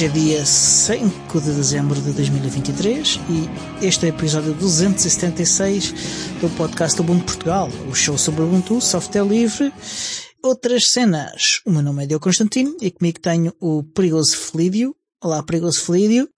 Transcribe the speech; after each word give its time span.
Hoje 0.00 0.06
é 0.06 0.12
dia 0.14 0.46
5 0.46 1.40
de 1.42 1.52
dezembro 1.52 2.00
de 2.00 2.12
2023 2.12 3.20
e 3.28 3.84
este 3.84 4.06
é 4.06 4.08
o 4.08 4.14
episódio 4.14 4.54
276 4.54 5.92
do 6.40 6.48
podcast 6.56 6.98
Ubuntu 6.98 7.24
Portugal, 7.24 7.68
o 7.86 7.94
show 7.94 8.16
sobre 8.16 8.40
Ubuntu, 8.40 8.80
software 8.80 9.26
livre, 9.26 9.70
outras 10.42 10.88
cenas. 10.88 11.60
O 11.66 11.70
meu 11.70 11.82
nome 11.82 12.04
é 12.04 12.06
Diogo 12.06 12.24
Constantino 12.24 12.78
e 12.80 12.90
comigo 12.90 13.20
tenho 13.20 13.52
o 13.60 13.82
Perigoso 13.82 14.38
Felídio. 14.38 14.96
Olá, 15.22 15.42
Perigoso 15.42 15.84
Felídio. 15.84 16.30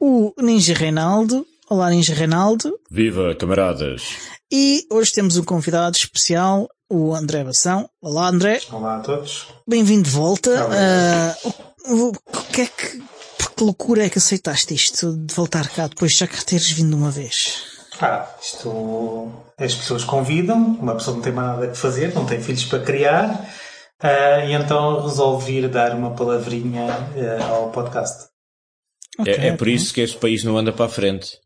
O 0.00 0.32
Ninja 0.40 0.72
Reinaldo. 0.72 1.46
Olá, 1.68 1.90
Ninja 1.90 2.14
Reinaldo. 2.14 2.80
Viva, 2.90 3.34
camaradas! 3.34 4.04
E 4.50 4.86
hoje 4.90 5.12
temos 5.12 5.36
um 5.36 5.44
convidado 5.44 5.98
especial, 5.98 6.66
o 6.90 7.14
André 7.14 7.44
Bação. 7.44 7.90
Olá, 8.00 8.28
André. 8.28 8.62
Olá 8.72 8.96
a 8.96 9.00
todos. 9.00 9.48
Bem-vindo 9.68 10.04
de 10.04 10.10
volta. 10.10 10.64
Olá. 10.64 11.36
Que 12.52 12.62
é 12.62 12.66
que, 12.66 13.02
por 13.38 13.54
que 13.54 13.64
loucura 13.64 14.04
é 14.04 14.10
que 14.10 14.18
aceitaste 14.18 14.74
isto 14.74 15.16
de 15.16 15.34
voltar 15.34 15.68
cá 15.68 15.86
depois 15.86 16.12
de 16.12 16.18
já 16.18 16.26
cá 16.26 16.38
teres 16.44 16.70
vindo 16.70 16.96
uma 16.96 17.10
vez? 17.10 17.62
Ah, 18.00 18.28
isto 18.42 19.32
as 19.58 19.74
pessoas 19.74 20.04
convidam, 20.04 20.76
uma 20.80 20.94
pessoa 20.96 21.16
não 21.16 21.22
tem 21.22 21.32
mais 21.32 21.48
nada 21.48 21.68
que 21.68 21.78
fazer, 21.78 22.14
não 22.14 22.26
tem 22.26 22.42
filhos 22.42 22.64
para 22.64 22.80
criar, 22.80 23.48
ah, 24.02 24.44
e 24.44 24.52
então 24.52 25.02
resolvi 25.02 25.60
ir 25.60 25.68
dar 25.68 25.94
uma 25.94 26.10
palavrinha 26.14 26.86
ah, 26.90 27.44
ao 27.48 27.70
podcast. 27.70 28.26
Ok, 29.18 29.32
é, 29.32 29.48
é 29.48 29.52
por 29.52 29.66
ok. 29.66 29.74
isso 29.74 29.94
que 29.94 30.02
este 30.02 30.18
país 30.18 30.44
não 30.44 30.58
anda 30.58 30.72
para 30.72 30.86
a 30.86 30.88
frente. 30.90 31.38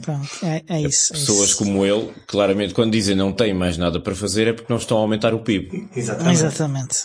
Pronto, 0.00 0.28
é, 0.44 0.62
é 0.68 0.80
isso. 0.80 1.12
é 1.12 1.16
Pessoas 1.16 1.50
isso. 1.50 1.58
como 1.58 1.84
ele, 1.84 2.12
claramente, 2.26 2.74
quando 2.74 2.92
dizem 2.92 3.16
não 3.16 3.32
têm 3.32 3.52
mais 3.54 3.76
nada 3.76 4.00
para 4.00 4.14
fazer, 4.14 4.48
é 4.48 4.52
porque 4.52 4.72
não 4.72 4.78
estão 4.78 4.98
a 4.98 5.00
aumentar 5.00 5.34
o 5.34 5.40
PIB. 5.40 5.88
Exatamente. 5.94 6.34
Exatamente. 6.34 6.98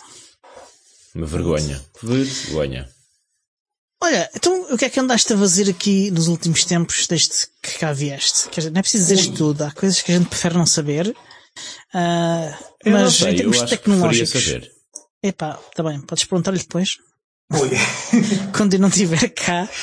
Uma 1.17 1.25
vergonha. 1.25 1.81
Vergonha. 2.03 2.87
Olha, 4.03 4.29
então 4.35 4.71
o 4.71 4.77
que 4.77 4.85
é 4.85 4.89
que 4.89 4.99
andaste 4.99 5.33
a 5.33 5.37
fazer 5.37 5.67
aqui 5.69 6.11
nos 6.11 6.27
últimos 6.27 6.63
tempos 6.63 7.07
desde 7.07 7.47
que 7.63 7.79
cá 7.79 7.91
vieste? 7.91 8.47
Quer 8.49 8.61
dizer, 8.61 8.69
não 8.71 8.79
é 8.79 8.81
preciso 8.83 9.07
dizer 9.15 9.31
tudo, 9.33 9.63
há 9.63 9.71
coisas 9.71 10.01
que 10.01 10.11
a 10.11 10.17
gente 10.17 10.29
prefere 10.29 10.53
não 10.55 10.67
saber. 10.67 11.15
Ah, 11.93 12.55
Eu 12.85 12.91
não 12.91 13.01
mas 13.01 13.15
sei, 13.15 13.29
em 13.29 13.31
eu 13.31 13.37
termos 13.37 13.57
acho 13.57 13.65
que 13.65 13.77
tecnológicos. 13.77 14.29
preferia 14.31 14.61
saber. 14.61 14.71
Epá, 15.23 15.59
tá 15.75 15.81
bem, 15.81 15.99
podes 16.01 16.25
perguntar-lhe 16.25 16.59
depois, 16.59 16.97
quando 18.55 18.75
eu 18.75 18.79
não 18.79 18.89
estiver 18.89 19.29
cá. 19.29 19.67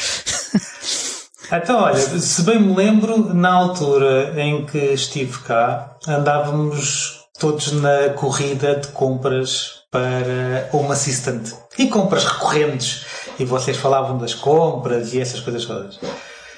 Então, 1.52 1.76
olha, 1.76 1.98
se 1.98 2.42
bem 2.42 2.58
me 2.58 2.74
lembro, 2.74 3.34
na 3.34 3.52
altura 3.52 4.34
em 4.42 4.64
que 4.64 4.78
estive 4.78 5.38
cá, 5.40 5.94
andávamos 6.08 7.20
todos 7.38 7.70
na 7.70 8.08
corrida 8.14 8.76
de 8.76 8.88
compras 8.88 9.83
para 9.94 10.68
Home 10.72 10.90
Assistant. 10.90 11.52
E 11.78 11.86
compras 11.86 12.24
recorrentes. 12.24 13.06
E 13.38 13.44
vocês 13.44 13.76
falavam 13.76 14.18
das 14.18 14.34
compras 14.34 15.14
e 15.14 15.20
essas 15.20 15.38
coisas 15.38 15.64
todas. 15.64 16.00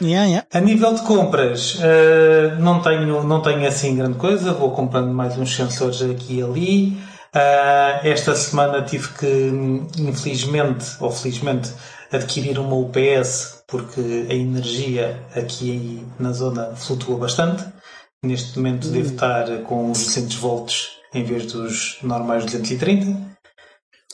Yeah, 0.00 0.26
yeah. 0.26 0.46
A 0.52 0.60
nível 0.60 0.94
de 0.94 1.02
compras, 1.02 1.78
eh, 1.82 2.56
não, 2.58 2.80
tenho, 2.80 3.22
não 3.24 3.42
tenho 3.42 3.66
assim 3.68 3.96
grande 3.96 4.16
coisa, 4.16 4.52
vou 4.52 4.70
comprando 4.70 5.12
mais 5.12 5.36
uns 5.36 5.54
sensores 5.54 6.00
aqui 6.02 6.38
e 6.38 6.42
ali. 6.42 6.98
Ah, 7.34 8.00
esta 8.02 8.34
semana 8.34 8.82
tive 8.82 9.08
que, 9.08 9.50
infelizmente, 9.98 10.86
ou 11.00 11.10
felizmente, 11.10 11.70
adquirir 12.10 12.58
uma 12.58 12.76
UPS 12.76 13.62
porque 13.68 14.26
a 14.30 14.34
energia 14.34 15.20
aqui 15.34 16.06
na 16.18 16.32
zona 16.32 16.74
flutua 16.76 17.18
bastante. 17.18 17.64
Neste 18.22 18.58
momento 18.58 18.88
devo 18.88 19.12
estar 19.12 19.46
com 19.62 19.90
os 19.90 20.04
200 20.06 20.36
volts 20.36 20.96
em 21.16 21.24
vez 21.24 21.50
dos 21.52 21.98
normais 22.02 22.44
230. 22.44 23.26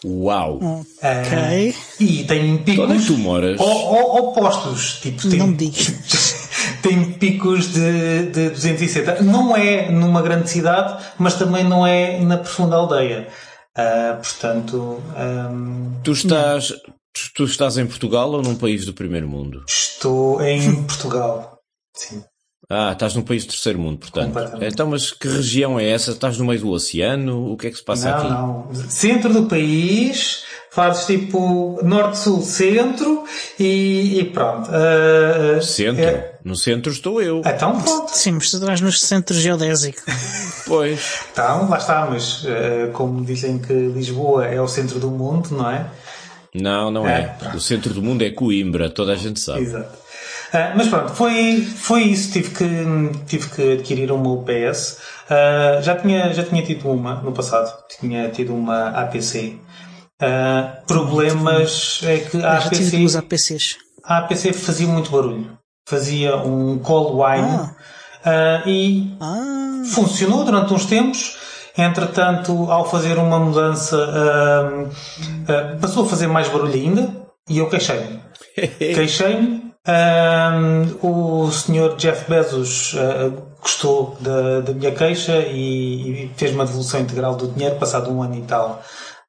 Uau! 0.04 0.58
Ok. 1.02 1.74
E 2.00 2.24
tem 2.24 2.58
picos 2.58 2.84
Onde 2.84 2.94
é 2.94 2.98
que 2.98 3.06
tu 3.06 3.16
moras? 3.18 3.60
o- 3.60 3.64
o- 3.64 4.16
opostos. 4.30 4.98
Tipo, 5.00 5.28
tem, 5.30 5.38
Não 5.38 5.46
me 5.48 5.56
digas. 5.56 6.34
tem 6.82 7.12
picos 7.12 7.72
de, 7.72 8.26
de 8.32 8.50
260. 8.50 9.22
Não 9.22 9.56
é 9.56 9.88
numa 9.90 10.20
grande 10.22 10.50
cidade, 10.50 11.04
mas 11.18 11.34
também 11.34 11.62
não 11.62 11.86
é 11.86 12.18
na 12.20 12.38
profunda 12.38 12.76
aldeia. 12.76 13.28
Ah, 13.76 14.18
portanto, 14.20 15.00
ahm, 15.16 16.00
Tu 16.02 16.10
estás, 16.12 16.68
tu, 16.68 17.30
tu 17.36 17.44
estás 17.44 17.78
em 17.78 17.86
Portugal 17.86 18.28
ou 18.32 18.42
num 18.42 18.56
país 18.56 18.84
do 18.84 18.92
primeiro 18.92 19.28
mundo? 19.28 19.64
estou 19.68 20.42
em 20.42 20.82
Portugal. 20.82 21.58
Sim. 21.94 22.24
Ah, 22.70 22.92
estás 22.92 23.14
num 23.14 23.22
país 23.22 23.44
do 23.44 23.48
terceiro 23.50 23.78
mundo, 23.78 23.98
portanto. 23.98 24.38
Então, 24.62 24.86
mas 24.86 25.10
que 25.10 25.28
região 25.28 25.78
é 25.78 25.90
essa? 25.90 26.12
Estás 26.12 26.38
no 26.38 26.44
meio 26.46 26.60
do 26.60 26.70
oceano? 26.70 27.52
O 27.52 27.56
que 27.56 27.66
é 27.66 27.70
que 27.70 27.76
se 27.76 27.82
passa 27.84 28.10
Não, 28.10 28.16
aqui? 28.18 28.28
não. 28.30 28.88
Centro 28.88 29.32
do 29.32 29.42
país, 29.46 30.44
fazes 30.70 31.04
tipo 31.06 31.78
norte, 31.82 32.18
sul, 32.18 32.40
centro 32.40 33.24
e, 33.58 34.20
e 34.20 34.24
pronto. 34.24 34.70
Ah, 34.72 35.60
Centro? 35.60 36.02
é- 36.04 36.32
No 36.44 36.56
centro 36.56 36.90
estou 36.92 37.20
eu. 37.20 37.42
então 37.44 37.78
pronto. 37.80 38.08
Sim, 38.16 38.32
mas 38.32 38.50
tu 38.50 38.56
estás 38.56 38.80
nos 38.80 39.00
centros 39.00 39.38
geodésicos. 39.38 40.02
Pois. 40.64 41.18
Então, 41.32 41.68
lá 41.68 41.76
está, 41.76 42.06
mas 42.08 42.46
ah, 42.46 42.90
como 42.92 43.22
dizem 43.24 43.58
que 43.58 43.72
Lisboa 43.72 44.46
é 44.46 44.60
o 44.60 44.68
centro 44.68 44.98
do 45.00 45.10
mundo, 45.10 45.48
não 45.50 45.68
é? 45.68 45.86
Não, 46.54 46.90
não 46.90 47.06
é. 47.06 47.36
É, 47.42 47.56
O 47.56 47.60
centro 47.60 47.92
do 47.92 48.00
mundo 48.00 48.22
é 48.22 48.30
Coimbra, 48.30 48.88
toda 48.88 49.12
a 49.12 49.16
gente 49.16 49.40
sabe. 49.40 49.62
Exato. 49.62 49.98
Ah, 50.52 50.72
mas 50.76 50.88
pronto, 50.88 51.12
foi, 51.14 51.62
foi 51.62 52.02
isso. 52.02 52.32
Tive 52.32 52.50
que, 52.50 52.66
tive 53.26 53.48
que 53.48 53.72
adquirir 53.72 54.12
uma 54.12 54.32
UPS. 54.32 54.98
Ah, 55.30 55.80
já, 55.80 55.96
tinha, 55.96 56.32
já 56.32 56.44
tinha 56.44 56.62
tido 56.62 56.90
uma 56.90 57.14
no 57.16 57.32
passado. 57.32 57.72
Tinha 57.98 58.28
tido 58.30 58.54
uma 58.54 58.88
APC. 58.90 59.58
Ah, 60.20 60.82
problemas 60.86 62.00
é 62.04 62.18
que 62.18 62.42
a 62.42 62.58
APC, 62.58 63.16
APCs. 63.18 63.76
a 64.04 64.18
APC 64.18 64.52
fazia 64.52 64.86
muito 64.86 65.10
barulho. 65.10 65.58
Fazia 65.88 66.36
um 66.36 66.78
call 66.78 67.16
wine 67.16 67.70
ah, 68.24 68.62
e 68.66 69.16
Ah, 69.20 69.82
funcionou 69.86 70.44
durante 70.44 70.72
uns 70.72 70.86
tempos. 70.86 71.38
Entretanto, 71.76 72.70
ao 72.70 72.88
fazer 72.88 73.16
uma 73.16 73.38
mudança, 73.38 73.96
ah, 73.96 74.90
ah, 75.48 75.78
passou 75.80 76.04
a 76.04 76.08
fazer 76.08 76.26
mais 76.26 76.48
barulho 76.48 76.74
ainda 76.74 77.10
e 77.48 77.58
eu 77.58 77.68
queixei-me. 77.68 78.20
Queixei-me. 78.78 79.61
Ahm, 79.86 80.96
o 81.02 81.50
senhor 81.50 81.96
Jeff 81.96 82.30
Bezos 82.30 82.94
ah, 82.96 83.30
gostou 83.60 84.16
da, 84.20 84.60
da 84.60 84.72
minha 84.72 84.92
queixa 84.92 85.38
e, 85.38 86.24
e 86.26 86.30
fez 86.36 86.54
uma 86.54 86.64
devolução 86.64 87.00
integral 87.00 87.34
do 87.34 87.48
dinheiro 87.48 87.76
passado 87.76 88.10
um 88.10 88.22
ano 88.22 88.36
e 88.36 88.42
tal 88.42 88.80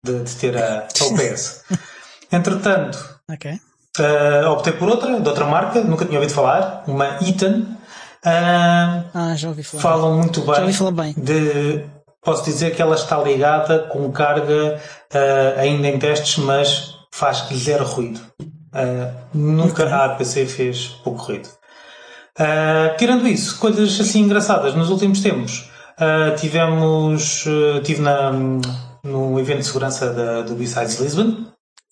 de, 0.04 0.20
de 0.24 0.36
ter 0.36 0.56
a, 0.58 0.88
a 1.02 1.06
UPS. 1.06 1.64
Entretanto, 2.32 2.98
ok. 3.30 3.60
ah, 4.00 4.52
optei 4.52 4.74
por 4.74 4.90
outra, 4.90 5.20
de 5.20 5.28
outra 5.28 5.46
marca, 5.46 5.82
nunca 5.84 6.06
tinha 6.06 6.20
ouvido 6.20 6.34
falar, 6.36 6.84
uma 6.88 7.18
Eaton. 7.22 7.66
Ahm, 8.26 9.04
Ah, 9.14 9.36
já 9.36 9.50
ouvi 9.50 9.64
falar. 9.64 9.82
falam 9.82 10.18
muito 10.18 10.42
bem. 10.42 10.56
Já 10.56 10.62
ouvi 10.62 10.74
falar 10.74 10.92
bem. 10.92 11.14
De, 11.18 11.84
posso 12.24 12.44
dizer 12.46 12.76
que 12.76 12.82
ela 12.82 12.96
está 12.96 13.18
ligada 13.22 13.80
com 13.92 14.12
carga 14.12 14.80
ainda 15.58 15.88
em 15.88 15.98
testes, 16.00 16.38
mas 16.38 16.94
faz 17.12 17.44
zero 17.54 17.86
ruído. 17.86 18.22
Ah, 18.74 19.12
nunca 19.34 19.86
a 19.86 20.06
APC 20.06 20.46
fez 20.46 20.88
pouco 21.04 21.22
ruído. 21.22 21.50
Ah, 22.38 22.96
tirando 22.98 23.28
isso, 23.28 23.58
coisas 23.60 24.00
assim 24.02 24.22
engraçadas 24.22 24.74
nos 24.76 24.90
últimos 24.90 25.22
tempos. 25.22 25.70
ah, 25.98 26.36
tivemos, 26.36 27.46
ah, 27.48 27.82
tive 27.84 28.02
na, 28.02 28.32
no 29.04 29.40
evento 29.40 29.60
de 29.60 29.66
segurança 29.66 30.12
da, 30.12 30.42
do 30.42 30.56
B-Sides 30.56 31.00
Lisbon. 31.00 31.46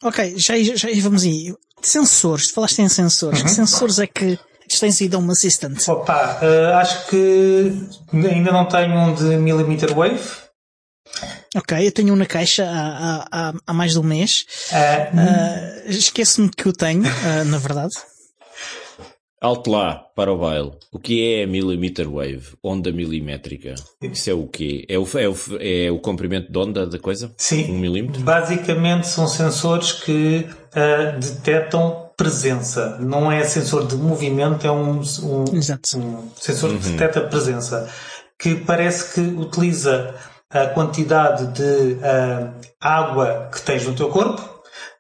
Ok, 0.04 0.34
já, 0.38 0.56
já 0.58 0.90
vamos 1.02 1.24
aí. 1.24 1.54
Sensores, 1.82 2.48
tu 2.48 2.56
falaste 2.56 2.80
em 2.80 2.90
sensores. 2.90 3.40
Uhum. 3.40 3.46
Que 3.46 3.52
sensores 3.52 4.00
é 4.00 4.08
que 4.08 4.40
tens 4.80 5.00
ido 5.02 5.18
a 5.18 5.20
uma 5.20 5.34
Assistant? 5.34 5.88
Opa, 5.88 6.40
acho 6.80 7.08
que 7.08 7.72
ainda 8.12 8.52
não 8.52 8.66
tenho 8.66 8.96
um 8.96 9.14
de 9.14 9.38
millimeter 9.38 9.94
wave. 9.94 10.20
Ok, 11.56 11.86
eu 11.86 11.92
tenho 11.92 12.14
um 12.14 12.16
na 12.16 12.26
caixa 12.26 12.64
há, 12.66 13.28
há, 13.30 13.54
há, 13.68 13.74
mais 13.74 13.92
de 13.92 14.00
um 14.00 14.04
mês. 14.04 14.46
Ah, 14.72 15.10
Ah, 15.14 15.82
Esqueço-me 15.86 16.50
que 16.50 16.66
eu 16.68 16.74
tenho, 16.74 17.04
ah, 17.06 17.44
na 17.44 17.58
verdade. 17.58 17.94
Alto 19.42 19.72
lá, 19.72 19.96
para 20.16 20.32
o 20.32 20.38
baile. 20.38 20.72
O 20.94 21.00
que 21.00 21.34
é 21.34 21.44
a 21.44 21.48
millimeter 21.48 22.08
wave? 22.08 22.54
Onda 22.64 22.92
milimétrica. 22.92 23.74
Isso 24.02 24.30
é 24.30 24.34
o 24.34 24.48
quê? 24.48 24.86
É 24.88 25.00
o, 25.00 25.08
é 25.18 25.28
o, 25.28 25.36
é 25.60 25.92
o 25.92 26.00
comprimento 26.00 26.52
de 26.52 26.58
onda 26.58 26.86
da 26.86 27.00
coisa? 27.00 27.34
Sim. 27.38 27.72
Um 27.72 27.80
milímetro? 27.80 28.22
Basicamente 28.22 29.08
são 29.08 29.28
sensores 29.28 29.94
que 29.94 30.48
ah, 30.74 31.18
detectam 31.20 32.12
presença. 32.16 32.98
Não 33.00 33.32
é 33.32 33.44
sensor 33.44 33.88
de 33.88 33.96
movimento, 33.96 34.66
é 34.66 34.72
um, 34.72 35.02
um, 35.02 35.56
Exato. 35.58 35.98
um 35.98 36.30
sensor 36.38 36.78
que 36.78 36.90
detecta 36.90 37.22
presença. 37.22 37.90
Que 38.38 38.56
parece 38.56 39.14
que 39.16 39.22
utiliza 39.22 40.16
a 40.54 40.68
quantidade 40.68 41.48
de 41.48 41.98
ah, 42.04 42.52
água 42.80 43.50
que 43.52 43.62
tens 43.62 43.86
no 43.86 43.94
teu 43.94 44.10
corpo 44.10 44.42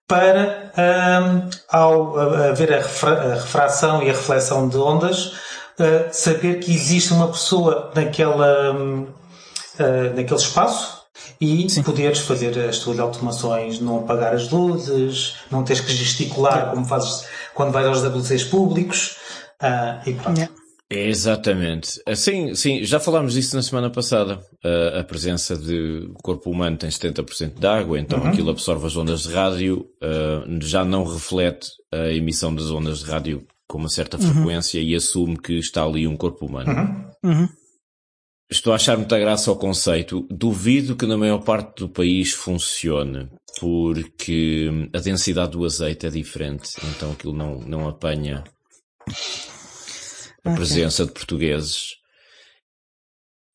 para, 0.07 0.71
ah, 0.77 1.49
ao 1.69 2.17
haver 2.49 2.73
a, 2.73 2.77
refra- 2.77 3.31
a 3.31 3.35
refração 3.35 4.01
e 4.03 4.09
a 4.09 4.13
reflexão 4.13 4.67
de 4.67 4.77
ondas, 4.77 5.33
ah, 5.79 6.09
saber 6.11 6.59
que 6.59 6.73
existe 6.73 7.13
uma 7.13 7.27
pessoa 7.27 7.91
naquela, 7.95 8.71
hum, 8.73 9.07
ah, 9.79 10.13
naquele 10.15 10.39
espaço 10.39 11.01
e 11.39 11.69
Sim. 11.69 11.83
poderes 11.83 12.19
fazer 12.19 12.57
as 12.67 12.79
tuas 12.79 12.99
automações, 12.99 13.79
não 13.79 13.99
apagar 13.99 14.33
as 14.33 14.49
luzes, 14.49 15.37
não 15.49 15.63
teres 15.63 15.81
que 15.81 15.91
gesticular 15.91 16.69
como 16.69 16.85
fazes 16.85 17.25
quando 17.53 17.71
vais 17.71 17.87
aos 17.87 18.03
WCs 18.03 18.43
públicos. 18.45 19.17
Uh, 19.61 20.09
e 20.09 20.13
pronto. 20.13 20.37
Yeah. 20.37 20.60
Exatamente. 20.91 22.01
Sim, 22.15 22.53
sim, 22.53 22.83
já 22.83 22.99
falámos 22.99 23.33
disso 23.33 23.55
na 23.55 23.61
semana 23.61 23.89
passada. 23.89 24.39
Uh, 24.63 24.99
a 24.99 25.03
presença 25.03 25.57
de 25.57 26.11
corpo 26.21 26.51
humano 26.51 26.77
tem 26.77 26.89
70% 26.89 27.59
de 27.59 27.65
água, 27.65 27.97
então 27.97 28.19
uhum. 28.19 28.27
aquilo 28.27 28.51
absorve 28.51 28.85
as 28.85 28.97
ondas 28.97 29.23
de 29.23 29.33
rádio, 29.33 29.87
uh, 30.03 30.61
já 30.61 30.83
não 30.83 31.05
reflete 31.05 31.69
a 31.93 32.11
emissão 32.11 32.53
das 32.53 32.69
ondas 32.69 32.99
de 32.99 33.05
rádio 33.05 33.47
com 33.69 33.77
uma 33.77 33.89
certa 33.89 34.17
uhum. 34.17 34.33
frequência 34.33 34.81
e 34.81 34.93
assume 34.93 35.37
que 35.37 35.53
está 35.53 35.83
ali 35.83 36.05
um 36.05 36.17
corpo 36.17 36.45
humano. 36.45 36.71
Uhum. 37.23 37.31
uhum. 37.31 37.49
Estou 38.51 38.73
a 38.73 38.75
achar 38.75 38.97
muita 38.97 39.17
graça 39.17 39.49
ao 39.49 39.55
conceito. 39.55 40.27
Duvido 40.29 40.97
que 40.97 41.05
na 41.05 41.17
maior 41.17 41.39
parte 41.39 41.79
do 41.79 41.87
país 41.87 42.33
funcione, 42.33 43.29
porque 43.61 44.69
a 44.93 44.99
densidade 44.99 45.51
do 45.51 45.63
azeite 45.63 46.05
é 46.05 46.09
diferente, 46.09 46.69
então 46.89 47.13
aquilo 47.13 47.31
não, 47.31 47.61
não 47.61 47.87
apanha 47.87 48.43
a 50.43 50.49
okay. 50.49 50.55
presença 50.55 51.05
de 51.05 51.11
portugueses. 51.11 51.95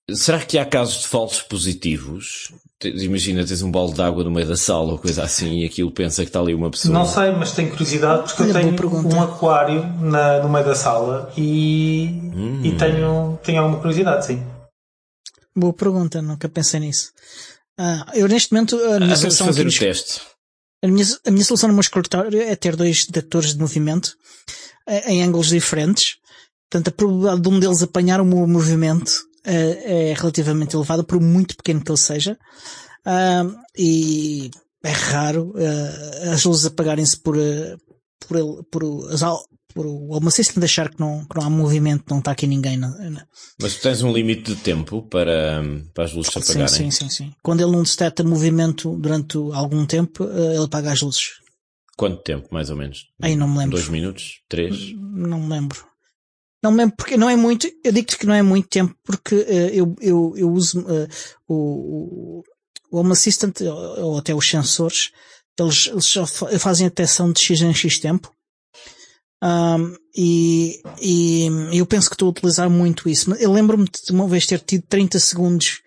Será 0.08 0.40
que 0.40 0.56
há 0.56 0.64
casos 0.64 1.02
de 1.02 1.08
falsos 1.08 1.42
positivos? 1.42 2.52
Imagina, 2.84 3.44
tens 3.44 3.62
um 3.62 3.70
balde 3.70 3.94
de 3.94 4.02
água 4.02 4.22
no 4.22 4.30
meio 4.30 4.46
da 4.46 4.56
sala 4.56 4.92
ou 4.92 4.98
coisa 4.98 5.24
assim 5.24 5.62
e 5.62 5.64
aquilo 5.64 5.90
pensa 5.90 6.22
que 6.22 6.28
está 6.28 6.38
ali 6.38 6.54
uma 6.54 6.70
pessoa. 6.70 6.94
Não 6.94 7.04
sei, 7.04 7.32
mas 7.32 7.52
tenho 7.52 7.70
curiosidade 7.70 8.22
porque 8.22 8.42
Olha, 8.42 8.62
eu 8.62 8.76
tenho 8.76 9.06
um 9.08 9.22
aquário 9.22 9.84
na, 10.00 10.40
no 10.42 10.48
meio 10.48 10.64
da 10.64 10.76
sala 10.76 11.32
e, 11.36 12.20
hum. 12.22 12.60
e 12.64 12.76
tenho, 12.76 13.38
tenho 13.42 13.60
alguma 13.60 13.80
curiosidade, 13.80 14.26
sim. 14.26 14.46
Boa 15.56 15.72
pergunta, 15.72 16.22
nunca 16.22 16.48
pensei 16.48 16.78
nisso. 16.78 17.10
Ah, 17.78 18.06
eu 18.14 18.28
neste 18.28 18.52
momento 18.52 18.76
a 18.76 19.00
minha 19.00 19.14
ah, 19.14 19.16
solução 19.16 19.46
fazer 19.46 19.66
o 19.66 19.76
teste. 19.76 20.20
A 20.84 20.86
minha, 20.86 21.04
a 21.26 21.30
minha 21.30 21.44
solução 21.44 21.68
no 21.68 21.74
meu 21.74 21.80
escritório 21.80 22.40
é 22.40 22.54
ter 22.54 22.76
dois 22.76 23.06
detectores 23.06 23.54
de 23.54 23.58
movimento 23.58 24.14
eh, 24.86 25.12
em 25.12 25.22
ângulos 25.22 25.48
diferentes 25.48 26.18
Portanto, 26.70 26.88
a 26.88 26.92
probabilidade 26.92 27.40
de 27.40 27.48
um 27.48 27.60
deles 27.60 27.82
apanhar 27.82 28.20
o 28.20 28.24
meu 28.24 28.46
movimento 28.46 29.10
uh, 29.46 29.80
é 29.84 30.14
relativamente 30.16 30.74
elevada, 30.74 31.04
por 31.04 31.20
muito 31.20 31.56
pequeno 31.56 31.82
que 31.82 31.90
ele 31.90 31.98
seja. 31.98 32.36
Uh, 33.06 33.56
e 33.78 34.50
é 34.84 34.90
raro 34.90 35.52
uh, 35.54 36.32
as 36.32 36.44
luzes 36.44 36.66
apagarem-se 36.66 37.18
por, 37.18 37.36
por, 38.26 38.36
ele, 38.36 38.62
por, 38.70 39.12
as, 39.12 39.22
por 39.72 39.86
o 39.86 40.18
achar 40.64 40.88
que 40.88 40.98
não, 40.98 41.24
que 41.24 41.38
não 41.38 41.46
há 41.46 41.50
movimento, 41.50 42.04
não 42.10 42.18
está 42.18 42.32
aqui 42.32 42.48
ninguém. 42.48 42.80
Mas 43.60 43.76
tu 43.76 43.82
tens 43.82 44.02
um 44.02 44.12
limite 44.12 44.54
de 44.54 44.60
tempo 44.60 45.02
para, 45.02 45.62
para 45.94 46.04
as 46.04 46.12
luzes 46.12 46.36
apagarem? 46.36 46.68
Sim, 46.68 46.90
sim, 46.90 47.08
sim, 47.08 47.08
sim. 47.08 47.32
Quando 47.44 47.60
ele 47.60 47.70
não 47.70 47.84
detecta 47.84 48.24
movimento 48.24 48.96
durante 48.98 49.38
algum 49.52 49.86
tempo, 49.86 50.24
ele 50.24 50.64
apaga 50.64 50.90
as 50.90 51.00
luzes. 51.00 51.30
Quanto 51.96 52.22
tempo, 52.22 52.48
mais 52.50 52.70
ou 52.70 52.76
menos? 52.76 53.06
Aí 53.22 53.36
não 53.36 53.48
me 53.48 53.58
lembro. 53.58 53.76
Dois 53.76 53.88
minutos? 53.88 54.40
Três? 54.48 54.92
Não 54.94 55.40
me 55.40 55.48
lembro. 55.48 55.86
Não 56.62 56.70
me 56.70 56.78
lembro 56.78 56.96
porque 56.96 57.16
não 57.16 57.28
é 57.28 57.36
muito, 57.36 57.68
eu 57.84 57.92
digo-te 57.92 58.18
que 58.18 58.26
não 58.26 58.34
é 58.34 58.42
muito 58.42 58.68
tempo 58.68 58.94
porque 59.04 59.34
uh, 59.34 59.68
eu, 59.72 59.94
eu, 60.00 60.34
eu 60.36 60.50
uso 60.50 60.80
uh, 60.80 61.08
o, 61.46 62.42
o 62.90 62.98
Home 62.98 63.12
Assistant 63.12 63.60
ou 63.60 64.18
até 64.18 64.34
os 64.34 64.48
sensores, 64.48 65.10
eles, 65.58 65.86
eles 65.86 66.62
fazem 66.62 66.86
a 66.86 66.90
detecção 66.90 67.32
de 67.32 67.40
X 67.40 67.60
em 67.60 67.74
X 67.74 67.98
tempo. 67.98 68.30
Um, 69.42 69.94
e, 70.16 70.80
e 71.00 71.48
eu 71.72 71.86
penso 71.86 72.08
que 72.08 72.14
estou 72.14 72.28
a 72.28 72.30
utilizar 72.30 72.70
muito 72.70 73.08
isso. 73.08 73.32
Eu 73.34 73.52
lembro-me 73.52 73.84
de 73.84 74.12
uma 74.12 74.26
vez 74.26 74.46
ter 74.46 74.60
tido 74.60 74.84
30 74.88 75.18
segundos 75.18 75.82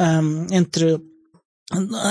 um, 0.00 0.46
entre 0.50 0.98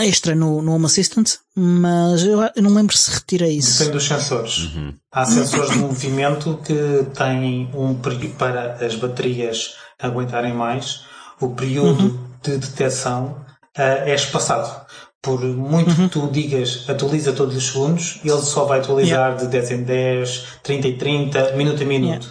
extra 0.03 0.35
no, 0.35 0.61
no 0.61 0.73
Home 0.73 0.85
Assistant, 0.85 1.35
mas 1.55 2.23
eu, 2.23 2.41
eu, 2.55 2.61
não 2.61 2.73
lembro 2.73 2.95
se 2.95 3.11
retira 3.11 3.47
isso. 3.47 3.79
Depende 3.79 3.97
dos 3.97 4.07
sensores. 4.07 4.57
Uhum. 4.57 4.93
Há 5.11 5.25
sensores 5.25 5.71
de 5.71 5.77
movimento 5.77 6.59
que 6.65 7.05
têm 7.17 7.69
um 7.73 7.95
período 7.95 8.35
para 8.35 8.85
as 8.85 8.95
baterias 8.95 9.75
aguentarem 9.99 10.53
mais. 10.53 11.03
O 11.39 11.49
período 11.49 12.03
uhum. 12.03 12.19
de 12.43 12.57
detecção 12.57 13.45
uh, 13.77 13.81
é 14.05 14.13
espaçado. 14.13 14.85
Por 15.21 15.41
muito 15.41 15.89
uhum. 15.89 16.07
que 16.07 16.09
tu 16.09 16.29
digas 16.31 16.85
atualiza 16.87 17.33
todos 17.33 17.55
os 17.55 17.67
segundos, 17.67 18.19
ele 18.23 18.41
só 18.41 18.65
vai 18.65 18.79
atualizar 18.79 19.31
yeah. 19.31 19.43
de 19.43 19.47
10 19.47 19.71
em 19.71 19.83
10, 19.83 20.45
30 20.61 20.87
em 20.87 20.97
30, 20.97 21.51
minuto 21.53 21.81
a 21.81 21.85
minuto. 21.85 22.29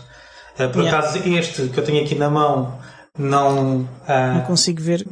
Yeah. 0.59 0.71
Uh, 0.71 0.73
por 0.73 0.83
yeah. 0.83 0.99
acaso, 0.99 1.19
este 1.27 1.69
que 1.69 1.81
eu 1.81 1.85
tenho 1.85 2.05
aqui 2.05 2.15
na 2.15 2.31
mão 2.31 2.79
não, 3.19 3.81
uh, 3.81 4.35
não 4.35 4.41
consigo 4.43 4.83
ver. 4.83 5.07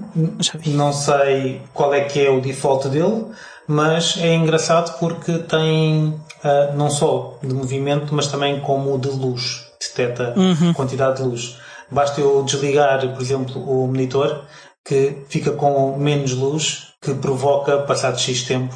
Não 0.67 0.93
sei 0.93 1.63
qual 1.73 1.95
é 1.95 2.05
que 2.05 2.25
é 2.25 2.31
o 2.31 2.41
default 2.41 2.89
dele, 2.89 3.27
mas 3.67 4.17
é 4.19 4.35
engraçado 4.35 4.99
porque 4.99 5.39
tem 5.39 6.09
uh, 6.09 6.77
não 6.77 6.91
só 6.91 7.39
de 7.43 7.55
movimento, 7.55 8.15
mas 8.15 8.27
também 8.27 8.61
como 8.61 8.99
de 8.99 9.09
luz. 9.09 9.67
Detecta 9.81 10.35
uhum. 10.37 10.73
quantidade 10.73 11.19
de 11.19 11.23
luz. 11.23 11.59
Basta 11.91 12.21
eu 12.21 12.43
desligar, 12.45 13.01
por 13.13 13.21
exemplo, 13.21 13.63
o 13.63 13.87
monitor 13.87 14.47
que 14.85 15.25
fica 15.29 15.53
com 15.53 15.97
menos 15.97 16.33
luz, 16.33 16.95
que 17.01 17.15
provoca, 17.15 17.83
passado 17.83 18.19
X 18.19 18.43
tempo, 18.43 18.75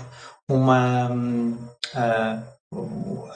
uma 0.49 1.11
uh, 1.11 2.43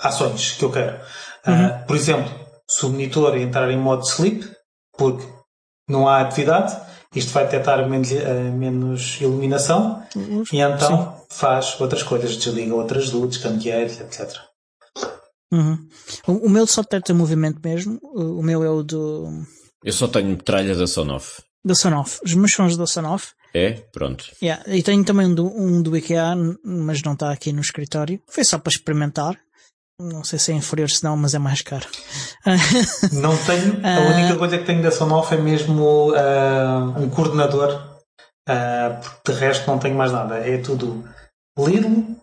ações 0.03 0.53
que 0.53 0.65
eu 0.65 0.71
quero. 0.71 0.99
Uhum. 1.47 1.71
por 1.87 1.97
exemplo, 1.97 2.31
se 2.69 2.85
o 2.85 2.91
monitor 2.91 3.37
entrar 3.37 3.71
em 3.71 3.79
modo 3.79 4.05
sleep, 4.05 4.45
porque 4.97 5.27
não 5.91 6.09
há 6.09 6.21
atividade, 6.21 6.77
isto 7.15 7.33
vai 7.33 7.45
detectar 7.45 7.89
menos, 7.89 8.11
uh, 8.13 8.53
menos 8.53 9.21
iluminação 9.21 10.03
e 10.53 10.61
então 10.61 11.13
Sim. 11.19 11.27
faz 11.31 11.81
outras 11.81 12.03
coisas, 12.03 12.37
desliga 12.37 12.75
outras 12.75 13.11
luzes, 13.11 13.39
candeeiros, 13.39 14.01
etc. 14.01 14.39
Uhum. 15.53 15.89
O, 16.29 16.47
o, 16.47 16.49
meu 16.49 16.67
só 16.67 16.83
detecta 16.83 17.13
movimento 17.13 17.61
mesmo, 17.63 17.99
o, 18.03 18.43
meu 18.43 18.63
é 18.63 18.71
o 18.71 18.85
do. 18.85 19.45
Eu 19.85 19.93
só 19.93 20.07
tenho 20.07 20.29
metralha 20.29 20.77
da 20.77 20.87
Sonoff. 20.87 21.43
Da 21.65 21.75
Sonoff. 21.75 22.21
Os 22.25 22.35
meus 22.35 22.53
sons 22.53 22.77
da 22.77 22.87
Sonoff. 22.87 23.33
É? 23.53 23.73
Pronto. 23.93 24.25
Yeah. 24.41 24.63
E 24.69 24.83
tenho 24.83 25.05
também 25.05 25.27
um 25.27 25.35
do, 25.35 25.47
um 25.47 25.83
do 25.83 25.97
IKEA, 25.97 26.37
mas 26.65 27.03
não 27.03 27.15
está 27.15 27.33
aqui 27.33 27.53
no 27.53 27.61
escritório. 27.61 28.21
Foi 28.29 28.45
só 28.45 28.59
para 28.59 28.71
experimentar. 28.71 29.37
Não 30.01 30.25
sei 30.25 30.39
se 30.39 30.51
é 30.51 30.55
inferior 30.55 30.89
se 30.89 31.05
não, 31.05 31.17
mas 31.17 31.35
é 31.35 31.39
mais 31.39 31.61
caro. 31.61 31.87
não 33.13 33.37
tenho. 33.37 33.81
A 33.85 34.17
única 34.17 34.37
coisa 34.37 34.57
que 34.57 34.65
tenho 34.65 34.83
da 34.83 34.91
Sonoff 34.91 35.35
é 35.35 35.37
mesmo 35.37 36.13
uh, 36.13 36.99
um 36.99 37.11
coordenador. 37.11 37.91
Uh, 38.49 38.99
porque 39.01 39.33
de 39.33 39.39
resto 39.39 39.71
não 39.71 39.79
tenho 39.79 39.95
mais 39.95 40.11
nada. 40.11 40.39
É 40.39 40.59
tudo 40.59 41.05
Lidl, 41.59 42.17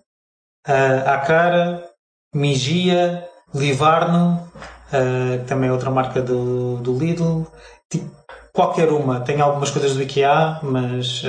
uh, 0.67 1.09
à 1.09 1.19
cara, 1.19 1.87
Migia, 2.33 3.29
Livarno, 3.53 4.51
uh, 4.87 5.39
que 5.39 5.45
também 5.45 5.69
é 5.69 5.71
outra 5.71 5.91
marca 5.91 6.21
do, 6.21 6.77
do 6.77 6.97
Lidl. 6.97 7.45
Tipo, 7.89 8.09
qualquer 8.51 8.89
uma. 8.89 9.21
Tenho 9.21 9.43
algumas 9.43 9.69
coisas 9.69 9.93
do 9.93 10.01
IKEA, 10.01 10.59
mas 10.63 11.21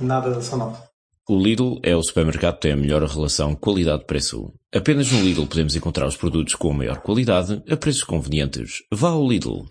nada 0.00 0.30
da 0.30 0.42
Sonoff. 0.42 0.82
O 1.26 1.42
Lidl 1.42 1.78
é 1.82 1.96
o 1.96 2.02
supermercado 2.02 2.56
que 2.56 2.60
tem 2.60 2.72
a 2.72 2.76
melhor 2.76 3.02
relação 3.02 3.54
qualidade-preço. 3.54 4.52
Apenas 4.74 5.10
no 5.10 5.22
Lidl 5.22 5.46
podemos 5.46 5.74
encontrar 5.74 6.06
os 6.06 6.18
produtos 6.18 6.54
com 6.54 6.70
a 6.70 6.74
maior 6.74 6.98
qualidade 6.98 7.62
a 7.66 7.76
preços 7.78 8.04
convenientes. 8.04 8.82
Vá 8.92 9.08
ao 9.08 9.26
Lidl. 9.26 9.64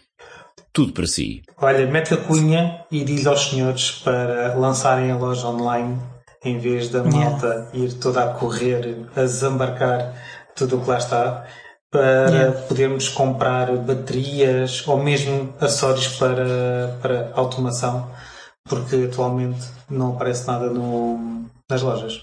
Tudo 0.73 0.93
para 0.93 1.05
si. 1.05 1.43
Olha, 1.61 1.85
mete 1.85 2.15
a 2.15 2.17
cunha 2.17 2.83
e 2.89 3.03
diz 3.03 3.27
aos 3.27 3.49
senhores 3.49 3.91
para 4.03 4.55
lançarem 4.55 5.11
a 5.11 5.15
loja 5.15 5.47
online 5.47 5.99
em 6.43 6.57
vez 6.57 6.89
da 6.89 7.03
malta 7.03 7.69
yeah. 7.71 7.77
ir 7.77 7.93
toda 7.99 8.23
a 8.23 8.33
correr, 8.33 9.05
a 9.15 9.21
desembarcar 9.21 10.11
tudo 10.55 10.77
o 10.77 10.81
que 10.81 10.89
lá 10.89 10.97
está, 10.97 11.45
para 11.91 12.29
yeah. 12.31 12.51
podermos 12.67 13.09
comprar 13.09 13.71
baterias 13.77 14.83
ou 14.87 14.97
mesmo 14.97 15.53
acessórios 15.61 16.07
para, 16.07 16.97
para 16.99 17.31
automação, 17.35 18.09
porque 18.67 18.95
atualmente 18.95 19.65
não 19.89 20.13
aparece 20.13 20.47
nada 20.47 20.69
no, 20.69 21.45
nas 21.69 21.81
lojas. 21.81 22.21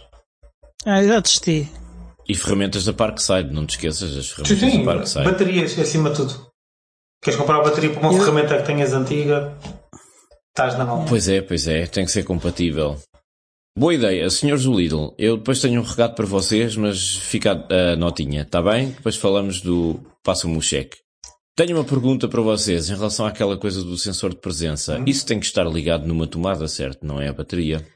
Ah, 0.85 1.03
já 1.03 1.21
testei. 1.21 1.69
E 2.29 2.35
ferramentas 2.35 2.85
da 2.85 2.93
Parkside, 2.93 3.53
não 3.53 3.67
te 3.67 3.71
esqueças 3.71 4.15
das 4.15 4.31
ferramentas 4.31 4.73
sim, 4.73 4.85
da 4.85 4.93
Parkside. 4.93 5.25
baterias 5.25 5.79
acima 5.79 6.11
de 6.11 6.17
tudo. 6.17 6.51
Queres 7.23 7.39
comprar 7.39 7.57
uma 7.59 7.65
bateria 7.65 7.91
para 7.91 8.01
uma 8.01 8.13
Eu... 8.13 8.19
ferramenta 8.19 8.57
que 8.59 8.67
tenhas 8.67 8.93
antiga? 8.93 9.55
Estás 10.49 10.79
na 10.79 10.85
mão. 10.85 11.05
Pois 11.07 11.29
é, 11.29 11.43
pois 11.43 11.69
é, 11.69 11.87
tem 11.87 12.05
que 12.05 12.11
ser 12.11 12.25
compatível. 12.25 12.99
Boa 13.79 13.95
ideia, 13.95 14.29
senhores 14.31 14.65
do 14.65 14.75
Lidl. 14.75 15.15
Eu 15.17 15.37
depois 15.37 15.61
tenho 15.61 15.81
um 15.81 15.85
recado 15.85 16.15
para 16.15 16.27
vocês, 16.27 16.77
mas 16.77 17.17
fica 17.17 17.53
a 17.53 17.97
notinha, 17.97 18.43
está 18.43 18.61
bem? 18.61 18.91
Depois 18.91 19.17
falamos 19.17 19.61
do. 19.61 20.01
Passa-me 20.23 20.57
o 20.57 20.63
cheque. 20.63 20.99
Tenho 21.57 21.77
uma 21.77 21.85
pergunta 21.85 22.29
para 22.29 22.41
vocês 22.41 22.89
em 22.89 22.95
relação 22.95 23.27
àquela 23.27 23.57
coisa 23.59 23.83
do 23.83 23.99
sensor 23.99 24.31
de 24.31 24.41
presença. 24.41 24.99
Hum? 24.99 25.05
Isso 25.07 25.27
tem 25.27 25.39
que 25.39 25.47
estar 25.47 25.65
ligado 25.65 26.07
numa 26.07 26.27
tomada, 26.27 26.67
certo? 26.69 27.05
Não 27.07 27.21
é 27.21 27.29
a 27.29 27.33
bateria? 27.33 27.87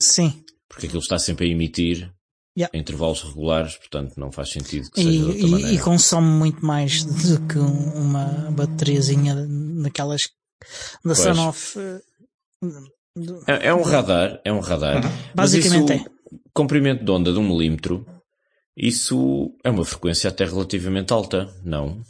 Sim 0.00 0.42
porque 0.70 0.86
aquilo 0.86 1.02
está 1.02 1.18
sempre 1.18 1.48
a 1.48 1.50
emitir 1.50 2.10
yeah. 2.56 2.70
em 2.72 2.80
intervalos 2.80 3.22
regulares, 3.22 3.76
portanto 3.76 4.14
não 4.16 4.30
faz 4.30 4.50
sentido 4.50 4.88
que 4.88 5.02
seja 5.02 5.10
e, 5.10 5.24
outra 5.24 5.40
e, 5.40 5.50
maneira. 5.50 5.72
E 5.72 5.78
consome 5.78 6.28
muito 6.28 6.64
mais 6.64 7.04
do 7.04 7.40
que 7.48 7.58
uma 7.58 8.24
bateriazinha 8.52 9.34
daquelas 9.82 10.30
da 11.04 11.14
Sonoff. 11.14 11.76
É, 13.48 13.68
é 13.68 13.74
um 13.74 13.82
radar, 13.82 14.40
é 14.44 14.52
um 14.52 14.60
radar. 14.60 15.04
Uhum. 15.04 15.10
Basicamente 15.34 15.92
isso, 15.92 16.06
é. 16.06 16.10
Comprimento 16.54 17.04
de 17.04 17.10
onda 17.10 17.32
de 17.32 17.38
um 17.38 17.48
milímetro, 17.48 18.06
isso 18.76 19.52
é 19.64 19.70
uma 19.70 19.84
frequência 19.84 20.30
até 20.30 20.44
relativamente 20.44 21.12
alta, 21.12 21.52
não? 21.64 22.00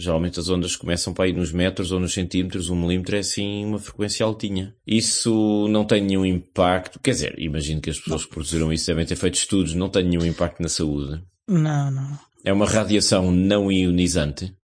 Geralmente 0.00 0.38
as 0.38 0.48
ondas 0.48 0.76
começam 0.76 1.12
para 1.12 1.26
ir 1.26 1.32
nos 1.34 1.50
metros 1.50 1.90
ou 1.90 1.98
nos 1.98 2.14
centímetros, 2.14 2.70
um 2.70 2.76
milímetro 2.76 3.16
é 3.16 3.18
assim 3.18 3.64
uma 3.64 3.80
frequência 3.80 4.24
altinha. 4.24 4.72
Isso 4.86 5.66
não 5.68 5.84
tem 5.84 6.00
nenhum 6.00 6.24
impacto, 6.24 7.00
quer 7.00 7.10
dizer, 7.10 7.34
imagino 7.36 7.80
que 7.80 7.90
as 7.90 7.98
pessoas 7.98 8.24
que 8.24 8.30
produziram 8.30 8.72
isso 8.72 8.86
devem 8.86 9.04
ter 9.04 9.16
feito 9.16 9.34
estudos, 9.34 9.74
não 9.74 9.88
tem 9.88 10.04
nenhum 10.04 10.24
impacto 10.24 10.62
na 10.62 10.68
saúde. 10.68 11.20
Não, 11.48 11.90
não. 11.90 12.18
É 12.44 12.52
uma 12.52 12.66
radiação 12.66 13.32
não 13.32 13.72
ionizante. 13.72 14.54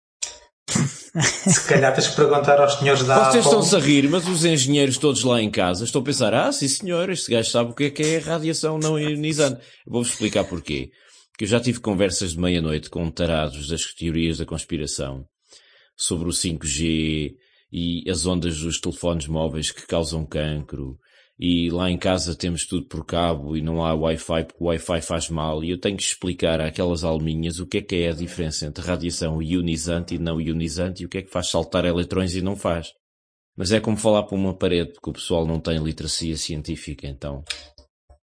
Se 0.70 1.68
calhar 1.68 1.92
tens 1.92 2.08
que 2.08 2.16
perguntar 2.16 2.60
aos 2.60 2.74
senhores 2.74 3.02
da 3.02 3.30
Vocês 3.30 3.44
estão-se 3.44 3.74
a 3.74 3.78
rir, 3.80 4.08
mas 4.08 4.28
os 4.28 4.44
engenheiros 4.44 4.98
todos 4.98 5.24
lá 5.24 5.42
em 5.42 5.50
casa 5.50 5.84
estão 5.84 6.00
a 6.00 6.04
pensar, 6.04 6.32
ah, 6.32 6.52
sim 6.52 6.68
senhor, 6.68 7.10
este 7.10 7.32
gajo 7.32 7.50
sabe 7.50 7.72
o 7.72 7.74
que 7.74 7.84
é 7.84 7.90
que 7.90 8.02
é 8.02 8.18
radiação 8.18 8.78
não 8.78 8.96
ionizante. 8.96 9.60
Vou-vos 9.84 10.12
explicar 10.12 10.44
porquê 10.44 10.92
que 11.36 11.44
eu 11.44 11.48
já 11.48 11.60
tive 11.60 11.80
conversas 11.80 12.32
de 12.32 12.38
meia-noite 12.38 12.88
com 12.88 13.10
tarados 13.10 13.68
das 13.68 13.92
teorias 13.92 14.38
da 14.38 14.46
conspiração 14.46 15.26
sobre 15.96 16.28
o 16.28 16.32
5G 16.32 17.34
e 17.72 18.08
as 18.08 18.24
ondas 18.24 18.58
dos 18.60 18.80
telefones 18.80 19.26
móveis 19.26 19.72
que 19.72 19.86
causam 19.86 20.24
cancro. 20.24 20.96
E 21.36 21.68
lá 21.70 21.90
em 21.90 21.98
casa 21.98 22.36
temos 22.36 22.64
tudo 22.64 22.86
por 22.86 23.04
cabo 23.04 23.56
e 23.56 23.60
não 23.60 23.84
há 23.84 23.92
Wi-Fi 23.92 24.44
porque 24.44 24.62
o 24.62 24.66
Wi-Fi 24.68 25.00
faz 25.00 25.28
mal. 25.28 25.64
E 25.64 25.70
eu 25.70 25.80
tenho 25.80 25.96
que 25.96 26.04
explicar 26.04 26.60
àquelas 26.60 27.02
alminhas 27.02 27.58
o 27.58 27.66
que 27.66 27.78
é 27.78 27.82
que 27.82 27.96
é 27.96 28.10
a 28.10 28.14
diferença 28.14 28.66
entre 28.66 28.84
radiação 28.84 29.42
ionizante 29.42 30.14
e 30.14 30.18
não 30.18 30.40
ionizante 30.40 31.02
e 31.02 31.06
o 31.06 31.08
que 31.08 31.18
é 31.18 31.22
que 31.22 31.30
faz 31.30 31.50
saltar 31.50 31.84
eletrões 31.84 32.36
e 32.36 32.42
não 32.42 32.54
faz. 32.54 32.92
Mas 33.56 33.72
é 33.72 33.80
como 33.80 33.96
falar 33.96 34.22
para 34.22 34.36
uma 34.36 34.56
parede 34.56 34.92
porque 34.92 35.10
o 35.10 35.12
pessoal 35.12 35.44
não 35.44 35.58
tem 35.58 35.78
literacia 35.82 36.36
científica, 36.36 37.08
então 37.08 37.42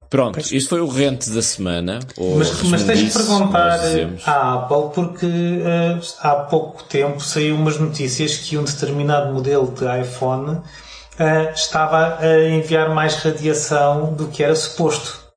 Pronto, 0.09 0.35
pois. 0.35 0.51
isto 0.51 0.69
foi 0.69 0.81
o 0.81 0.87
rente 0.87 1.29
da 1.29 1.41
semana. 1.41 1.99
mas, 2.17 2.63
mas 2.63 2.83
tens 2.83 2.99
de 2.99 3.13
perguntar 3.13 3.79
à 4.25 4.53
Apple 4.55 4.89
porque 4.93 5.25
uh, 5.25 6.01
há 6.21 6.35
pouco 6.35 6.83
tempo 6.83 7.21
saiu 7.21 7.55
umas 7.55 7.77
notícias 7.77 8.37
que 8.37 8.57
um 8.57 8.63
determinado 8.63 9.31
modelo 9.31 9.71
de 9.71 9.85
iPhone 10.01 10.57
uh, 10.57 11.53
estava 11.53 12.17
a 12.19 12.49
enviar 12.49 12.89
mais 12.93 13.15
radiação 13.17 14.13
do 14.13 14.27
que 14.27 14.43
era 14.43 14.55
suposto. 14.55 15.29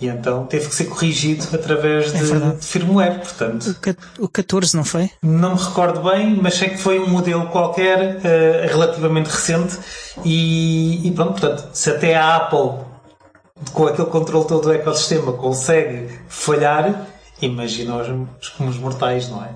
E 0.00 0.06
então 0.06 0.46
teve 0.46 0.68
que 0.68 0.74
ser 0.74 0.84
corrigido 0.84 1.44
através 1.52 2.12
de, 2.12 2.18
é 2.18 2.50
de 2.52 2.64
firmware, 2.64 3.18
portanto. 3.18 3.74
O 4.20 4.28
14 4.28 4.76
não 4.76 4.84
foi? 4.84 5.10
Não 5.22 5.56
me 5.56 5.60
recordo 5.60 6.08
bem, 6.08 6.38
mas 6.40 6.54
sei 6.54 6.68
que 6.68 6.78
foi 6.78 7.00
um 7.00 7.08
modelo 7.08 7.46
qualquer, 7.46 8.18
uh, 8.18 8.68
relativamente 8.68 9.26
recente, 9.26 9.76
e, 10.24 11.08
e 11.08 11.10
pronto, 11.10 11.40
portanto, 11.40 11.70
se 11.72 11.90
até 11.90 12.14
a 12.14 12.36
Apple 12.36 12.87
com 13.72 13.86
aquele 13.86 14.08
controle 14.08 14.46
todo 14.46 14.62
do 14.62 14.72
ecossistema 14.72 15.32
consegue 15.32 16.08
falhar, 16.28 17.06
imagina 17.40 17.96
os, 17.96 18.60
os 18.60 18.76
mortais, 18.76 19.28
não 19.28 19.44
é? 19.44 19.54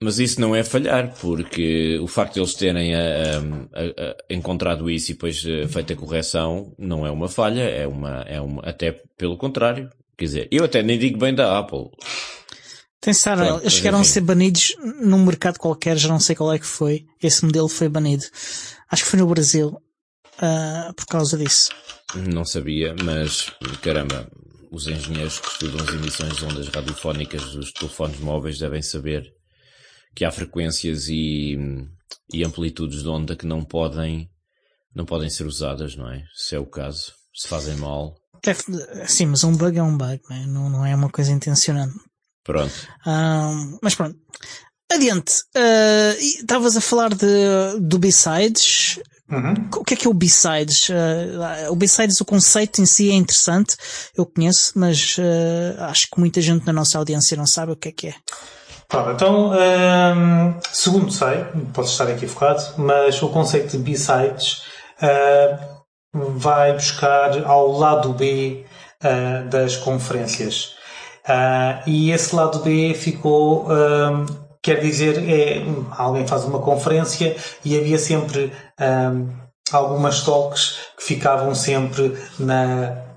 Mas 0.00 0.20
isso 0.20 0.40
não 0.40 0.54
é 0.54 0.62
falhar, 0.62 1.12
porque 1.20 1.98
o 2.00 2.06
facto 2.06 2.34
de 2.34 2.40
eles 2.40 2.54
terem 2.54 2.94
a, 2.94 3.00
a, 3.00 4.10
a, 4.10 4.16
encontrado 4.30 4.88
isso 4.88 5.10
e 5.10 5.14
depois 5.14 5.44
eh, 5.44 5.66
feito 5.66 5.92
a 5.92 5.96
correção 5.96 6.72
não 6.78 7.04
é 7.04 7.10
uma 7.10 7.28
falha, 7.28 7.62
é 7.62 7.84
uma, 7.84 8.20
é 8.22 8.40
uma, 8.40 8.62
até 8.62 8.92
pelo 9.16 9.36
contrário. 9.36 9.90
Quer 10.16 10.24
dizer, 10.24 10.48
eu 10.52 10.64
até 10.64 10.84
nem 10.84 10.98
digo 10.98 11.18
bem 11.18 11.34
da 11.34 11.58
Apple. 11.58 11.90
Pensar, 13.00 13.38
eles 13.60 13.72
chegaram 13.72 14.00
a 14.00 14.04
ser 14.04 14.20
banidos 14.20 14.76
num 15.00 15.24
mercado 15.24 15.58
qualquer, 15.58 15.96
já 15.96 16.08
não 16.08 16.20
sei 16.20 16.36
qual 16.36 16.52
é 16.52 16.58
que 16.58 16.66
foi. 16.66 17.06
Esse 17.20 17.44
modelo 17.44 17.68
foi 17.68 17.88
banido. 17.88 18.24
Acho 18.90 19.04
que 19.04 19.10
foi 19.10 19.18
no 19.18 19.26
Brasil, 19.26 19.80
uh, 20.38 20.94
por 20.94 21.06
causa 21.06 21.36
disso. 21.36 21.70
Não 22.14 22.44
sabia, 22.44 22.94
mas 23.04 23.50
caramba, 23.82 24.30
os 24.70 24.86
engenheiros 24.86 25.40
que 25.40 25.48
estudam 25.48 25.86
as 25.86 25.94
emissões 25.94 26.36
de 26.36 26.44
ondas 26.44 26.68
radiofónicas 26.68 27.52
dos 27.52 27.72
telefones 27.72 28.18
móveis 28.20 28.58
devem 28.58 28.82
saber 28.82 29.32
que 30.14 30.24
há 30.24 30.30
frequências 30.30 31.08
e, 31.08 31.56
e 32.32 32.44
amplitudes 32.44 33.02
de 33.02 33.08
onda 33.08 33.36
que 33.36 33.46
não 33.46 33.64
podem, 33.64 34.28
não 34.94 35.04
podem 35.04 35.30
ser 35.30 35.46
usadas, 35.46 35.96
não 35.96 36.10
é? 36.10 36.24
Se 36.34 36.54
é 36.54 36.58
o 36.58 36.66
caso, 36.66 37.12
se 37.34 37.46
fazem 37.46 37.76
mal. 37.76 38.16
É, 38.44 39.06
sim, 39.06 39.26
mas 39.26 39.44
um 39.44 39.56
bug 39.56 39.78
é 39.78 39.82
um 39.82 39.96
bug, 39.96 40.20
não 40.28 40.36
é, 40.36 40.46
não, 40.46 40.86
é 40.86 40.94
uma 40.94 41.10
coisa 41.10 41.32
intencionada. 41.32 41.92
Pronto. 42.44 42.72
Um, 43.06 43.78
mas 43.82 43.94
pronto. 43.94 44.18
Adiante. 44.90 45.42
Uh, 45.54 46.18
estavas 46.18 46.74
uh, 46.74 46.78
a 46.78 46.80
falar 46.80 47.10
de, 47.14 47.78
do 47.80 47.98
B-Sides. 47.98 49.00
Uhum. 49.30 49.68
O 49.76 49.84
que 49.84 49.94
é 49.94 49.96
que 49.96 50.06
é 50.06 50.10
o 50.10 50.14
B-Sides? 50.14 50.88
Uh, 50.88 51.70
o 51.70 51.76
B-Sides, 51.76 52.20
o 52.20 52.24
conceito 52.24 52.80
em 52.80 52.86
si 52.86 53.10
é 53.10 53.14
interessante, 53.14 53.76
eu 54.16 54.24
conheço, 54.24 54.72
mas 54.74 55.16
uh, 55.18 55.82
acho 55.84 56.08
que 56.10 56.18
muita 56.18 56.40
gente 56.40 56.66
na 56.66 56.72
nossa 56.72 56.96
audiência 56.96 57.36
não 57.36 57.46
sabe 57.46 57.72
o 57.72 57.76
que 57.76 57.88
é 57.88 57.92
que 57.92 58.08
é. 58.08 58.14
Pronto, 58.88 59.10
então, 59.10 59.52
um, 59.52 60.54
segundo 60.72 61.12
sei, 61.12 61.44
posso 61.74 61.92
estar 61.92 62.10
equivocado, 62.10 62.62
mas 62.78 63.22
o 63.22 63.28
conceito 63.28 63.72
de 63.72 63.78
B-Sides 63.78 64.62
uh, 65.02 65.58
vai 66.38 66.72
buscar 66.72 67.44
ao 67.44 67.70
lado 67.72 68.14
B 68.14 68.64
das 69.48 69.76
conferências. 69.76 70.74
e 71.86 72.10
esse 72.10 72.34
lado 72.34 72.60
B 72.60 72.94
ficou 72.94 73.68
Quer 74.62 74.80
dizer, 74.80 75.18
é, 75.28 75.62
alguém 75.96 76.26
faz 76.26 76.44
uma 76.44 76.58
conferência 76.58 77.36
e 77.64 77.78
havia 77.78 77.98
sempre 77.98 78.52
um, 78.80 79.28
algumas 79.72 80.22
talks 80.22 80.78
que 80.96 81.04
ficavam 81.04 81.54
sempre 81.54 82.16
na, 82.38 83.08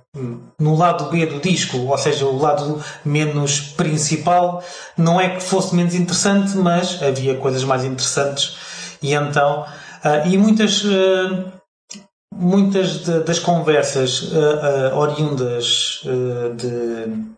no 0.59 0.75
lado 0.75 1.09
B 1.09 1.25
do 1.25 1.39
disco, 1.39 1.77
ou 1.77 1.97
seja, 1.97 2.25
o 2.25 2.37
lado 2.37 2.83
menos 3.03 3.59
principal. 3.59 4.63
Não 4.97 5.19
é 5.19 5.29
que 5.29 5.41
fosse 5.41 5.75
menos 5.75 5.95
interessante, 5.95 6.55
mas 6.57 7.01
havia 7.01 7.35
coisas 7.37 7.63
mais 7.63 7.83
interessantes. 7.83 8.57
E 9.01 9.13
então, 9.13 9.61
uh, 9.63 10.27
e 10.27 10.37
muitas, 10.37 10.83
uh, 10.83 11.51
muitas 12.33 13.03
de, 13.03 13.19
das 13.21 13.39
conversas 13.39 14.21
uh, 14.31 14.95
oriundas 14.95 16.01
de 16.55 17.31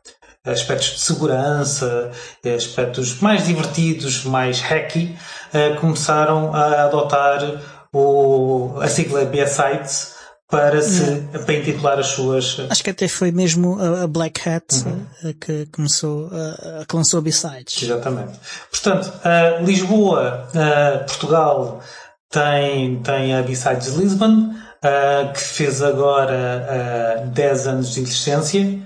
aspectos 0.46 0.92
de 0.92 1.00
segurança, 1.00 2.12
aspectos 2.56 3.20
mais 3.22 3.46
divertidos, 3.46 4.26
mais 4.26 4.60
hacky, 4.60 5.16
uh, 5.54 5.80
começaram 5.80 6.54
a 6.54 6.84
adotar 6.84 7.62
o, 7.94 8.78
a 8.82 8.88
sigla 8.88 9.24
B-Sites 9.24 10.14
para 10.50 10.82
se 10.82 11.24
para 11.46 11.54
intitular 11.54 11.98
as 11.98 12.08
suas. 12.08 12.60
Acho 12.70 12.84
que 12.84 12.90
até 12.90 13.08
foi 13.08 13.32
mesmo 13.32 13.80
a, 13.82 14.06
Black 14.06 14.48
Hat 14.48 14.66
uhum. 14.86 15.06
Eh, 15.24 15.34
que 15.34 15.66
começou 15.68 16.30
a, 16.32 16.86
que 16.86 16.96
lançou 16.96 17.22
B-Sides. 17.22 17.82
Exatamente. 17.82 18.40
Portanto, 18.70 19.12
Lisboa, 19.64 20.48
Portugal 21.08 21.82
tem, 22.30 23.02
tem 23.02 23.36
a 23.36 23.42
B-Sides 23.42 23.96
Lisbon, 23.96 24.54
que 25.34 25.40
fez 25.40 25.82
agora 25.82 27.24
10 27.34 27.68
anos 27.68 27.94
de 27.94 28.02
existência 28.02 28.84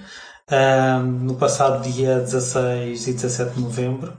um, 0.51 1.03
no 1.03 1.35
passado 1.35 1.81
dia 1.81 2.19
16 2.19 3.07
e 3.07 3.13
17 3.13 3.55
de 3.55 3.61
novembro, 3.61 4.13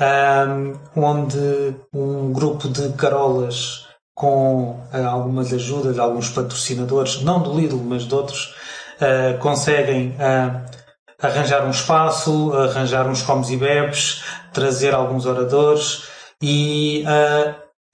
um, 0.00 1.00
onde 1.00 1.76
um 1.92 2.32
grupo 2.32 2.68
de 2.68 2.92
carolas 2.94 3.86
com 4.14 4.70
uh, 4.92 5.06
algumas 5.06 5.52
ajudas, 5.52 5.98
alguns 5.98 6.30
patrocinadores, 6.30 7.22
não 7.22 7.42
do 7.42 7.54
Lidl, 7.54 7.76
mas 7.84 8.04
de 8.04 8.14
outros, 8.14 8.54
uh, 8.96 9.38
conseguem 9.38 10.16
uh, 10.16 10.64
arranjar 11.20 11.66
um 11.66 11.70
espaço, 11.70 12.52
arranjar 12.54 13.06
uns 13.06 13.20
comes 13.22 13.50
e 13.50 13.56
bebes, 13.58 14.24
trazer 14.52 14.94
alguns 14.94 15.26
oradores 15.26 16.04
e 16.42 17.04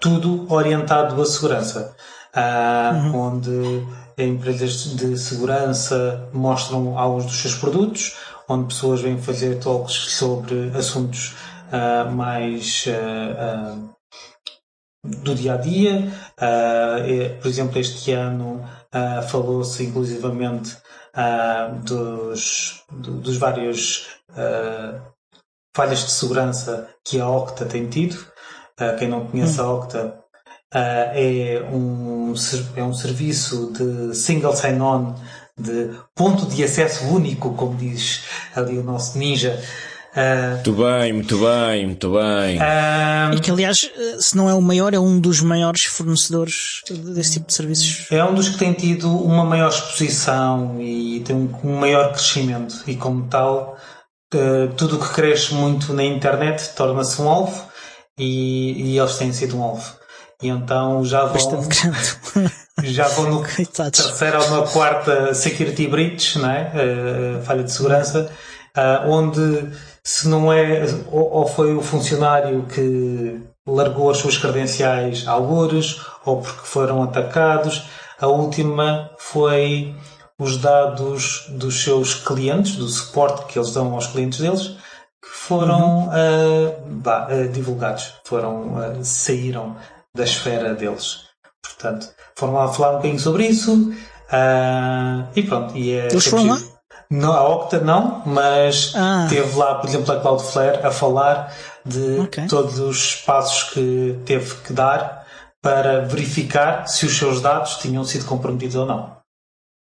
tudo 0.01 0.53
orientado 0.53 1.21
à 1.21 1.25
segurança. 1.25 1.95
Uhum. 2.35 3.17
Onde 3.17 3.87
empresas 4.27 4.95
de 4.97 5.17
segurança 5.19 6.29
mostram 6.33 6.99
alguns 6.99 7.27
dos 7.27 7.41
seus 7.41 7.55
produtos, 7.55 8.17
onde 8.49 8.67
pessoas 8.67 9.01
vêm 9.01 9.19
fazer 9.19 9.59
talks 9.59 9.95
sobre 9.95 10.71
assuntos 10.77 11.35
uh, 11.69 12.11
mais 12.11 12.85
uh, 12.87 13.93
do 15.05 15.35
dia 15.35 15.55
a 15.55 15.57
dia. 15.57 16.13
por 17.41 17.49
exemplo, 17.49 17.79
este 17.81 18.13
ano 18.13 18.65
falou-se 19.29 19.83
inclusivamente 19.83 20.77
dos, 21.83 22.85
do, 22.89 23.17
dos 23.17 23.37
vários 23.37 24.07
falhas 25.77 26.05
de 26.05 26.11
segurança 26.13 26.89
que 27.05 27.21
a 27.21 27.29
Octa 27.29 27.67
tem 27.67 27.89
tido. 27.89 28.17
quem 28.97 29.09
não 29.09 29.27
conhece 29.27 29.61
a 29.61 29.69
Octa 29.69 30.22
é, 30.75 31.63
um, 31.73 32.35
é 32.77 32.83
um 32.83 32.95
serviço 32.95 33.73
de 33.73 34.15
single 34.15 34.55
sign-on, 34.55 35.15
de 35.59 35.91
ponto 36.15 36.47
de 36.47 36.65
acesso 36.65 37.05
único, 37.07 37.55
como 37.55 37.77
diz 37.77 38.25
ali 38.55 38.79
o 38.79 38.83
nosso 38.83 39.19
ninja, 39.19 39.61
Uh, 40.13 40.57
muito 40.57 40.73
bem, 40.75 41.13
muito 41.15 41.39
bem, 41.39 41.87
muito 41.87 42.13
bem. 42.13 42.59
Uh, 42.59 43.35
e 43.35 43.41
que, 43.41 43.51
aliás, 43.51 43.91
se 44.21 44.37
não 44.37 44.49
é 44.49 44.53
o 44.53 44.61
maior, 44.61 44.93
é 44.93 44.99
um 44.99 45.19
dos 45.19 45.41
maiores 45.41 45.85
fornecedores 45.85 46.83
desse 47.15 47.33
tipo 47.33 47.47
de 47.47 47.55
serviços. 47.55 48.13
É 48.13 48.23
um 48.23 48.35
dos 48.35 48.51
que 48.51 48.59
tem 48.59 48.75
tido 48.75 49.11
uma 49.11 49.43
maior 49.43 49.71
exposição 49.71 50.79
e 50.79 51.21
tem 51.21 51.35
um, 51.35 51.51
um 51.65 51.79
maior 51.79 52.13
crescimento. 52.13 52.85
E, 52.87 52.95
como 52.95 53.27
tal, 53.27 53.79
uh, 54.35 54.69
tudo 54.77 54.97
o 54.97 55.01
que 55.01 55.15
cresce 55.15 55.55
muito 55.55 55.95
na 55.95 56.05
internet 56.05 56.75
torna-se 56.77 57.21
um 57.23 57.29
alvo 57.31 57.67
e, 58.19 58.93
e 58.93 58.99
eles 58.99 59.17
têm 59.17 59.33
sido 59.33 59.57
um 59.57 59.63
alvo. 59.63 60.02
E 60.43 60.49
então 60.49 61.05
já 61.05 61.25
vão. 61.25 61.63
já 62.83 63.09
vão 63.09 63.31
no 63.31 63.43
terceiro 63.93 64.43
ou 64.43 64.51
na 64.51 64.67
quarta 64.67 65.33
security 65.35 65.87
breach, 65.87 66.39
não 66.39 66.51
é? 66.51 66.73
Uh, 66.75 67.43
falha 67.45 67.63
de 67.63 67.71
segurança, 67.71 68.31
uh, 68.77 69.09
onde 69.09 69.71
se 70.03 70.29
não 70.29 70.53
é, 70.53 70.85
ou, 71.13 71.33
ou, 71.33 71.47
foi 71.47 71.75
o 71.75 71.81
funcionário 71.81 72.67
que 72.67 73.41
largou 73.65 74.11
as 74.11 74.19
suas 74.19 74.37
credenciais 74.37 75.29
a 75.29 75.33
algures, 75.33 76.01
ou 76.25 76.43
porque 76.43 76.67
foram 76.67 77.03
atacados, 77.05 77.85
a 78.21 78.27
última 78.27 79.11
foi 79.17 79.95
os 80.39 80.57
dados 80.57 81.47
dos 81.51 81.85
seus 81.85 82.15
clientes, 82.15 82.75
do 82.75 82.89
suporte 82.89 83.47
que 83.47 83.59
eles 83.59 83.73
dão 83.73 83.95
aos 83.95 84.09
clientes 84.09 84.41
deles, 84.41 84.77
que 85.23 85.29
foram 85.29 86.09
uhum. 86.09 86.09
uh, 86.09 86.77
bah, 86.87 87.29
divulgados, 87.53 88.15
foram, 88.25 89.05
saíram 89.05 89.77
da 90.15 90.25
esfera 90.25 90.75
deles. 90.75 91.21
Portanto, 91.63 92.09
foram 92.37 92.55
lá 92.55 92.73
falar 92.73 92.91
um 92.91 92.97
bocadinho 92.97 93.21
sobre 93.21 93.47
isso 93.47 93.91
uh, 93.93 95.29
e 95.35 95.43
pronto. 95.43 95.77
E 95.77 95.93
é 95.93 96.07
Eles 96.07 96.27
foram 96.27 96.49
lá? 96.49 96.59
Não, 97.11 97.33
a 97.33 97.47
Octa 97.47 97.79
não, 97.79 98.23
mas 98.25 98.95
ah. 98.97 99.27
teve 99.29 99.55
lá, 99.57 99.75
por 99.75 99.89
exemplo, 99.89 100.13
a 100.13 100.21
Cloudflare 100.21 100.87
a 100.87 100.91
falar 100.91 101.55
de 101.85 102.21
okay. 102.21 102.47
todos 102.47 102.79
os 102.79 103.17
passos 103.17 103.65
que 103.71 104.19
teve 104.25 104.55
que 104.63 104.73
dar 104.73 105.27
para 105.61 106.01
verificar 106.01 106.87
se 106.89 107.05
os 107.05 107.17
seus 107.17 107.43
dados 107.43 107.77
tinham 107.77 108.03
sido 108.05 108.25
comprometidos 108.25 108.77
ou 108.77 108.87
não. 108.87 109.17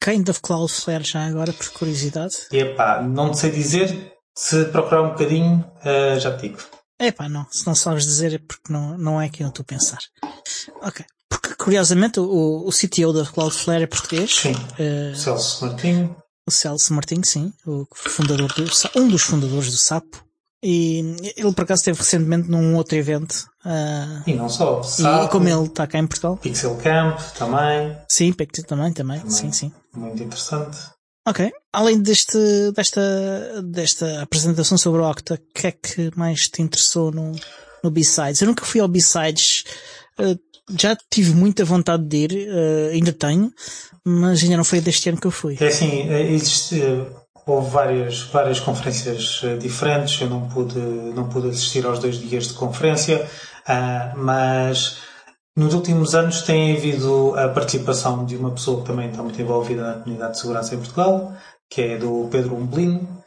Kind 0.03 0.29
of 0.29 0.41
Cloudflare 0.41 1.05
já 1.05 1.25
agora, 1.25 1.53
por 1.53 1.69
curiosidade? 1.71 2.35
Epá, 2.51 3.01
não 3.01 3.33
sei 3.33 3.51
dizer. 3.51 4.13
Se 4.37 4.65
procurar 4.67 5.03
um 5.03 5.11
bocadinho, 5.11 5.65
uh, 5.85 6.19
já 6.19 6.35
te 6.37 6.49
digo. 6.49 6.59
Epá, 7.03 7.29
não. 7.29 7.47
Se 7.51 7.67
não 7.67 7.75
sabes 7.75 8.05
dizer 8.05 8.35
é 8.35 8.39
porque 8.39 8.73
não, 8.73 8.97
não 8.97 9.21
é 9.21 9.27
aquilo 9.27 9.51
que 9.51 9.57
tu 9.57 9.65
pensar. 9.65 9.99
Ok. 10.81 11.05
Porque, 11.29 11.55
curiosamente, 11.57 12.21
o, 12.21 12.67
o 12.67 12.71
CTO 12.71 13.13
da 13.13 13.25
Cloudflare 13.25 13.83
é 13.83 13.87
português. 13.87 14.35
Sim. 14.35 14.53
Uh, 14.53 15.17
Celso 15.17 15.67
Martinho. 15.67 16.17
O 16.47 16.51
Celso 16.51 16.93
Martinho, 16.93 17.25
sim. 17.25 17.53
O 17.67 17.87
fundador 17.95 18.53
do, 18.53 18.65
um 18.97 19.09
dos 19.09 19.23
fundadores 19.23 19.71
do 19.71 19.77
Sapo. 19.77 20.25
E 20.63 21.17
ele, 21.37 21.53
por 21.53 21.63
acaso, 21.63 21.81
esteve 21.81 21.99
recentemente 21.99 22.49
num 22.49 22.77
outro 22.77 22.97
evento. 22.97 23.47
Uh, 23.65 24.23
e 24.29 24.35
não 24.35 24.49
só. 24.49 24.83
Sapo, 24.83 25.25
e 25.25 25.29
como 25.29 25.49
ele 25.49 25.67
está 25.67 25.87
cá 25.89 25.99
em 25.99 26.07
Portugal. 26.07 26.37
Pixel 26.37 26.77
Camp 26.77 27.19
também. 27.37 27.99
Sim, 28.09 28.33
Pixel 28.33 28.65
também, 28.65 28.93
também, 28.93 29.19
também. 29.19 29.33
Sim, 29.33 29.51
sim. 29.51 29.73
Muito 29.95 30.23
interessante. 30.23 30.79
Ok. 31.27 31.53
Além 31.73 32.01
deste, 32.01 32.39
desta, 32.75 33.63
desta 33.63 34.23
apresentação 34.23 34.77
sobre 34.77 35.01
o 35.01 35.09
Octa, 35.09 35.35
o 35.35 35.39
que 35.55 35.67
é 35.69 35.73
que 35.73 36.11
mais 36.17 36.49
te 36.49 36.63
interessou 36.63 37.13
no, 37.13 37.33
no 37.83 37.91
B-Sides? 37.91 38.41
Eu 38.41 38.49
nunca 38.49 38.65
fui 38.65 38.81
ao 38.81 38.89
B-Sides. 38.89 39.65
Uh, 40.19 40.39
já 40.77 40.97
tive 41.11 41.33
muita 41.35 41.65
vontade 41.65 42.05
de 42.05 42.17
ir, 42.17 42.49
uh, 42.49 42.91
ainda 42.93 43.13
tenho, 43.13 43.53
mas 44.05 44.43
ainda 44.43 44.57
não 44.57 44.65
foi 44.65 44.81
deste 44.81 45.09
ano 45.09 45.21
que 45.21 45.27
eu 45.27 45.31
fui. 45.31 45.57
É 45.61 45.67
assim, 45.69 46.09
eh, 46.11 46.33
existe, 46.33 46.83
houve 47.47 47.71
várias, 47.71 48.23
várias 48.23 48.59
conferências 48.59 49.43
diferentes, 49.61 50.21
eu 50.21 50.29
não 50.29 50.49
pude, 50.49 50.79
não 50.79 51.29
pude 51.29 51.49
assistir 51.49 51.87
aos 51.87 51.99
dois 51.99 52.19
dias 52.19 52.49
de 52.49 52.55
conferência, 52.55 53.29
uh, 53.69 54.19
mas 54.19 54.99
nos 55.57 55.75
últimos 55.75 56.15
anos 56.15 56.43
tem 56.43 56.77
havido 56.77 57.39
a 57.39 57.49
participação 57.49 58.25
de 58.25 58.37
uma 58.37 58.51
pessoa 58.51 58.81
que 58.81 58.87
também 58.87 59.11
está 59.11 59.23
muito 59.23 59.41
envolvida 59.41 59.83
na 59.83 60.01
comunidade 60.01 60.33
de 60.33 60.41
segurança 60.41 60.75
em 60.75 60.79
Portugal, 60.79 61.35
que 61.71 61.83
é 61.83 61.99
do 61.99 62.29
Pedro 62.31 62.57
Umblino, 62.57 63.23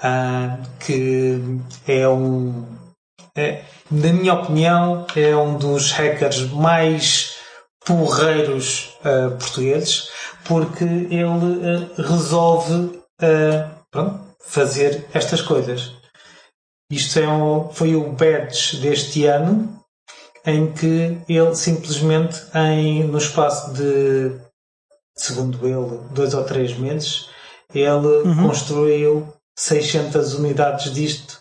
uh, 0.00 0.62
que 0.80 1.38
é 1.86 2.08
um, 2.08 2.64
é, 3.36 3.62
na 3.90 4.12
minha 4.12 4.34
opinião, 4.34 5.06
é 5.14 5.36
um 5.36 5.58
dos 5.58 5.92
hackers 5.92 6.50
mais 6.50 7.36
porreiros 7.84 8.96
uh, 9.00 9.36
portugueses, 9.36 10.10
porque 10.44 10.84
ele 10.84 11.20
uh, 11.20 12.02
resolve 12.02 13.00
pronto, 13.90 14.20
fazer 14.40 15.06
estas 15.12 15.40
coisas. 15.40 15.92
Isto 16.90 17.18
é 17.18 17.28
um, 17.28 17.68
foi 17.70 17.96
o 17.96 18.12
badge 18.12 18.76
deste 18.78 19.26
ano, 19.26 19.82
em 20.46 20.72
que 20.72 21.18
ele 21.28 21.54
simplesmente, 21.54 22.40
em, 22.54 23.04
no 23.04 23.18
espaço 23.18 23.72
de, 23.72 24.32
segundo 25.16 25.66
ele, 25.66 26.00
dois 26.12 26.34
ou 26.34 26.44
três 26.44 26.78
meses, 26.78 27.28
ele 27.74 28.06
uhum. 28.06 28.48
construiu 28.48 29.32
600 29.58 30.34
unidades 30.34 30.92
disto 30.94 31.40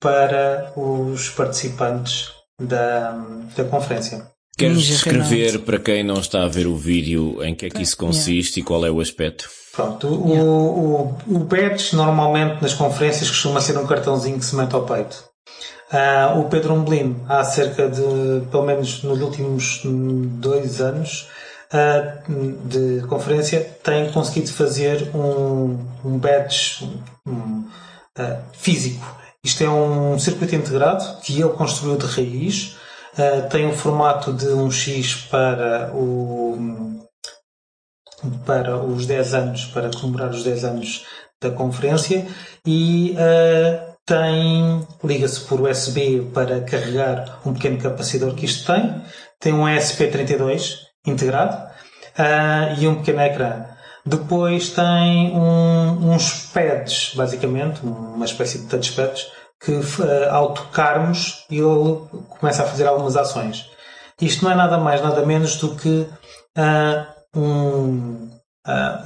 para 0.00 0.72
os 0.76 1.30
participantes 1.30 2.30
da, 2.60 3.12
da 3.56 3.64
conferência. 3.64 4.30
Queres 4.56 4.82
descrever 4.82 5.58
para 5.60 5.80
quem 5.80 6.04
não 6.04 6.20
está 6.20 6.44
a 6.44 6.48
ver 6.48 6.66
o 6.66 6.76
vídeo 6.76 7.42
em 7.42 7.54
que 7.54 7.66
é 7.66 7.70
que 7.70 7.82
isso 7.82 7.96
consiste 7.96 8.58
yeah. 8.58 8.60
e 8.60 8.62
qual 8.62 8.86
é 8.86 8.90
o 8.90 9.00
aspecto? 9.00 9.48
Pronto, 9.72 10.06
o, 10.06 10.28
yeah. 10.28 10.44
o, 10.48 11.16
o, 11.26 11.38
badge 11.40 11.96
normalmente 11.96 12.62
nas 12.62 12.72
conferências 12.72 13.28
costuma 13.28 13.60
ser 13.60 13.76
um 13.76 13.86
cartãozinho 13.86 14.38
que 14.38 14.44
se 14.44 14.54
mete 14.54 14.72
ao 14.72 14.86
peito. 14.86 15.24
Uh, 15.94 16.40
o 16.40 16.48
Pedro 16.48 16.74
Umblin, 16.74 17.22
há 17.28 17.44
cerca 17.44 17.88
de, 17.88 18.02
pelo 18.50 18.64
menos 18.64 19.02
nos 19.04 19.20
últimos 19.20 19.80
dois 19.84 20.80
anos 20.80 21.28
uh, 21.72 22.66
de 22.66 23.06
conferência, 23.06 23.60
tem 23.80 24.10
conseguido 24.10 24.52
fazer 24.52 25.14
um, 25.14 25.78
um 26.04 26.18
badge 26.18 26.90
um, 27.24 27.64
uh, 28.18 28.42
físico 28.52 29.24
isto 29.44 29.62
é 29.62 29.68
um 29.68 30.18
circuito 30.18 30.54
integrado 30.54 31.20
que 31.20 31.38
ele 31.38 31.50
construiu 31.50 31.98
de 31.98 32.06
raiz. 32.06 32.76
Tem 33.50 33.66
um 33.66 33.74
formato 33.74 34.32
de 34.32 34.46
um 34.46 34.70
X 34.70 35.14
para, 35.30 35.92
o, 35.94 37.04
para 38.46 38.78
os 38.78 39.04
10 39.04 39.34
anos, 39.34 39.64
para 39.66 39.90
comemorar 39.90 40.30
os 40.30 40.42
10 40.42 40.64
anos 40.64 41.04
da 41.40 41.50
conferência 41.50 42.26
e 42.66 43.12
uh, 43.12 43.93
tem, 44.06 44.86
liga-se 45.02 45.40
por 45.40 45.60
USB 45.60 46.30
para 46.34 46.60
carregar 46.60 47.40
um 47.44 47.54
pequeno 47.54 47.78
capacitor 47.78 48.34
que 48.34 48.44
isto 48.44 48.70
tem, 48.70 49.02
tem 49.40 49.52
um 49.52 49.64
ESP32 49.64 50.76
integrado 51.06 51.56
uh, 51.56 52.80
e 52.80 52.86
um 52.86 52.96
pequeno 52.96 53.20
ecrã. 53.22 53.66
Depois 54.04 54.70
tem 54.70 55.34
um, 55.34 56.12
uns 56.12 56.50
pads, 56.52 57.14
basicamente, 57.14 57.80
uma 57.82 58.26
espécie 58.26 58.58
de 58.58 58.66
touchpads, 58.66 59.26
que 59.58 59.72
uh, 59.72 60.30
ao 60.30 60.52
tocarmos 60.52 61.46
ele 61.50 61.98
começa 62.38 62.62
a 62.62 62.66
fazer 62.66 62.86
algumas 62.86 63.16
ações. 63.16 63.70
Isto 64.20 64.44
não 64.44 64.52
é 64.52 64.54
nada 64.54 64.76
mais, 64.76 65.02
nada 65.02 65.24
menos 65.24 65.56
do 65.56 65.74
que 65.74 66.06
uh, 66.58 67.38
um, 67.38 68.30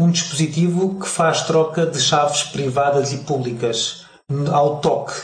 um 0.00 0.10
dispositivo 0.10 0.98
que 0.98 1.08
faz 1.08 1.42
troca 1.42 1.86
de 1.86 2.00
chaves 2.00 2.42
privadas 2.42 3.12
e 3.12 3.18
públicas 3.18 4.07
ao 4.52 4.80
toque. 4.80 5.14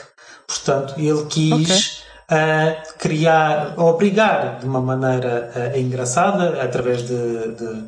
Portanto, 0.47 0.95
ele 0.99 1.25
quis 1.27 2.05
okay. 2.27 2.77
criar, 2.99 3.79
obrigar 3.79 4.59
de 4.61 4.67
uma 4.67 4.81
maneira 4.81 5.73
engraçada, 5.77 6.63
através 6.63 7.03
de, 7.03 7.55
de 7.55 7.87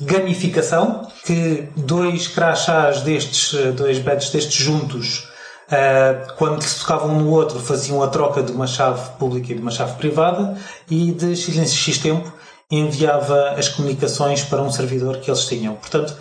gamificação, 0.00 1.08
que 1.24 1.68
dois 1.76 2.28
crachás 2.28 3.00
destes, 3.00 3.52
dois 3.74 3.98
badges 3.98 4.30
destes 4.30 4.54
juntos, 4.54 5.28
uh, 5.68 6.34
quando 6.36 6.62
se 6.62 6.80
tocavam 6.80 7.10
um 7.10 7.20
no 7.20 7.30
outro, 7.30 7.58
faziam 7.58 8.02
a 8.02 8.08
troca 8.08 8.42
de 8.42 8.52
uma 8.52 8.66
chave 8.66 9.10
pública 9.18 9.52
e 9.52 9.56
de 9.56 9.60
uma 9.60 9.70
chave 9.70 9.96
privada 9.96 10.56
e 10.88 11.12
de 11.12 11.34
X 11.34 11.56
em 11.56 11.66
X 11.66 11.98
tempo 11.98 12.32
enviava 12.70 13.54
as 13.56 13.68
comunicações 13.68 14.42
para 14.42 14.62
um 14.62 14.70
servidor 14.70 15.18
que 15.18 15.30
eles 15.30 15.46
tinham. 15.46 15.74
Portanto, 15.74 16.14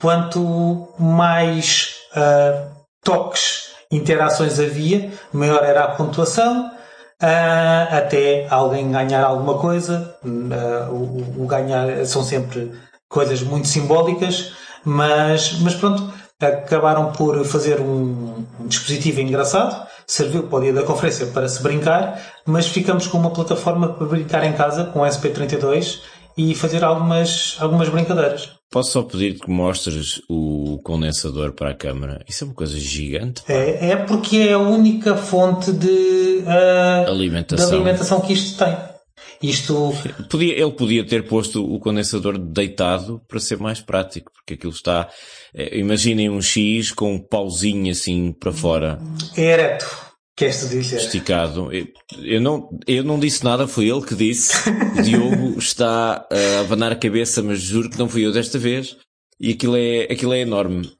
quanto 0.00 0.88
mais 0.98 1.94
uh, 2.14 2.70
toques, 3.02 3.73
interações 3.96 4.58
havia, 4.58 5.10
maior 5.32 5.64
era 5.64 5.84
a 5.84 5.88
pontuação, 5.88 6.70
uh, 7.22 7.96
até 7.96 8.46
alguém 8.50 8.90
ganhar 8.90 9.24
alguma 9.24 9.58
coisa. 9.58 10.16
Uh, 10.24 10.92
o, 10.92 11.44
o, 11.44 11.46
ganhar 11.46 12.04
são 12.06 12.22
sempre 12.22 12.72
coisas 13.08 13.42
muito 13.42 13.68
simbólicas, 13.68 14.52
mas, 14.84 15.58
mas 15.60 15.74
pronto, 15.74 16.12
acabaram 16.40 17.12
por 17.12 17.44
fazer 17.44 17.80
um, 17.80 18.44
um, 18.60 18.66
dispositivo 18.66 19.20
engraçado, 19.20 19.86
serviu 20.06 20.44
para 20.44 20.58
o 20.58 20.62
dia 20.62 20.72
da 20.72 20.82
conferência 20.82 21.26
para 21.26 21.48
se 21.48 21.62
brincar, 21.62 22.20
mas 22.44 22.66
ficamos 22.66 23.06
com 23.06 23.18
uma 23.18 23.30
plataforma 23.30 23.88
para 23.88 24.06
brincar 24.06 24.44
em 24.44 24.52
casa 24.52 24.84
com 24.84 25.00
o 25.00 25.04
SP32 25.04 26.00
e 26.36 26.54
fazer 26.54 26.82
algumas, 26.84 27.56
algumas 27.60 27.88
brincadeiras. 27.88 28.50
Posso 28.70 28.90
só 28.90 29.02
pedir 29.02 29.38
que 29.38 29.48
mostres 29.48 30.20
o 30.28 30.80
condensador 30.82 31.52
para 31.52 31.70
a 31.70 31.74
câmara? 31.74 32.24
Isso 32.28 32.42
é 32.42 32.46
uma 32.48 32.54
coisa 32.54 32.78
gigante. 32.78 33.42
É, 33.48 33.90
é 33.90 33.96
porque 33.96 34.38
é 34.38 34.54
a 34.54 34.58
única 34.58 35.16
fonte 35.16 35.72
de, 35.72 36.42
uh, 36.44 37.08
alimentação. 37.08 37.68
de 37.68 37.74
alimentação 37.76 38.20
que 38.20 38.32
isto 38.32 38.58
tem. 38.58 38.76
Isto... 39.40 39.92
Podia, 40.30 40.54
ele 40.54 40.72
podia 40.72 41.06
ter 41.06 41.26
posto 41.28 41.62
o 41.64 41.78
condensador 41.78 42.38
deitado 42.38 43.20
para 43.28 43.38
ser 43.38 43.58
mais 43.58 43.80
prático, 43.80 44.32
porque 44.32 44.54
aquilo 44.54 44.72
está. 44.72 45.08
É, 45.54 45.78
imaginem 45.78 46.30
um 46.30 46.40
X 46.40 46.90
com 46.90 47.14
um 47.14 47.18
pauzinho 47.18 47.92
assim 47.92 48.32
para 48.32 48.52
fora. 48.52 48.98
É 49.36 49.42
ereto. 49.42 49.86
Queres 50.36 50.60
tu 50.60 50.68
dizer? 50.68 50.96
Esticado. 50.96 51.72
Eu, 51.72 51.86
eu, 52.18 52.40
não, 52.40 52.68
eu 52.88 53.04
não 53.04 53.20
disse 53.20 53.44
nada, 53.44 53.68
foi 53.68 53.88
ele 53.88 54.02
que 54.02 54.16
disse. 54.16 54.68
O 54.98 55.02
Diogo 55.02 55.58
está 55.58 56.26
a 56.28 56.60
abanar 56.60 56.90
a 56.90 56.96
cabeça, 56.96 57.40
mas 57.42 57.60
juro 57.60 57.88
que 57.88 57.98
não 57.98 58.08
fui 58.08 58.26
eu 58.26 58.32
desta 58.32 58.58
vez. 58.58 58.96
E 59.38 59.52
aquilo 59.52 59.76
é, 59.76 60.02
aquilo 60.10 60.32
é 60.32 60.40
enorme. 60.40 60.92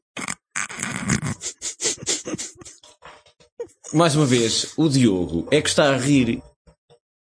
Mais 3.93 4.15
uma 4.15 4.27
vez, 4.27 4.73
o 4.77 4.89
Diogo 4.89 5.49
é 5.51 5.61
que 5.61 5.69
está 5.69 5.91
a 5.91 5.97
rir. 5.97 6.41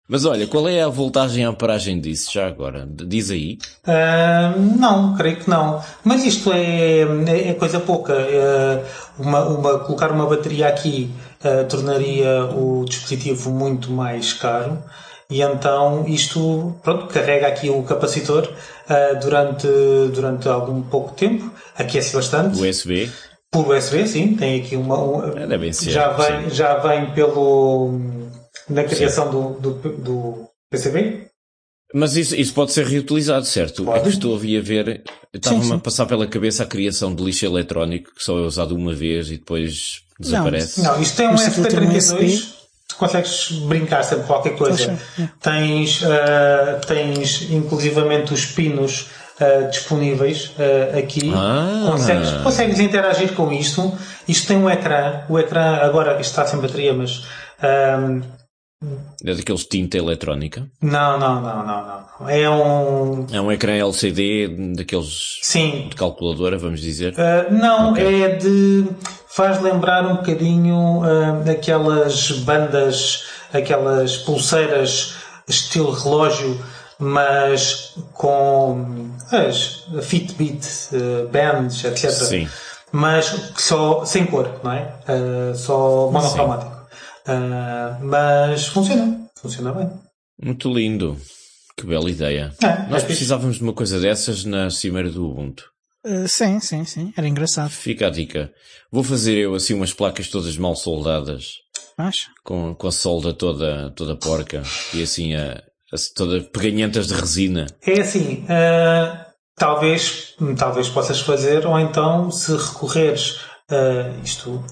Mas 0.07 0.25
olha, 0.25 0.45
qual 0.47 0.67
é 0.67 0.81
a 0.81 0.89
voltagem 0.89 1.45
à 1.45 1.53
paragem 1.53 1.99
disso 1.99 2.31
já 2.33 2.47
agora? 2.47 2.85
Diz 2.87 3.31
aí. 3.31 3.57
Uh, 3.87 4.77
não, 4.77 5.15
creio 5.15 5.37
que 5.37 5.49
não. 5.49 5.81
Mas 6.03 6.25
isto 6.25 6.51
é, 6.51 7.01
é, 7.49 7.53
coisa 7.53 7.79
pouca. 7.79 8.13
Uh, 8.13 8.85
uma, 9.17 9.45
uma, 9.45 9.79
colocar 9.79 10.11
uma 10.11 10.25
bateria 10.25 10.67
aqui 10.67 11.09
uh, 11.43 11.67
tornaria 11.67 12.45
o 12.45 12.85
dispositivo 12.85 13.49
muito 13.51 13.91
mais 13.91 14.33
caro. 14.33 14.81
E 15.29 15.41
então 15.41 16.05
isto 16.07 16.75
pronto, 16.83 17.07
carrega 17.07 17.47
aqui 17.47 17.69
o 17.69 17.81
capacitor 17.83 18.43
uh, 18.47 19.19
durante, 19.19 19.67
durante 20.13 20.47
algum 20.47 20.81
pouco 20.81 21.13
tempo, 21.13 21.51
aquece 21.75 22.13
bastante. 22.15 22.59
USB? 22.59 23.09
Por 23.51 23.67
USB, 23.69 24.07
sim, 24.07 24.35
tem 24.35 24.61
aqui 24.61 24.75
uma. 24.75 24.97
uma 24.97 25.55
é, 25.55 25.71
ser, 25.71 25.91
já, 25.91 26.11
vem, 26.11 26.49
sim. 26.49 26.55
já 26.55 26.77
vem 26.77 27.11
pelo. 27.13 27.99
na 28.67 28.83
criação 28.83 29.29
do, 29.29 29.59
do, 29.59 29.73
do, 29.97 30.49
PCB. 30.71 31.27
Mas 31.93 32.15
isso, 32.15 32.35
isso 32.35 32.51
pode 32.51 32.71
ser 32.71 32.87
reutilizado, 32.87 33.45
certo? 33.45 33.85
Pode. 33.85 33.99
É 33.99 34.01
que 34.01 34.09
estou 34.09 34.35
a 34.35 34.39
ver. 34.39 35.03
Estava-me 35.31 35.73
a 35.73 35.77
passar 35.77 36.07
pela 36.07 36.25
cabeça 36.25 36.63
a 36.63 36.65
criação 36.65 37.13
de 37.13 37.23
lixo 37.23 37.45
eletrónico 37.45 38.15
que 38.15 38.23
só 38.23 38.39
é 38.39 38.41
usado 38.41 38.75
uma 38.75 38.93
vez 38.93 39.29
e 39.29 39.37
depois 39.37 40.01
desaparece. 40.23 40.81
Não, 40.81 40.93
não 40.93 41.01
isto 41.01 41.15
tem 41.15 41.27
um 41.27 41.35
FP32. 41.35 42.53
Tu 42.87 42.95
consegues 42.97 43.51
brincar 43.67 44.03
sempre 44.03 44.25
qualquer 44.25 44.55
coisa. 44.55 44.97
Tens, 45.41 46.01
uh, 46.01 46.85
tens 46.85 47.49
inclusivamente 47.49 48.33
os 48.33 48.45
pinos 48.45 49.07
uh, 49.39 49.69
disponíveis 49.69 50.51
uh, 50.57 50.97
aqui. 50.99 51.31
Ah. 51.33 51.87
Consegues, 51.91 52.31
consegues 52.43 52.79
interagir 52.79 53.33
com 53.33 53.51
isto. 53.51 53.93
Isto 54.27 54.47
tem 54.47 54.57
um 54.57 54.69
ecrã. 54.69 55.21
O 55.29 55.39
ecrã 55.39 55.77
agora 55.77 56.19
isto 56.19 56.31
está 56.31 56.45
sem 56.45 56.59
bateria, 56.59 56.93
mas 56.93 57.25
um, 57.99 58.21
é 59.23 59.33
daqueles 59.33 59.65
tinta 59.65 59.97
eletrónica? 59.97 60.67
Não, 60.81 61.17
não, 61.17 61.41
não, 61.41 61.65
não, 61.65 61.85
não. 61.85 62.29
É 62.29 62.49
um. 62.49 63.27
É 63.31 63.41
um 63.41 63.51
ecrã 63.51 63.73
LCD 63.73 64.73
daqueles. 64.75 65.39
Sim. 65.41 65.87
De 65.89 65.95
calculadora, 65.95 66.57
vamos 66.57 66.81
dizer? 66.81 67.13
Uh, 67.13 67.53
não, 67.53 67.91
okay. 67.91 68.23
é 68.23 68.29
de. 68.35 68.85
Faz 69.27 69.61
lembrar 69.61 70.05
um 70.05 70.17
bocadinho 70.17 70.99
uh, 71.01 71.49
aquelas 71.49 72.31
bandas, 72.31 73.23
aquelas 73.51 74.17
pulseiras 74.17 75.15
estilo 75.47 75.91
relógio, 75.91 76.59
mas 76.99 77.95
com 78.13 79.09
as 79.31 79.85
Fitbit, 80.03 80.67
uh, 80.93 81.27
bands, 81.29 81.83
etc. 81.83 82.11
Sim. 82.11 82.47
Mas 82.91 83.53
só 83.57 84.05
sem 84.05 84.25
cor, 84.27 84.59
não 84.63 84.71
é? 84.71 84.93
só 85.55 86.11
monocromático. 86.11 86.72
Uh, 87.27 88.03
mas 88.03 88.67
funciona. 88.67 89.29
Funciona 89.37 89.73
bem. 89.73 89.89
Muito 90.41 90.71
lindo. 90.73 91.17
Que 91.77 91.85
bela 91.85 92.09
ideia. 92.09 92.53
É, 92.61 92.89
Nós 92.89 93.03
é 93.03 93.05
precisávamos 93.05 93.57
de 93.57 93.63
uma 93.63 93.73
coisa 93.73 93.99
dessas 93.99 94.45
na 94.45 94.69
cimeira 94.69 95.09
do 95.09 95.25
Ubuntu. 95.25 95.65
Uh, 96.05 96.27
sim, 96.27 96.59
sim, 96.59 96.85
sim. 96.85 97.13
Era 97.17 97.27
engraçado. 97.27 97.69
Fica 97.69 98.07
a 98.07 98.09
dica. 98.09 98.51
Vou 98.91 99.03
fazer 99.03 99.37
eu 99.37 99.55
assim 99.55 99.73
umas 99.73 99.93
placas 99.93 100.27
todas 100.27 100.55
mal 100.57 100.75
soldadas. 100.75 101.55
Acho. 101.97 102.29
Com, 102.43 102.75
com 102.75 102.87
a 102.87 102.91
solda 102.91 103.33
toda, 103.33 103.91
toda 103.91 104.15
porca. 104.15 104.61
E 104.93 105.01
assim 105.01 105.35
a, 105.35 105.63
a 105.91 105.95
toda 106.15 106.41
peganhentas 106.41 107.07
de 107.07 107.13
resina. 107.13 107.65
É 107.81 108.01
assim. 108.01 108.43
Uh, 108.43 109.25
talvez, 109.55 110.35
talvez 110.57 110.89
possas 110.89 111.21
fazer, 111.21 111.65
ou 111.65 111.79
então 111.79 112.29
se 112.31 112.55
recorreres 112.55 113.37
uh, 113.71 114.21
isto 114.23 114.63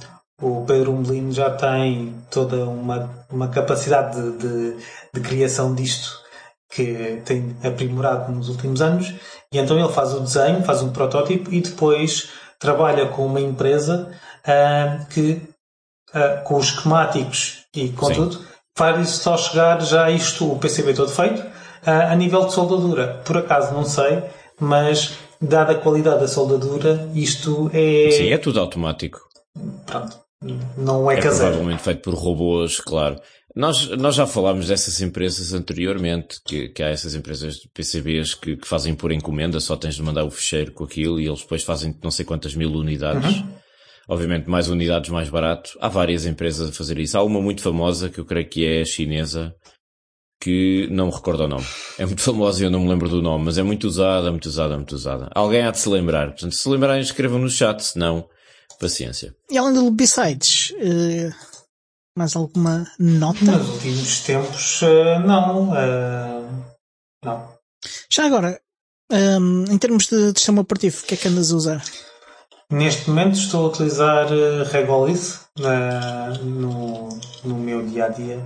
o 0.41 0.65
Pedro 0.65 0.91
Umbelino 0.91 1.31
já 1.31 1.49
tem 1.49 2.15
toda 2.29 2.65
uma, 2.65 3.09
uma 3.29 3.47
capacidade 3.47 4.19
de, 4.19 4.37
de, 4.37 4.77
de, 5.13 5.21
criação 5.21 5.75
disto 5.75 6.19
que 6.69 7.21
tem 7.25 7.55
aprimorado 7.63 8.31
nos 8.31 8.49
últimos 8.49 8.81
anos 8.81 9.13
e 9.53 9.57
então 9.57 9.77
ele 9.77 9.91
faz 9.91 10.13
o 10.13 10.21
desenho, 10.21 10.63
faz 10.63 10.81
um 10.81 10.91
protótipo 10.91 11.53
e 11.53 11.61
depois 11.61 12.29
trabalha 12.59 13.07
com 13.07 13.25
uma 13.25 13.41
empresa 13.41 14.09
uh, 14.45 15.05
que 15.07 15.41
uh, 16.13 16.43
com 16.43 16.55
os 16.55 16.67
esquemáticos 16.67 17.65
e 17.75 17.89
com 17.89 18.07
Sim. 18.07 18.13
tudo 18.13 18.51
faz 18.77 19.09
isso 19.09 19.23
só 19.23 19.37
chegar 19.37 19.81
já 19.81 20.09
isto, 20.09 20.51
o 20.51 20.57
PCB 20.57 20.93
todo 20.93 21.11
feito, 21.11 21.41
uh, 21.41 22.11
a 22.11 22.15
nível 22.15 22.45
de 22.45 22.53
soldadura. 22.53 23.21
Por 23.25 23.37
acaso 23.37 23.73
não 23.73 23.83
sei, 23.83 24.23
mas 24.59 25.17
dada 25.41 25.73
a 25.73 25.75
qualidade 25.75 26.21
da 26.21 26.27
soldadura, 26.27 27.09
isto 27.13 27.69
é. 27.73 28.11
Sim, 28.11 28.29
é 28.31 28.37
tudo 28.37 28.59
automático. 28.59 29.19
Pronto. 29.85 30.19
Não 30.77 31.09
é, 31.09 31.15
é 31.15 31.21
caseiro. 31.21 31.51
provavelmente 31.51 31.83
feito 31.83 32.01
por 32.01 32.13
robôs, 32.15 32.79
claro. 32.79 33.19
Nós, 33.55 33.89
nós 33.89 34.15
já 34.15 34.25
falámos 34.25 34.67
dessas 34.67 35.01
empresas 35.01 35.53
anteriormente, 35.53 36.37
que, 36.45 36.69
que 36.69 36.81
há 36.81 36.87
essas 36.87 37.13
empresas 37.13 37.55
de 37.55 37.69
PCBs 37.73 38.33
que, 38.33 38.55
que 38.55 38.67
fazem 38.67 38.95
por 38.95 39.11
encomenda, 39.11 39.59
só 39.59 39.75
tens 39.75 39.95
de 39.95 40.01
mandar 40.01 40.23
o 40.23 40.31
fecheiro 40.31 40.71
com 40.71 40.85
aquilo 40.85 41.19
e 41.19 41.27
eles 41.27 41.41
depois 41.41 41.63
fazem 41.63 41.97
não 42.01 42.09
sei 42.09 42.25
quantas 42.25 42.55
mil 42.55 42.71
unidades. 42.71 43.37
Uhum. 43.37 43.53
Obviamente 44.07 44.49
mais 44.49 44.67
unidades 44.67 45.09
mais 45.09 45.29
barato. 45.29 45.71
Há 45.79 45.89
várias 45.89 46.25
empresas 46.25 46.69
a 46.69 46.73
fazer 46.73 46.97
isso. 46.97 47.17
Há 47.17 47.23
uma 47.23 47.41
muito 47.41 47.61
famosa 47.61 48.09
que 48.09 48.19
eu 48.19 48.25
creio 48.25 48.49
que 48.49 48.65
é 48.65 48.85
chinesa, 48.85 49.53
que 50.41 50.87
não 50.89 51.07
me 51.07 51.13
recordo 51.13 51.43
o 51.43 51.47
nome. 51.47 51.65
É 51.99 52.05
muito 52.05 52.21
famosa 52.23 52.63
e 52.63 52.65
eu 52.65 52.71
não 52.71 52.79
me 52.79 52.89
lembro 52.89 53.09
do 53.09 53.21
nome, 53.21 53.45
mas 53.45 53.57
é 53.57 53.63
muito 53.63 53.85
usada, 53.85 54.31
muito 54.31 54.45
usada, 54.45 54.75
muito 54.75 54.95
usada. 54.95 55.29
Alguém 55.35 55.61
há 55.61 55.71
de 55.71 55.79
se 55.79 55.89
lembrar. 55.89 56.27
Portanto, 56.27 56.55
se 56.55 56.67
lembrarem, 56.67 57.01
escrevam 57.01 57.37
no 57.37 57.49
chat, 57.49 57.81
se 57.81 57.99
não, 57.99 58.27
paciência. 58.81 59.35
E 59.49 59.57
além 59.57 59.73
do 59.73 59.91
B-Sides, 59.91 60.71
uh, 60.71 61.33
mais 62.17 62.35
alguma 62.35 62.87
nota? 62.97 63.45
Nos 63.45 63.69
últimos 63.69 64.19
tempos, 64.21 64.81
uh, 64.81 65.19
não. 65.25 65.69
Uh, 65.69 66.65
não. 67.23 67.53
Já 68.09 68.25
agora, 68.25 68.59
um, 69.11 69.65
em 69.65 69.77
termos 69.77 70.07
de, 70.07 70.33
de 70.33 70.39
sistema 70.39 70.61
operativo, 70.61 71.03
o 71.03 71.05
que 71.05 71.13
é 71.13 71.17
que 71.17 71.27
andas 71.27 71.51
a 71.51 71.55
usar? 71.55 71.83
Neste 72.71 73.09
momento 73.09 73.35
estou 73.35 73.65
a 73.65 73.69
utilizar 73.69 74.27
Regolith 74.71 75.41
no, 76.41 77.09
no 77.43 77.55
meu 77.55 77.85
dia 77.85 78.05
a 78.05 78.07
dia. 78.07 78.39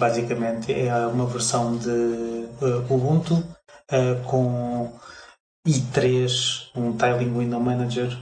basicamente 0.00 0.72
é 0.72 0.92
uma 1.06 1.26
versão 1.26 1.76
de 1.78 2.48
Ubuntu 2.88 3.40
com 4.26 4.92
i3, 5.66 6.70
um 6.74 6.96
Tiling 6.96 7.38
Window 7.38 7.60
Manager 7.60 8.18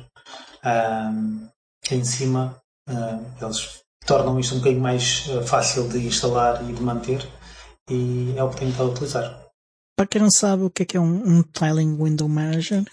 um, 0.65 1.49
em 1.91 2.05
cima, 2.05 2.57
uh, 2.89 3.25
eles 3.41 3.81
tornam 4.07 4.39
isto 4.39 4.55
um 4.55 4.59
bocadinho 4.59 4.83
mais 4.83 5.27
uh, 5.29 5.43
fácil 5.43 5.89
de 5.89 6.07
instalar 6.07 6.63
e 6.69 6.73
de 6.73 6.83
manter 6.83 7.27
e 7.91 8.35
é 8.37 8.43
o 8.43 8.51
que 8.51 8.57
tenho 8.57 8.71
estado 8.71 8.89
a 8.89 8.93
utilizar. 8.93 9.41
Para 9.97 10.07
quem 10.07 10.21
não 10.21 10.31
sabe 10.31 10.65
o 10.65 10.71
que 10.71 10.83
é 10.83 10.87
que 10.87 10.97
é 10.97 11.01
um, 11.01 11.39
um 11.39 11.43
Tiling 11.43 11.97
Window 11.97 12.29
Manager? 12.29 12.85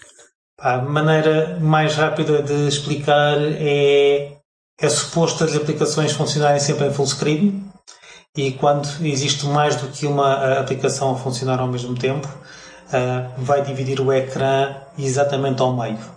A 0.58 0.78
maneira 0.78 1.58
mais 1.60 1.94
rápida 1.94 2.42
de 2.42 2.66
explicar 2.68 3.36
é 3.38 4.36
é 4.78 4.88
suposto 4.90 5.42
as 5.42 5.56
aplicações 5.56 6.12
funcionarem 6.12 6.60
sempre 6.60 6.86
em 6.86 6.92
full 6.92 7.06
screen 7.06 7.64
e 8.36 8.52
quando 8.52 8.86
existe 9.06 9.46
mais 9.46 9.76
do 9.76 9.88
que 9.88 10.06
uma 10.06 10.58
aplicação 10.58 11.12
a 11.12 11.16
funcionar 11.16 11.58
ao 11.58 11.66
mesmo 11.66 11.94
tempo, 11.94 12.28
uh, 12.28 13.32
vai 13.42 13.62
dividir 13.62 13.98
o 14.00 14.12
ecrã 14.12 14.76
exatamente 14.98 15.62
ao 15.62 15.74
meio 15.74 16.15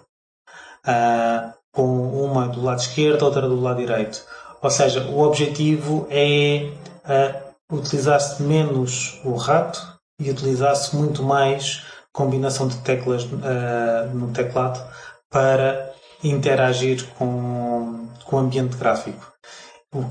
uh, 0.90 1.54
com 1.72 2.26
uma 2.26 2.48
do 2.48 2.64
lado 2.64 2.80
esquerdo, 2.80 3.24
outra 3.24 3.42
do 3.48 3.60
lado 3.60 3.78
direito. 3.78 4.24
Ou 4.62 4.70
seja, 4.70 5.04
o 5.04 5.20
objetivo 5.20 6.08
é 6.10 6.70
uh, 7.06 7.78
utilizar-se 7.78 8.42
menos 8.42 9.20
o 9.24 9.36
rato 9.36 9.80
e 10.20 10.30
utilizar-se 10.30 10.96
muito 10.96 11.24
mais 11.24 11.84
combinação 12.12 12.68
de 12.68 12.78
teclas 12.78 13.24
uh, 13.24 14.14
no 14.14 14.32
teclado 14.32 14.84
para 15.30 15.94
interagir 16.24 17.06
com, 17.18 18.08
com 18.26 18.36
o 18.36 18.40
ambiente 18.40 18.76
gráfico. 18.76 19.32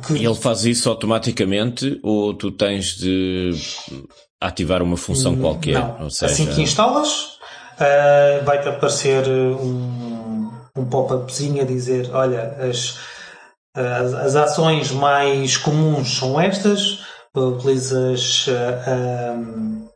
Que... 0.06 0.14
Ele 0.14 0.34
faz 0.34 0.64
isso 0.64 0.88
automaticamente 0.88 2.00
ou 2.02 2.34
tu 2.34 2.50
tens 2.50 2.96
de 2.96 3.52
ativar 4.40 4.82
uma 4.82 4.96
função 4.96 5.34
hum, 5.34 5.40
qualquer? 5.40 5.78
Não. 5.78 6.10
Seja... 6.10 6.32
Assim 6.32 6.46
que 6.46 6.62
instalas, 6.62 7.38
uh, 7.74 8.44
vai-te 8.44 8.68
aparecer 8.68 9.28
um 9.28 10.17
pop-upzinho 10.88 11.62
a 11.62 11.64
dizer: 11.64 12.10
Olha, 12.12 12.56
as, 12.60 12.98
as, 13.74 14.14
as, 14.14 14.36
ações 14.36 14.90
mais 14.90 15.56
comuns 15.56 16.18
são 16.18 16.40
estas, 16.40 17.00
utilizas. 17.36 18.46
Uh, 18.48 19.88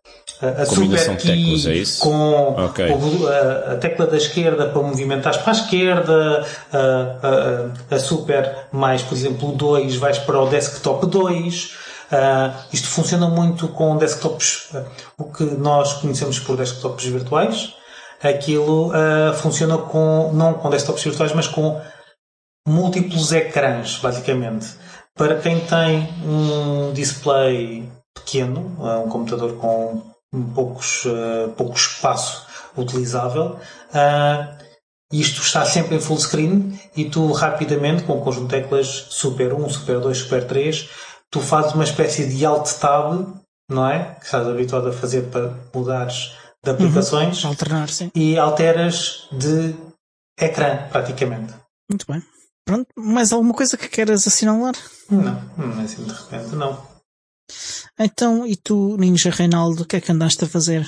a 0.43 0.67
super 0.67 1.17
key 1.19 1.55
é 1.69 1.85
com 2.01 2.65
okay. 2.65 2.93
a, 2.93 3.73
a, 3.73 3.77
tecla 3.77 4.09
da 4.09 4.17
esquerda 4.17 4.67
para 4.67 4.83
movimentar 4.83 5.41
para 5.41 5.53
a 5.53 5.55
esquerda, 5.55 6.45
a, 6.73 7.93
a, 7.93 7.95
a, 7.95 7.99
super 8.01 8.67
mais, 8.73 9.03
por 9.03 9.15
exemplo, 9.17 9.51
o 9.51 9.53
2 9.53 9.95
vais 9.97 10.19
para 10.19 10.41
o 10.41 10.49
desktop 10.49 11.07
2. 11.07 11.77
Uh, 12.11 12.53
isto 12.73 12.89
funciona 12.89 13.29
muito 13.29 13.69
com 13.69 13.97
desktops, 13.97 14.71
uh, 14.75 14.85
o 15.17 15.25
que 15.25 15.45
nós 15.45 15.95
conhecemos 15.95 16.41
por 16.41 16.57
desktops 16.57 17.05
virtuais. 17.05 17.75
Aquilo 18.23 18.89
uh, 18.91 19.35
funciona 19.35 19.79
com, 19.79 20.31
não 20.33 20.55
com 20.55 20.71
desktops 20.71 21.03
virtuais, 21.03 21.33
mas 21.35 21.49
com 21.49 21.81
múltiplos 22.67 23.33
ecrãs, 23.33 23.99
basicamente. 23.99 24.69
Para 25.15 25.41
quem 25.41 25.61
tem 25.61 26.09
um 26.25 26.93
display 26.93 27.89
pequeno, 28.15 28.77
um 29.05 29.09
computador 29.09 29.57
com 29.57 30.03
poucos, 30.55 31.05
uh, 31.05 31.51
pouco 31.57 31.77
espaço 31.77 32.47
utilizável. 32.77 33.59
Uh, 33.93 34.63
isto 35.13 35.43
está 35.43 35.65
sempre 35.65 35.97
em 35.97 36.01
full 36.01 36.19
screen 36.19 36.81
e 36.97 37.05
tu 37.05 37.31
rapidamente, 37.33 38.05
com 38.05 38.15
o 38.15 38.23
conjunto 38.23 38.49
de 38.49 38.63
teclas 38.63 38.87
Super 39.11 39.53
1, 39.53 39.69
Super 39.69 40.01
2, 40.01 40.19
Super 40.19 40.47
3, 40.47 40.89
tu 41.31 41.41
fazes 41.41 41.75
uma 41.75 41.85
espécie 41.85 42.27
de 42.27 42.45
Alt 42.47 42.71
Tab, 42.79 43.27
não 43.69 43.87
é? 43.87 44.17
Que 44.19 44.25
estás 44.25 44.49
habituado 44.49 44.89
a 44.89 44.93
fazer 44.93 45.23
para 45.25 45.55
mudares 45.75 46.35
de 46.65 46.71
aplicações. 46.71 47.43
Uhum. 47.43 47.51
Alternar, 47.51 47.89
sim. 47.89 48.11
E 48.15 48.37
alteras 48.39 49.29
de 49.33 49.75
ecrã, 50.39 50.89
praticamente. 50.91 51.53
Muito 51.91 52.07
bem. 52.07 52.23
Pronto, 52.65 52.87
mais 52.97 53.33
alguma 53.33 53.55
coisa 53.55 53.77
que 53.77 53.89
queiras 53.89 54.27
assinalar? 54.27 54.75
Não, 55.11 55.21
não 55.59 55.81
é 55.81 55.85
assim 55.85 56.05
de 56.05 56.13
repente, 56.13 56.55
não. 56.55 56.87
Então, 57.99 58.47
e 58.47 58.57
tu, 58.57 58.97
Ninja 58.99 59.31
Reinaldo, 59.31 59.83
o 59.83 59.87
que 59.87 59.97
é 59.97 60.01
que 60.01 60.13
andaste 60.13 60.45
a 60.45 60.49
fazer? 60.49 60.87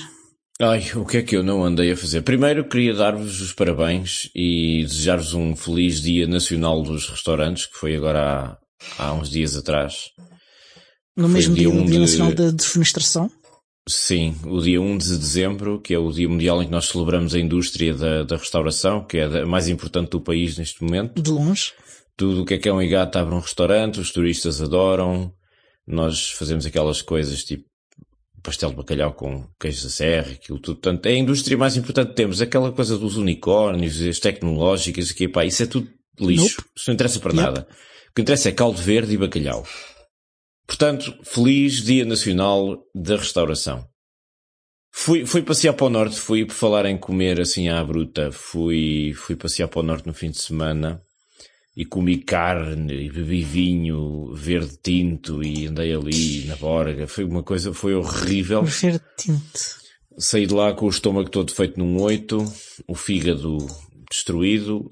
Ai, 0.61 0.89
o 0.95 1.05
que 1.05 1.17
é 1.17 1.21
que 1.21 1.35
eu 1.35 1.43
não 1.43 1.65
andei 1.65 1.91
a 1.91 1.97
fazer? 1.97 2.21
Primeiro 2.21 2.67
queria 2.67 2.93
dar-vos 2.93 3.41
os 3.41 3.51
parabéns 3.51 4.29
e 4.33 4.83
desejar-vos 4.83 5.33
um 5.33 5.53
feliz 5.53 6.01
Dia 6.01 6.25
Nacional 6.25 6.81
dos 6.81 7.09
Restaurantes, 7.09 7.65
que 7.65 7.77
foi 7.77 7.93
agora 7.93 8.57
há, 8.97 9.03
há 9.03 9.13
uns 9.13 9.29
dias 9.29 9.57
atrás. 9.57 10.11
No 11.17 11.25
foi 11.25 11.33
mesmo 11.33 11.55
dia, 11.55 11.69
dia, 11.69 11.81
dia 11.81 11.91
de... 11.91 11.99
Nacional 11.99 12.33
da 12.33 12.51
Defenestração? 12.51 13.29
Sim, 13.87 14.35
o 14.45 14.59
dia 14.61 14.81
1 14.81 14.97
de 14.97 15.17
dezembro, 15.17 15.79
que 15.79 15.93
é 15.93 15.99
o 15.99 16.11
dia 16.11 16.27
mundial 16.27 16.61
em 16.61 16.65
que 16.65 16.71
nós 16.71 16.87
celebramos 16.87 17.35
a 17.35 17.39
indústria 17.39 17.93
da, 17.93 18.23
da 18.23 18.35
restauração, 18.35 19.03
que 19.03 19.17
é 19.17 19.25
a 19.25 19.45
mais 19.45 19.67
importante 19.67 20.09
do 20.09 20.21
país 20.21 20.57
neste 20.57 20.83
momento. 20.83 21.21
De 21.21 21.29
longe. 21.29 21.71
Tudo 22.17 22.41
o 22.41 22.45
que 22.45 22.55
é 22.55 22.57
que 22.57 22.67
é 22.67 22.73
um 22.73 22.81
e 22.81 22.87
gato 22.87 23.17
abre 23.17 23.35
um 23.35 23.39
restaurante, 23.39 23.99
os 23.99 24.11
turistas 24.11 24.59
adoram, 24.61 25.31
nós 25.85 26.31
fazemos 26.31 26.65
aquelas 26.65 27.01
coisas 27.01 27.43
tipo 27.43 27.65
pastel 28.41 28.69
de 28.69 28.75
bacalhau 28.75 29.13
com 29.13 29.47
queijo 29.59 29.83
da 29.83 29.89
serra, 29.89 30.31
aquilo 30.33 30.59
tudo. 30.59 30.79
Portanto, 30.79 31.05
é 31.07 31.13
a 31.13 31.17
indústria 31.17 31.57
mais 31.57 31.75
importante 31.75 32.09
que 32.09 32.15
temos. 32.15 32.41
Aquela 32.41 32.71
coisa 32.71 32.97
dos 32.97 33.17
unicórnios, 33.17 33.99
as 34.01 34.19
tecnológicas, 34.19 35.11
que, 35.11 35.27
pá, 35.27 35.43
isso 35.45 35.63
é 35.63 35.65
tudo 35.65 35.89
lixo. 36.19 36.57
Nope. 36.57 36.69
Isso 36.75 36.85
não 36.87 36.93
interessa 36.93 37.19
para 37.19 37.33
nada. 37.33 37.67
O 38.11 38.13
que 38.15 38.21
interessa 38.21 38.49
é 38.49 38.51
caldo 38.51 38.79
verde 38.79 39.13
e 39.13 39.17
bacalhau. 39.17 39.65
Portanto, 40.67 41.17
feliz 41.23 41.83
Dia 41.83 42.05
Nacional 42.05 42.83
da 42.93 43.17
Restauração. 43.17 43.85
Fui, 44.91 45.25
fui 45.25 45.41
passear 45.41 45.73
para 45.73 45.85
o 45.85 45.89
Norte, 45.89 46.17
fui 46.17 46.45
por 46.45 46.53
falar 46.53 46.85
em 46.85 46.97
comer 46.97 47.41
assim 47.41 47.67
à 47.67 47.83
bruta, 47.83 48.31
fui, 48.31 49.13
fui 49.15 49.35
passear 49.35 49.67
para 49.67 49.81
o 49.81 49.83
Norte 49.83 50.07
no 50.07 50.13
fim 50.13 50.31
de 50.31 50.37
semana 50.37 51.01
e 51.75 51.83
comi 51.83 52.17
carne 52.17 52.93
e 52.93 53.11
bebi 53.11 53.43
vinho 53.43 54.33
verde 54.33 54.77
tinto 54.81 55.43
e 55.43 55.67
andei 55.67 55.93
ali 55.93 56.45
na 56.45 56.55
borga. 56.55 57.07
Foi 57.07 57.25
uma 57.25 57.43
coisa, 57.43 57.73
foi 57.73 57.93
horrível. 57.93 58.63
Verde 58.63 59.01
tinto. 59.17 59.59
Saí 60.17 60.47
de 60.47 60.53
lá 60.53 60.73
com 60.73 60.85
o 60.85 60.89
estômago 60.89 61.29
todo 61.29 61.53
feito 61.53 61.77
num 61.77 62.01
oito, 62.01 62.45
o 62.87 62.95
fígado 62.95 63.57
destruído. 64.09 64.89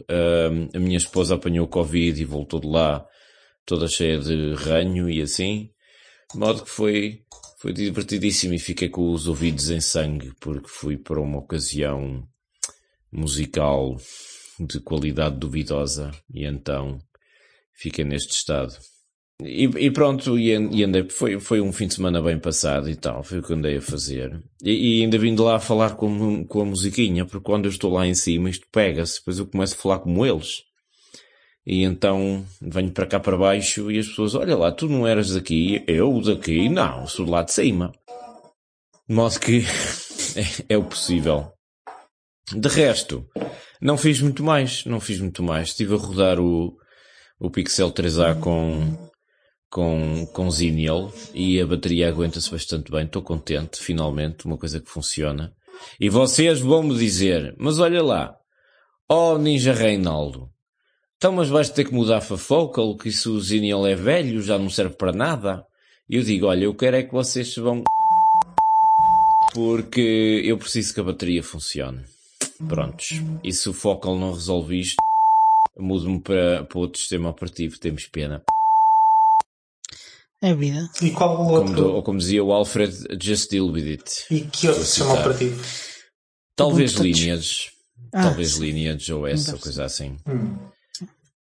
a 0.74 0.80
minha 0.80 0.98
esposa 0.98 1.36
apanhou 1.36 1.68
Covid 1.68 2.22
e 2.22 2.26
voltou 2.26 2.60
de 2.60 2.68
lá 2.68 3.06
toda 3.66 3.88
cheia 3.88 4.20
de 4.20 4.54
ranho 4.54 5.10
e 5.10 5.22
assim. 5.22 5.70
De 6.32 6.40
modo 6.40 6.64
que 6.64 6.70
foi, 6.70 7.22
foi 7.60 7.74
divertidíssimo 7.74 8.54
e 8.54 8.60
fiquei 8.60 8.90
com 8.90 9.12
os 9.12 9.28
ouvidos 9.28 9.70
em 9.70 9.82
sangue 9.82 10.34
porque 10.40 10.68
fui 10.68 10.98
para 10.98 11.22
uma 11.22 11.40
ocasião 11.40 12.28
musical 13.12 13.98
de 14.60 14.80
qualidade 14.80 15.38
duvidosa 15.38 16.12
e 16.34 16.46
então 16.46 17.00
fiquei 17.74 18.04
neste 18.04 18.32
estado. 18.32 18.74
E, 19.42 19.64
e 19.64 19.92
pronto, 19.92 20.38
e, 20.38 20.84
andei, 20.84 21.10
foi, 21.10 21.40
foi 21.40 21.60
um 21.60 21.74
fim 21.74 21.88
de 21.88 21.96
semana 21.96 22.22
bem 22.22 22.40
passado 22.40 22.90
e 22.90 22.96
tal, 22.96 23.24
foi 23.24 23.40
o 23.40 23.44
que 23.44 23.54
andei 23.54 23.78
a 23.78 23.82
fazer. 23.82 24.42
E, 24.64 25.00
e 25.00 25.02
ainda 25.02 25.18
vim 25.18 25.36
de 25.36 25.42
lá 25.42 25.56
a 25.56 25.60
falar 25.60 25.96
com, 25.96 26.46
com 26.46 26.62
a 26.62 26.66
musiquinha, 26.66 27.26
porque 27.26 27.44
quando 27.44 27.66
eu 27.66 27.72
estou 27.72 27.92
lá 27.92 28.08
em 28.08 28.14
cima 28.14 28.50
isto 28.50 28.68
pega-se, 28.72 29.20
depois 29.20 29.40
eu 29.40 29.48
começo 29.48 29.74
a 29.76 29.78
falar 29.78 30.00
como 30.00 30.26
eles. 30.26 30.64
E 31.66 31.84
então 31.84 32.46
venho 32.62 32.92
para 32.92 33.06
cá 33.06 33.20
para 33.20 33.38
baixo 33.38 33.90
e 33.90 33.98
as 33.98 34.08
pessoas, 34.08 34.36
olha 34.36 34.58
lá, 34.58 34.72
tu 34.72 34.88
não 34.90 35.08
eras 35.08 35.34
daqui, 35.34 35.84
eu 35.88 36.22
daqui, 36.22 36.68
não, 36.68 37.08
sou 37.08 37.26
de 37.26 37.32
lá 37.32 37.44
de 37.44 37.54
cima. 37.54 37.92
De 39.08 39.16
modo 39.16 39.40
que 39.40 39.64
é, 40.70 40.74
é 40.74 40.78
o 40.78 40.84
possível. 40.84 41.52
De 42.52 42.68
resto, 42.68 43.26
não 43.82 43.98
fiz 43.98 44.22
muito 44.22 44.44
mais, 44.44 44.86
não 44.86 45.00
fiz 45.00 45.20
muito 45.20 45.42
mais. 45.42 45.70
Estive 45.70 45.94
a 45.94 45.98
rodar 45.98 46.40
o, 46.40 46.78
o 47.40 47.50
Pixel 47.50 47.92
3a 47.92 48.40
com, 48.40 49.10
com, 49.70 50.26
com 50.28 50.52
Zenial 50.52 51.12
e 51.34 51.60
a 51.62 51.66
bateria 51.66 52.10
aguenta-se 52.10 52.52
bastante 52.52 52.92
bem. 52.92 53.06
Estou 53.06 53.22
contente, 53.22 53.82
finalmente, 53.82 54.46
uma 54.46 54.58
coisa 54.58 54.82
que 54.82 54.90
funciona. 54.90 55.54
E 56.00 56.10
vocês 56.10 56.60
vão-me 56.60 56.96
dizer, 56.98 57.56
mas 57.58 57.80
olha 57.80 58.04
lá, 58.04 58.36
oh 59.10 59.38
Ninja 59.38 59.74
Reinaldo, 59.74 60.50
então 61.24 61.32
mas 61.32 61.48
vais 61.48 61.70
ter 61.70 61.86
que 61.86 61.94
mudar 61.94 62.20
para 62.20 62.36
Focal, 62.36 62.98
que 62.98 63.08
isso 63.08 63.32
o 63.32 63.40
Zenial 63.40 63.88
é 63.88 63.96
velho, 63.96 64.42
já 64.42 64.60
não 64.60 64.70
serve 64.70 64.96
para 64.96 65.14
nada. 65.14 65.66
E 66.10 66.18
eu 66.18 66.22
digo, 66.22 66.48
olha, 66.48 66.66
eu 66.66 66.76
quero 66.76 66.98
é 66.98 67.04
que 67.04 67.14
vocês 67.14 67.56
vão 67.56 67.82
porque 69.54 70.42
eu 70.44 70.58
preciso 70.58 70.94
que 70.94 71.00
a 71.00 71.04
bateria 71.04 71.42
funcione. 71.42 72.04
Prontos. 72.68 73.22
E 73.42 73.54
se 73.54 73.70
o 73.70 73.74
Focal 73.74 74.20
não 74.20 74.34
resolve 74.34 74.78
isto, 74.78 74.98
mudo-me 75.80 76.20
para, 76.20 76.66
para 76.66 76.80
outro 76.80 77.00
sistema 77.00 77.30
operativo. 77.30 77.80
Temos 77.80 78.06
pena. 78.06 78.44
É 80.42 80.54
vida. 80.54 80.90
E 81.02 81.10
qual 81.12 81.42
o 81.42 81.52
outro? 81.54 81.74
Como, 81.74 81.88
ou 81.88 82.04
como 82.04 82.20
dizia 82.20 82.44
o 82.44 82.52
Alfred, 82.52 82.94
just 83.18 83.50
deal 83.50 83.72
with 83.72 83.88
it. 83.88 84.26
E 84.30 84.42
que 84.42 84.68
outro 84.68 84.84
sistema 84.84 85.14
operativo? 85.14 85.64
Talvez 86.58 86.92
Lineage. 86.96 87.72
Ah, 88.12 88.24
talvez 88.24 88.58
Lineage 88.58 89.14
ou 89.14 89.26
essa, 89.26 89.54
ou 89.54 89.60
coisa 89.60 89.86
assim. 89.86 90.18
Hum. 90.28 90.73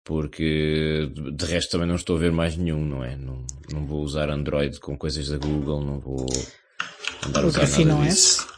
Porque 0.03 1.09
de 1.15 1.45
resto 1.45 1.71
também 1.71 1.87
não 1.87 1.95
estou 1.95 2.17
a 2.17 2.19
ver 2.19 2.31
mais 2.31 2.57
nenhum, 2.57 2.83
não 2.83 3.03
é? 3.03 3.15
Não, 3.15 3.45
não 3.71 3.85
vou 3.85 4.01
usar 4.01 4.29
Android 4.29 4.79
com 4.79 4.97
coisas 4.97 5.29
da 5.29 5.37
Google, 5.37 5.81
não 5.81 5.99
vou 5.99 6.25
andar 7.25 7.43
a 7.43 7.47
usar 7.47 7.67
nada 7.85 8.03
disso. 8.03 8.53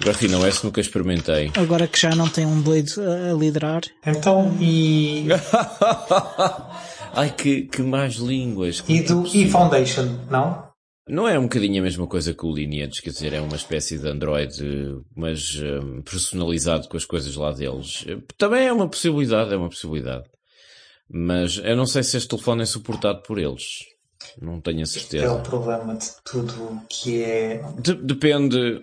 Grafina 0.00 0.38
OS 0.38 0.62
nunca 0.62 0.80
experimentei. 0.80 1.50
Agora 1.56 1.86
que 1.86 1.98
já 1.98 2.10
não 2.10 2.28
tem 2.28 2.44
um 2.44 2.60
Blade 2.60 2.92
a, 3.00 3.32
liderar. 3.32 3.82
Então, 4.04 4.56
e. 4.60 5.26
Ai, 7.14 7.30
que, 7.30 7.62
que 7.62 7.82
mais 7.82 8.16
línguas. 8.16 8.84
E 8.86 9.00
do 9.00 9.26
e 9.26 9.48
Foundation, 9.50 10.18
não? 10.30 10.65
Não 11.08 11.28
é 11.28 11.38
um 11.38 11.44
bocadinho 11.44 11.80
a 11.80 11.84
mesma 11.84 12.06
coisa 12.06 12.34
que 12.34 12.44
o 12.44 12.52
Lineage, 12.52 13.00
quer 13.00 13.10
dizer, 13.10 13.32
é 13.32 13.40
uma 13.40 13.54
espécie 13.54 13.96
de 13.96 14.08
Android, 14.08 14.52
mas 15.14 15.54
um, 15.54 16.02
personalizado 16.02 16.88
com 16.88 16.96
as 16.96 17.04
coisas 17.04 17.36
lá 17.36 17.52
deles. 17.52 18.04
Também 18.36 18.66
é 18.66 18.72
uma 18.72 18.88
possibilidade, 18.88 19.54
é 19.54 19.56
uma 19.56 19.68
possibilidade. 19.68 20.24
Mas 21.08 21.58
eu 21.58 21.76
não 21.76 21.86
sei 21.86 22.02
se 22.02 22.16
este 22.16 22.28
telefone 22.28 22.62
é 22.62 22.66
suportado 22.66 23.22
por 23.22 23.38
eles. 23.38 23.84
Não 24.40 24.60
tenho 24.60 24.82
a 24.82 24.86
certeza. 24.86 25.26
É 25.26 25.30
o 25.30 25.42
problema 25.42 25.94
de 25.94 26.06
tudo 26.24 26.82
que 26.88 27.22
é. 27.22 27.62
De 27.80 27.94
depende. 27.94 28.82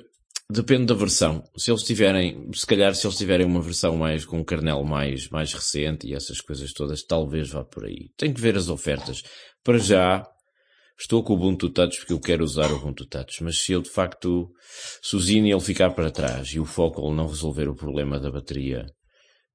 Depende 0.49 0.85
da 0.85 0.93
versão. 0.93 1.43
Se 1.57 1.71
eles 1.71 1.83
tiverem, 1.83 2.49
se 2.53 2.65
calhar 2.65 2.93
se 2.93 3.07
eles 3.07 3.17
tiverem 3.17 3.45
uma 3.45 3.61
versão 3.61 3.95
mais 3.97 4.23
com 4.23 4.39
um 4.39 4.43
kernel 4.43 4.83
mais, 4.83 5.27
mais 5.29 5.51
recente 5.53 6.05
e 6.05 6.13
essas 6.13 6.41
coisas 6.41 6.71
todas, 6.73 7.01
talvez 7.01 7.49
vá 7.49 7.63
por 7.63 7.85
aí. 7.85 8.09
Tenho 8.17 8.33
que 8.33 8.41
ver 8.41 8.55
as 8.55 8.67
ofertas. 8.67 9.23
Para 9.63 9.79
já, 9.79 10.23
estou 10.97 11.23
com 11.23 11.33
o 11.33 11.35
Ubuntu 11.35 11.69
Touch 11.69 11.97
porque 11.97 12.13
eu 12.13 12.19
quero 12.19 12.43
usar 12.43 12.71
o 12.71 12.77
Ubuntu 12.77 13.05
Touch. 13.05 13.43
Mas 13.43 13.59
se 13.59 13.71
eu 13.71 13.81
de 13.81 13.89
facto, 13.89 14.51
se 15.01 15.15
o 15.15 15.19
Zine 15.19 15.51
ele 15.51 15.61
ficar 15.61 15.91
para 15.91 16.11
trás 16.11 16.49
e 16.49 16.59
o 16.59 16.65
Focal 16.65 17.13
não 17.13 17.27
resolver 17.27 17.67
o 17.67 17.75
problema 17.75 18.19
da 18.19 18.31
bateria 18.31 18.85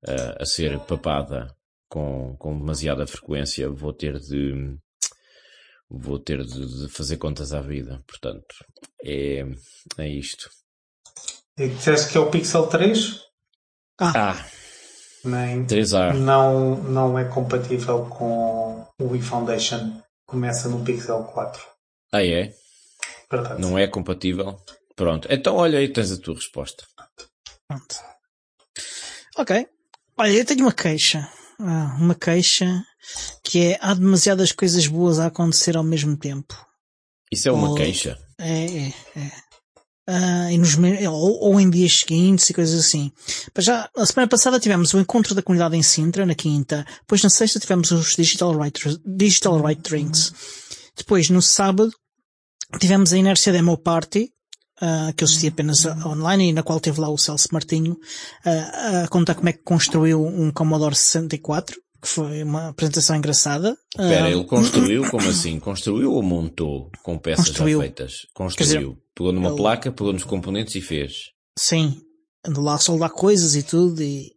uh, 0.07 0.43
a 0.43 0.45
ser 0.45 0.79
papada 0.81 1.55
com, 1.89 2.37
com 2.39 2.59
demasiada 2.59 3.07
frequência, 3.07 3.71
vou 3.71 3.93
ter 3.93 4.19
de 4.19 4.77
vou 5.91 6.19
ter 6.19 6.45
de, 6.45 6.83
de 6.83 6.89
fazer 6.89 7.17
contas 7.17 7.53
à 7.53 7.61
vida. 7.61 8.03
Portanto, 8.07 8.55
é, 9.05 9.45
é 9.97 10.09
isto. 10.09 10.51
E 11.59 11.69
disseste 11.69 12.13
que 12.13 12.19
é 12.19 12.21
o 12.21 12.31
Pixel 12.31 12.67
3? 12.67 13.21
Ah, 14.01 14.13
ah 14.15 14.47
Nem, 15.25 15.65
3A. 15.65 16.15
Não, 16.15 16.77
não 16.85 17.19
é 17.19 17.25
compatível 17.25 18.07
com 18.07 18.87
o 19.01 19.09
Wii 19.11 19.23
Foundation. 19.23 20.01
Começa 20.29 20.69
no 20.69 20.85
Pixel 20.85 21.25
4. 21.25 21.63
Ah, 22.13 22.23
é? 22.23 22.55
Verdade. 23.31 23.63
Não 23.63 23.79
é 23.79 23.89
compatível? 23.89 24.61
Pronto. 24.95 25.27
Então, 25.31 25.57
olha 25.57 25.79
aí, 25.79 25.91
tens 25.91 26.13
a 26.13 26.19
tua 26.19 26.35
resposta. 26.35 26.85
Pronto. 27.67 27.97
Ok. 29.39 29.67
Olha, 30.19 30.31
eu 30.31 30.45
tenho 30.45 30.61
uma 30.61 30.73
queixa. 30.73 31.27
Ah, 31.59 31.97
uma 31.99 32.15
queixa 32.15 32.85
que 33.43 33.73
é 33.73 33.79
há 33.81 33.95
demasiadas 33.95 34.53
coisas 34.53 34.87
boas 34.87 35.19
a 35.19 35.29
acontecer 35.29 35.79
ao 35.79 35.83
mesmo 35.83 36.15
tempo. 36.15 36.55
Isso 37.33 37.49
é 37.49 37.53
uma 37.53 37.71
ou, 37.71 37.75
queixa? 37.75 38.19
É, 38.39 38.65
é, 38.65 38.89
é. 39.17 39.33
Uh, 40.09 40.51
e 40.51 40.57
nos, 40.57 40.75
ou, 41.07 41.39
ou, 41.39 41.61
em 41.61 41.69
dias 41.69 41.99
seguintes 41.99 42.49
e 42.49 42.55
coisas 42.55 42.81
assim. 42.81 43.13
Mas 43.55 43.67
já, 43.67 43.91
a 43.95 44.07
semana 44.07 44.27
passada 44.27 44.59
tivemos 44.59 44.95
o 44.95 44.99
encontro 44.99 45.35
da 45.35 45.43
comunidade 45.43 45.77
em 45.77 45.83
Sintra, 45.83 46.25
na 46.25 46.35
quinta. 46.35 46.87
Depois 47.01 47.23
na 47.23 47.29
sexta 47.29 47.61
tivemos 47.61 47.91
os 47.91 48.17
Digital 48.17 48.57
Writers, 48.57 48.99
Digital 49.05 49.61
Write 49.61 49.83
Drinks. 49.83 50.33
Depois 50.97 51.29
no 51.29 51.43
sábado 51.43 51.93
tivemos 52.81 53.13
a 53.13 53.19
Inércia 53.19 53.53
Demo 53.53 53.77
Party, 53.77 54.33
uh, 54.81 55.13
que 55.15 55.25
eu 55.25 55.27
assisti 55.27 55.49
apenas 55.49 55.85
online 55.85 56.49
e 56.49 56.53
na 56.55 56.63
qual 56.63 56.81
teve 56.81 57.01
lá 57.01 57.11
o 57.11 57.19
Celso 57.19 57.49
Martinho, 57.53 57.93
uh, 57.93 59.05
a 59.05 59.09
contar 59.09 59.35
como 59.35 59.51
é 59.51 59.53
que 59.53 59.63
construiu 59.63 60.25
um 60.25 60.51
Commodore 60.51 60.95
64 60.95 61.79
que 62.01 62.09
foi 62.09 62.43
uma 62.43 62.69
apresentação 62.69 63.17
engraçada. 63.17 63.77
Espera, 63.99 64.31
ele 64.31 64.45
construiu, 64.45 65.03
como 65.11 65.29
assim? 65.29 65.59
Construiu 65.59 66.13
ou 66.13 66.23
montou 66.23 66.91
com 67.03 67.19
peças 67.19 67.49
construiu. 67.49 67.79
já 67.79 67.85
feitas? 67.85 68.27
Construiu. 68.35 68.91
Dizer, 68.91 69.03
pegou 69.15 69.33
numa 69.33 69.49
ele... 69.49 69.57
placa, 69.57 69.93
pegou 69.93 70.13
nos 70.13 70.25
componentes 70.25 70.75
e 70.75 70.81
fez. 70.81 71.33
Sim. 71.59 72.01
Andou 72.47 72.63
lá 72.63 72.75
a 72.75 72.79
soldar 72.79 73.11
coisas 73.11 73.57
e 73.57 73.63
tudo 73.63 74.03
e 74.03 74.33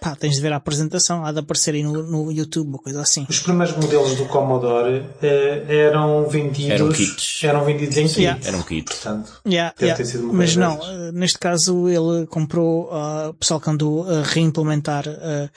Pá, 0.00 0.14
tens 0.14 0.36
de 0.36 0.40
ver 0.40 0.52
a 0.52 0.56
apresentação, 0.56 1.24
há 1.24 1.32
de 1.32 1.40
aparecer 1.40 1.74
aí 1.74 1.82
no, 1.82 2.02
no 2.04 2.30
YouTube, 2.30 2.68
uma 2.68 2.78
coisa 2.78 3.02
assim. 3.02 3.26
Os 3.28 3.40
primeiros 3.40 3.76
modelos 3.76 4.14
do 4.14 4.24
Commodore 4.26 5.04
eh, 5.20 5.88
eram 5.88 6.26
vendidos. 6.28 6.70
Eram 6.70 6.92
kits. 6.92 7.40
Eram 7.42 7.64
vendidos 7.64 7.96
em 7.96 8.04
kits. 8.04 8.16
Yeah. 8.16 8.40
Eram 8.46 8.62
kits. 8.62 8.94
Portanto, 8.94 9.42
yeah, 9.44 9.74
yeah. 9.80 10.02
Mas 10.32 10.54
não, 10.56 10.78
uh, 10.78 11.12
neste 11.12 11.38
caso 11.38 11.88
ele 11.88 12.26
comprou, 12.28 12.90
uh, 12.92 13.30
o 13.30 13.34
pessoal 13.34 13.60
que 13.60 13.68
andou 13.68 14.08
a 14.08 14.22
reimplementar 14.22 15.06
uh, 15.08 15.50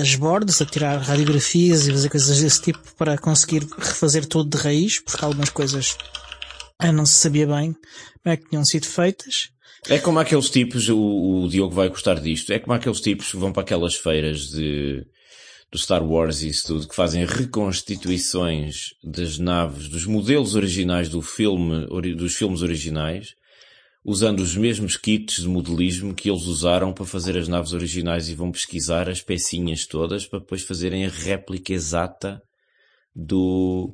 as 0.00 0.14
bordas, 0.16 0.60
a 0.60 0.66
tirar 0.66 0.98
radiografias 0.98 1.86
e 1.86 1.92
fazer 1.92 2.08
coisas 2.10 2.40
desse 2.40 2.60
tipo 2.60 2.80
para 2.98 3.16
conseguir 3.16 3.66
refazer 3.78 4.26
tudo 4.26 4.50
de 4.50 4.62
raiz, 4.62 5.00
porque 5.00 5.24
algumas 5.24 5.48
coisas 5.48 5.96
não 6.92 7.06
se 7.06 7.14
sabia 7.14 7.46
bem 7.46 7.72
como 8.22 8.32
é 8.32 8.36
que 8.36 8.48
tinham 8.48 8.64
sido 8.64 8.86
feitas. 8.86 9.51
É 9.88 9.98
como 9.98 10.20
aqueles 10.20 10.48
tipos, 10.48 10.88
o, 10.88 11.42
o 11.42 11.48
Diogo 11.48 11.74
vai 11.74 11.88
gostar 11.88 12.20
disto, 12.20 12.52
é 12.52 12.58
como 12.60 12.72
aqueles 12.72 13.00
tipos 13.00 13.32
que 13.32 13.36
vão 13.36 13.52
para 13.52 13.62
aquelas 13.62 13.96
feiras 13.96 14.48
de, 14.48 15.04
do 15.72 15.76
Star 15.76 16.04
Wars 16.04 16.42
e 16.42 16.48
isso 16.48 16.68
tudo, 16.68 16.86
que 16.86 16.94
fazem 16.94 17.24
reconstituições 17.24 18.94
das 19.02 19.38
naves, 19.38 19.88
dos 19.88 20.06
modelos 20.06 20.54
originais 20.54 21.08
do 21.08 21.20
filme, 21.20 21.86
dos 22.14 22.36
filmes 22.36 22.62
originais, 22.62 23.34
usando 24.04 24.38
os 24.38 24.56
mesmos 24.56 24.96
kits 24.96 25.42
de 25.42 25.48
modelismo 25.48 26.14
que 26.14 26.30
eles 26.30 26.44
usaram 26.44 26.92
para 26.92 27.04
fazer 27.04 27.36
as 27.36 27.48
naves 27.48 27.72
originais 27.72 28.28
e 28.28 28.36
vão 28.36 28.52
pesquisar 28.52 29.08
as 29.08 29.20
pecinhas 29.20 29.84
todas 29.84 30.26
para 30.26 30.38
depois 30.38 30.62
fazerem 30.62 31.06
a 31.06 31.08
réplica 31.08 31.72
exata 31.72 32.40
do, 33.14 33.92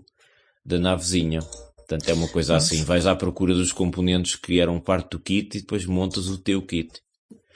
da 0.62 0.78
navezinha. 0.78 1.40
Portanto, 1.88 2.06
é 2.06 2.12
uma 2.12 2.28
coisa 2.28 2.54
assim. 2.54 2.84
Vais 2.84 3.06
à 3.06 3.16
procura 3.16 3.54
dos 3.54 3.72
componentes 3.72 4.36
que 4.36 4.60
eram 4.60 4.78
parte 4.78 5.12
do 5.12 5.18
kit 5.18 5.56
e 5.56 5.60
depois 5.62 5.86
montas 5.86 6.28
o 6.28 6.36
teu 6.36 6.60
kit. 6.60 7.00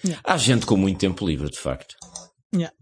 Yeah. 0.02 0.22
Há 0.24 0.38
gente 0.38 0.64
com 0.64 0.74
muito 0.74 0.98
tempo 0.98 1.26
livre, 1.26 1.50
de 1.50 1.58
facto. 1.58 1.94
Yeah. 2.54 2.74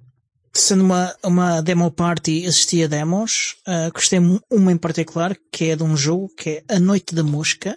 Sendo 0.53 0.85
uma, 0.85 1.13
uma 1.25 1.61
demo 1.61 1.91
party, 1.91 2.45
existia 2.45 2.89
demos. 2.89 3.57
Uh, 3.67 3.93
gostei 3.93 4.21
uma 4.49 4.71
em 4.71 4.77
particular, 4.77 5.37
que 5.51 5.71
é 5.71 5.77
de 5.77 5.83
um 5.83 5.97
jogo 5.97 6.29
que 6.37 6.63
é 6.69 6.77
A 6.77 6.79
Noite 6.79 7.17
da 7.17 7.25
Mosca. 7.25 7.77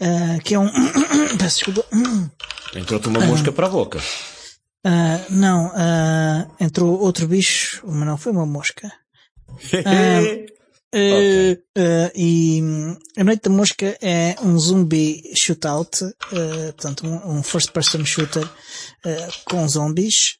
Uh, 0.00 0.40
que 0.44 0.54
é 0.54 0.58
um. 0.60 0.70
Peço 1.38 1.64
desculpa. 1.64 1.84
Entrou-te 2.76 3.08
uma 3.08 3.20
mosca 3.26 3.50
uh, 3.50 3.52
para 3.52 3.66
a 3.66 3.70
boca. 3.70 3.98
Uh, 3.98 5.30
não, 5.30 5.70
entrou 6.58 7.00
outro 7.00 7.28
bicho, 7.28 7.82
mas 7.84 8.06
não 8.06 8.16
foi 8.16 8.32
uma 8.32 8.46
mosca. 8.46 8.92
Okay. 10.94 11.54
Uh, 11.54 12.10
e 12.14 12.62
hum, 12.62 12.98
A 13.16 13.24
Noite 13.24 13.48
da 13.48 13.50
Mosca 13.50 13.96
é 14.02 14.36
um 14.42 14.58
zumbi 14.58 15.22
shootout, 15.34 16.04
uh, 16.04 16.12
portanto 16.74 17.06
um, 17.06 17.38
um 17.38 17.42
first 17.42 17.72
person 17.72 18.04
shooter 18.04 18.44
uh, 18.44 19.32
com 19.46 19.66
zombies, 19.66 20.36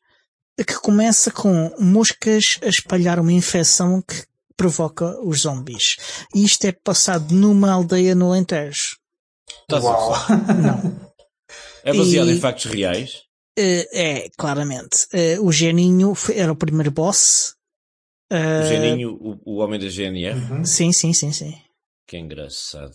que 0.59 0.75
começa 0.75 1.31
com 1.31 1.75
moscas 1.79 2.59
a 2.63 2.67
espalhar 2.67 3.19
uma 3.19 3.33
infecção 3.33 4.03
que 4.03 4.27
provoca 4.55 5.19
os 5.23 5.41
zombies. 5.41 5.97
E 6.35 6.45
isto 6.45 6.67
é 6.67 6.73
passado 6.73 7.35
numa 7.35 7.73
aldeia 7.73 8.15
no 8.15 8.27
Alentejo. 8.27 8.99
Uau. 9.73 10.15
Não. 10.63 11.13
É 11.83 11.95
baseado 11.95 12.29
e, 12.29 12.35
em 12.35 12.41
factos 12.41 12.67
reais? 12.67 13.23
é, 13.57 14.29
claramente. 14.37 15.07
o 15.41 15.51
Geninho 15.51 16.13
era 16.35 16.53
o 16.53 16.57
primeiro 16.57 16.91
boss 16.91 17.57
o 18.35 18.67
Geninho, 18.67 19.13
o, 19.21 19.41
o 19.45 19.57
homem 19.59 19.79
da 19.79 19.89
GNR? 19.89 20.39
Uhum. 20.39 20.65
Sim, 20.65 20.93
sim, 20.93 21.13
sim, 21.13 21.33
sim. 21.33 21.55
Que 22.07 22.19
engraçado. 22.19 22.95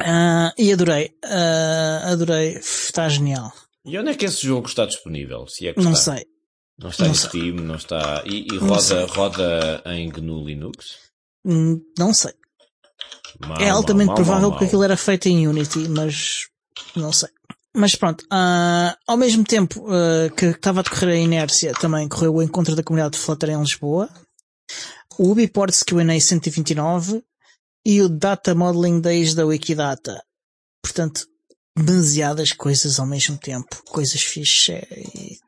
Uh, 0.00 0.52
e 0.58 0.72
adorei. 0.72 1.14
Uh, 1.24 2.12
adorei. 2.12 2.54
Está 2.56 3.08
genial. 3.08 3.52
E 3.84 3.98
onde 3.98 4.10
é 4.10 4.14
que 4.14 4.24
esse 4.24 4.46
jogo 4.46 4.66
está 4.66 4.86
disponível? 4.86 5.46
Se 5.46 5.68
é 5.68 5.74
que 5.74 5.80
não 5.80 5.92
está? 5.92 6.16
sei. 6.16 6.26
Não 6.78 6.88
está 6.88 7.04
não 7.04 7.10
em 7.10 7.14
sei. 7.14 7.28
Steam, 7.28 7.54
não 7.56 7.74
está. 7.74 8.22
E, 8.24 8.46
e 8.52 8.58
roda, 8.58 9.06
roda 9.06 9.82
em 9.86 10.08
GNU 10.08 10.44
Linux? 10.44 10.96
Hum, 11.44 11.80
não 11.98 12.14
sei. 12.14 12.32
Mal, 13.40 13.60
é 13.60 13.68
altamente 13.68 14.08
mal, 14.08 14.16
provável 14.16 14.50
mal, 14.50 14.58
que 14.58 14.64
aquilo 14.64 14.84
era 14.84 14.96
feito 14.96 15.26
em 15.28 15.46
Unity, 15.46 15.88
mas 15.88 16.46
não 16.94 17.12
sei. 17.12 17.28
Mas 17.74 17.94
pronto, 17.94 18.22
uh, 18.24 18.94
ao 19.06 19.16
mesmo 19.16 19.44
tempo 19.44 19.80
uh, 19.80 20.30
que 20.36 20.46
estava 20.46 20.80
a 20.80 20.82
decorrer 20.82 21.14
a 21.14 21.16
inércia, 21.16 21.72
também 21.72 22.08
correu 22.08 22.34
o 22.34 22.42
encontro 22.42 22.76
da 22.76 22.82
comunidade 22.82 23.16
de 23.16 23.24
Flutter 23.24 23.50
em 23.50 23.60
Lisboa, 23.60 24.10
o 25.18 25.30
Ubiports 25.30 25.82
Q&A 25.82 26.20
129 26.20 27.22
e 27.84 28.00
o 28.00 28.08
Data 28.08 28.54
Modeling 28.54 29.00
Days 29.00 29.34
da 29.34 29.44
Wikidata. 29.44 30.22
Portanto, 30.82 31.26
demasiadas 31.76 32.52
coisas 32.52 32.98
ao 32.98 33.06
mesmo 33.06 33.36
tempo, 33.38 33.82
coisas 33.86 34.22
fixas 34.22 34.82
e 34.90 35.38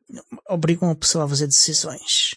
obrigam 0.48 0.90
a 0.90 0.94
pessoa 0.94 1.24
a 1.24 1.28
fazer 1.28 1.46
decisões. 1.46 2.34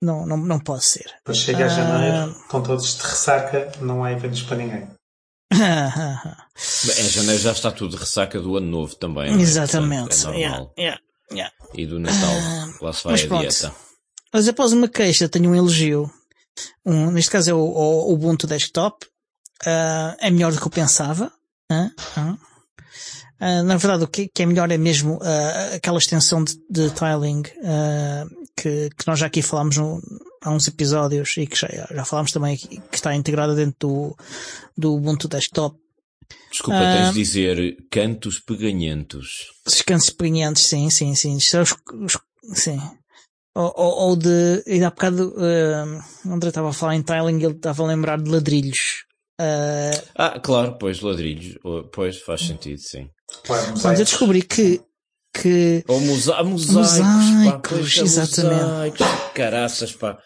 Não, 0.00 0.26
não, 0.26 0.36
não 0.36 0.58
pode 0.58 0.84
ser. 0.84 1.06
Depois 1.18 1.38
chega 1.38 1.66
a 1.66 1.68
janeiro, 1.68 2.32
uh, 2.32 2.48
com 2.48 2.60
todos 2.60 2.96
de 2.96 3.02
ressaca, 3.02 3.70
não 3.80 4.02
há 4.02 4.10
eventos 4.10 4.42
para 4.42 4.56
ninguém. 4.56 4.88
em 5.52 7.08
janeiro 7.08 7.40
já 7.40 7.52
está 7.52 7.70
tudo 7.70 7.90
de 7.90 7.98
ressaca 7.98 8.40
do 8.40 8.56
ano 8.56 8.66
novo 8.66 8.96
também. 8.96 9.32
É? 9.32 9.36
Exatamente. 9.40 10.14
É 10.14 10.24
normal. 10.24 10.74
Yeah, 10.76 11.00
yeah, 11.30 11.52
E 11.74 11.86
do 11.86 12.00
Natal, 12.00 12.34
uh, 12.34 12.84
lá 12.84 12.92
se 12.92 13.04
vai 13.04 13.14
a 13.14 13.28
pronto. 13.28 13.40
dieta. 13.42 13.72
Mas 14.32 14.48
após 14.48 14.72
uma 14.72 14.88
queixa, 14.88 15.28
tenho 15.28 15.50
um 15.50 15.54
elogio. 15.54 16.10
Um, 16.84 17.10
neste 17.10 17.30
caso 17.30 17.50
é 17.50 17.54
o, 17.54 17.58
o 17.58 18.12
Ubuntu 18.12 18.46
Desktop. 18.46 19.06
Uh, 19.64 20.16
é 20.18 20.30
melhor 20.30 20.52
do 20.52 20.58
que 20.58 20.66
eu 20.66 20.70
pensava. 20.70 21.32
Uh, 23.40 23.62
na 23.64 23.76
verdade, 23.76 24.04
o 24.04 24.08
que, 24.08 24.28
que, 24.28 24.42
é 24.42 24.46
melhor 24.46 24.70
é 24.70 24.78
mesmo 24.78 25.18
aquela 25.74 25.98
extensão 25.98 26.44
de, 26.44 26.54
de 26.70 26.90
tiling 26.90 27.42
que, 28.56 28.90
que, 28.96 29.06
nós 29.06 29.18
já 29.18 29.26
aqui 29.26 29.42
falámos 29.42 29.76
no, 29.78 30.00
há 30.42 30.50
uns 30.50 30.68
episódios 30.68 31.36
e 31.36 31.46
que 31.46 31.56
já, 31.56 31.68
já 31.90 32.04
falámos 32.04 32.32
também 32.32 32.54
aqui, 32.54 32.80
que 32.90 32.96
está 32.96 33.14
integrada 33.14 33.54
dentro 33.54 33.76
do, 33.80 34.16
do 34.76 34.94
Ubuntu 34.94 35.28
Desktop. 35.28 35.76
Desculpa, 36.50 36.78
uh, 36.78 36.96
tens 36.96 37.08
de 37.08 37.14
dizer 37.14 37.76
cantos 37.90 38.38
peganhentos. 38.40 39.52
Os 39.66 39.82
cantos 39.82 40.10
peganhentos, 40.10 40.64
sim, 40.64 40.90
sim, 40.90 41.14
sim. 41.14 41.36
Os, 41.36 41.52
os, 41.52 42.18
sim. 42.54 42.80
Ou, 43.54 43.72
ou, 43.76 44.08
ou 44.08 44.16
de, 44.16 44.64
ainda 44.66 44.86
há 44.86 44.90
bocado, 44.90 45.34
uh, 45.36 46.32
André 46.32 46.48
estava 46.48 46.70
a 46.70 46.72
falar 46.72 46.96
em 46.96 47.02
tiling, 47.02 47.42
ele 47.42 47.54
estava 47.54 47.82
a 47.82 47.86
lembrar 47.86 48.20
de 48.20 48.30
ladrilhos. 48.30 49.04
Uh, 49.40 50.02
ah, 50.14 50.40
claro, 50.40 50.78
pois, 50.78 51.00
ladrilhos. 51.00 51.58
Pois, 51.92 52.18
faz 52.18 52.42
sentido, 52.42 52.80
sim. 52.80 53.08
Mas 53.82 53.98
eu 53.98 54.04
descobri 54.04 54.42
que 54.42 54.80
que. 55.32 55.84
Ou 55.88 56.00
musa 56.00 56.42
mosaicos, 56.42 56.70
mosaicos 56.70 57.94
pá, 57.94 58.02
exatamente. 58.02 58.62
Mosaicos, 58.62 59.06
caraças, 59.34 59.92
pá. 59.92 60.18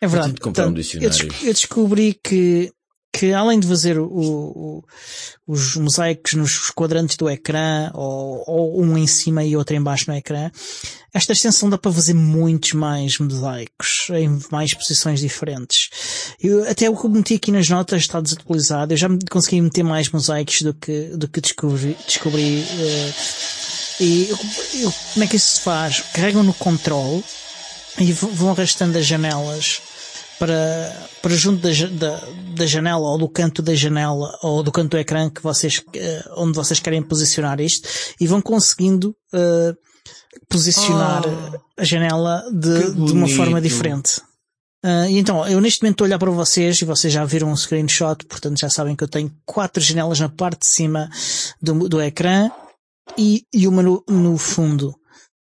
É 0.00 0.06
verdade. 0.06 0.34
De 0.34 0.40
comprar 0.40 0.64
Portanto, 0.64 0.78
um 0.78 0.80
dicionário. 0.80 1.28
Eu, 1.42 1.52
descobri 1.52 2.14
que 2.14 2.72
que 3.12 3.32
além 3.32 3.60
de 3.60 3.66
fazer 3.66 3.98
o, 3.98 4.06
o, 4.06 4.84
os 5.46 5.76
mosaicos 5.76 6.32
nos 6.32 6.70
quadrantes 6.70 7.16
do 7.16 7.28
ecrã, 7.28 7.90
ou, 7.92 8.42
ou, 8.46 8.82
um 8.82 8.96
em 8.96 9.06
cima 9.06 9.44
e 9.44 9.54
outro 9.54 9.76
em 9.76 9.82
baixo 9.82 10.10
no 10.10 10.16
ecrã, 10.16 10.50
esta 11.12 11.32
extensão 11.32 11.68
dá 11.68 11.76
para 11.76 11.92
fazer 11.92 12.14
muitos 12.14 12.72
mais 12.72 13.18
mosaicos, 13.18 14.08
em 14.14 14.40
mais 14.50 14.72
posições 14.72 15.20
diferentes. 15.20 15.90
Eu, 16.40 16.68
até 16.68 16.88
o 16.88 16.96
que 16.96 17.06
meti 17.06 17.34
aqui 17.34 17.52
nas 17.52 17.68
notas 17.68 18.00
está 18.00 18.18
desatualizado, 18.18 18.94
eu 18.94 18.96
já 18.96 19.08
consegui 19.30 19.60
meter 19.60 19.82
mais 19.82 20.08
mosaicos 20.08 20.62
do 20.62 20.72
que, 20.72 21.08
do 21.14 21.28
que 21.28 21.40
descobri, 21.42 21.96
descobri 22.06 22.60
uh, 22.60 23.14
e 24.00 24.28
eu, 24.30 24.38
eu, 24.80 24.94
como 25.12 25.24
é 25.24 25.26
que 25.28 25.36
isso 25.36 25.56
se 25.56 25.60
faz? 25.60 26.00
Carregam 26.14 26.42
no 26.42 26.54
control 26.54 27.22
e 27.98 28.10
vão 28.12 28.50
arrastando 28.50 28.96
as 28.96 29.04
janelas 29.04 29.82
para, 30.42 31.08
para 31.22 31.36
junto 31.36 31.62
da, 31.62 31.70
da, 31.70 32.20
da, 32.56 32.66
janela 32.66 33.10
ou 33.10 33.16
do 33.16 33.28
canto 33.28 33.62
da 33.62 33.76
janela 33.76 34.36
ou 34.42 34.60
do 34.60 34.72
canto 34.72 34.90
do 34.90 34.98
ecrã 34.98 35.30
que 35.30 35.40
vocês, 35.40 35.78
uh, 35.78 36.32
onde 36.36 36.56
vocês 36.56 36.80
querem 36.80 37.00
posicionar 37.00 37.60
isto 37.60 37.88
e 38.20 38.26
vão 38.26 38.42
conseguindo 38.42 39.14
uh, 39.32 39.76
posicionar 40.48 41.22
oh, 41.24 41.60
a 41.80 41.84
janela 41.84 42.42
de, 42.52 42.90
de 42.90 43.12
uma 43.12 43.28
forma 43.28 43.60
diferente. 43.60 44.20
Uh, 44.84 45.06
e 45.08 45.18
então, 45.18 45.46
eu 45.46 45.60
neste 45.60 45.80
momento 45.80 45.94
estou 45.94 46.06
a 46.06 46.08
olhar 46.08 46.18
para 46.18 46.32
vocês 46.32 46.82
e 46.82 46.84
vocês 46.84 47.12
já 47.12 47.24
viram 47.24 47.52
um 47.52 47.56
screenshot, 47.56 48.26
portanto 48.26 48.58
já 48.58 48.68
sabem 48.68 48.96
que 48.96 49.04
eu 49.04 49.08
tenho 49.08 49.32
quatro 49.46 49.80
janelas 49.80 50.18
na 50.18 50.28
parte 50.28 50.62
de 50.62 50.66
cima 50.66 51.08
do, 51.62 51.88
do 51.88 52.02
ecrã 52.02 52.50
e, 53.16 53.44
e 53.54 53.68
uma 53.68 53.80
no, 53.80 54.02
no 54.08 54.36
fundo. 54.36 54.92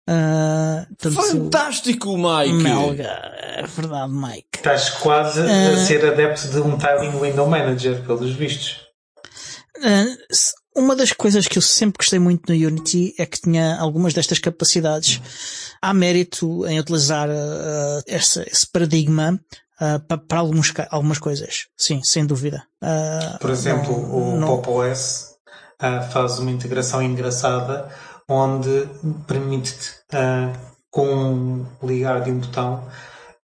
Uh, 0.08 1.10
Fantástico, 1.10 2.16
Mike! 2.16 2.62
Melga, 2.62 3.32
é 3.42 3.66
verdade, 3.66 4.12
Mike. 4.12 4.48
Estás 4.54 4.90
quase 4.90 5.40
uh, 5.40 5.72
a 5.72 5.76
ser 5.76 6.04
adepto 6.04 6.48
de 6.48 6.60
um 6.60 6.78
Tiling 6.78 7.18
Window 7.18 7.48
Manager, 7.48 8.02
pelos 8.04 8.32
vistos. 8.32 8.86
Uh, 9.78 10.16
uma 10.76 10.94
das 10.94 11.10
coisas 11.12 11.48
que 11.48 11.56
eu 11.56 11.62
sempre 11.62 11.98
gostei 11.98 12.18
muito 12.18 12.52
no 12.52 12.66
Unity 12.68 13.14
é 13.18 13.24
que 13.24 13.40
tinha 13.40 13.78
algumas 13.78 14.12
destas 14.12 14.38
capacidades. 14.38 15.20
Há 15.80 15.94
mérito 15.94 16.66
em 16.66 16.78
utilizar 16.78 17.30
uh, 17.30 18.02
esse, 18.06 18.42
esse, 18.42 18.70
paradigma 18.70 19.40
uh, 19.80 19.98
para, 20.06 20.18
para 20.18 20.38
alguns, 20.38 20.72
algumas 20.90 21.18
coisas. 21.18 21.66
Sim, 21.76 22.00
sem 22.04 22.26
dúvida. 22.26 22.62
Uh, 22.82 23.38
Por 23.38 23.50
exemplo, 23.50 23.90
não, 23.90 24.34
o 24.34 24.36
não... 24.38 24.48
Pop 24.48 24.68
OS 24.68 25.34
faz 26.10 26.38
uma 26.38 26.50
integração 26.50 27.02
engraçada 27.02 27.90
onde 28.28 28.88
permite-te, 29.26 29.90
uh, 30.14 30.52
com 30.90 31.06
um 31.06 31.66
ligar 31.82 32.22
de 32.22 32.30
um 32.30 32.38
botão, 32.38 32.82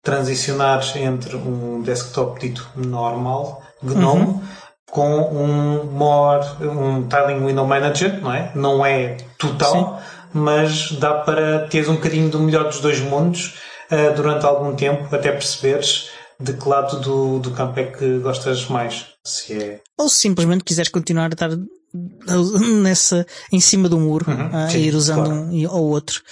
transicionar 0.02 0.80
entre 0.96 1.36
um 1.36 1.82
desktop 1.82 2.40
dito 2.40 2.68
normal, 2.76 3.62
GNOME, 3.82 4.22
uhum. 4.22 4.42
com 4.90 5.20
um 5.34 5.84
more, 5.84 6.46
um 6.62 7.08
Tiling 7.08 7.44
Window 7.46 7.66
Manager, 7.66 8.20
não 8.20 8.32
é? 8.32 8.52
Não 8.54 8.86
é 8.86 9.16
total, 9.38 10.00
Sim. 10.00 10.28
mas 10.32 10.92
dá 10.92 11.14
para 11.14 11.66
teres 11.68 11.88
um 11.88 11.96
bocadinho 11.96 12.30
do 12.30 12.38
melhor 12.38 12.64
dos 12.64 12.80
dois 12.80 13.00
mundos 13.00 13.58
uh, 13.90 14.14
durante 14.14 14.46
algum 14.46 14.74
tempo, 14.74 15.14
até 15.14 15.30
perceberes 15.30 16.10
de 16.38 16.54
que 16.54 16.68
lado 16.68 17.00
do, 17.00 17.38
do 17.38 17.50
campo 17.50 17.78
é 17.78 17.84
que 17.84 18.18
gostas 18.18 18.66
mais. 18.68 19.06
Se 19.22 19.62
é... 19.62 19.80
Ou 19.98 20.08
simplesmente 20.08 20.64
quiseres 20.64 20.90
continuar 20.90 21.26
a 21.26 21.28
estar 21.28 21.50
nessa, 22.82 23.26
em 23.52 23.60
cima 23.60 23.88
do 23.88 23.98
muro, 23.98 24.30
uhum, 24.30 24.46
uh, 24.46 24.70
sim, 24.70 24.78
ir 24.78 24.94
usando 24.94 25.24
claro. 25.24 25.40
um 25.42 25.68
ou 25.68 25.88
outro. 25.90 26.22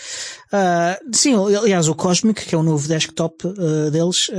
Uh, 0.53 1.17
sim, 1.17 1.35
aliás, 1.35 1.89
o 1.89 1.95
Cosmic, 1.95 2.45
que 2.45 2.55
é 2.55 2.59
o 2.59 2.63
novo 2.63 2.87
desktop 2.87 3.47
uh, 3.47 3.91
deles, 3.91 4.31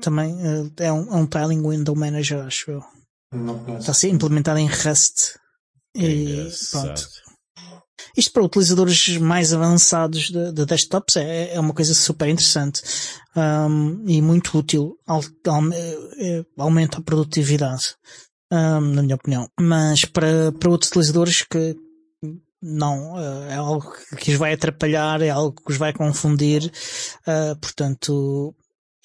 também 0.00 0.36
é 0.78 0.92
um, 0.92 1.12
é 1.12 1.16
um 1.16 1.26
tiling 1.26 1.62
window 1.66 1.94
manager, 1.94 2.44
acho 2.44 2.70
eu. 2.70 2.82
Está 3.78 3.92
a 3.92 3.94
ser 3.94 4.08
implementado 4.08 4.58
em 4.58 4.66
Rust. 4.66 5.36
E 5.94 6.48
pronto. 6.70 7.08
Isto 8.16 8.32
para 8.32 8.44
utilizadores 8.44 9.18
mais 9.18 9.52
avançados 9.52 10.30
de, 10.30 10.52
de 10.52 10.64
desktops 10.64 11.16
é, 11.16 11.54
é, 11.54 11.60
uma 11.60 11.74
coisa 11.74 11.94
super 11.94 12.28
interessante 12.28 12.82
um, 13.36 14.02
e 14.06 14.20
muito 14.20 14.58
útil. 14.58 14.96
Aumenta 16.56 16.98
a 16.98 17.02
produtividade 17.02 17.94
um, 18.52 18.80
na 18.80 19.02
minha 19.02 19.14
opinião. 19.14 19.48
Mas 19.60 20.04
para, 20.04 20.52
para 20.52 20.70
outros 20.70 20.90
utilizadores 20.90 21.42
que 21.42 21.76
não, 22.60 23.14
uh, 23.14 23.44
é 23.48 23.54
algo 23.54 23.92
que 24.18 24.32
os 24.32 24.36
vai 24.36 24.52
atrapalhar, 24.52 25.22
é 25.22 25.30
algo 25.30 25.60
que 25.64 25.70
os 25.70 25.78
vai 25.78 25.92
confundir, 25.92 26.72
uh, 27.26 27.56
portanto, 27.60 28.54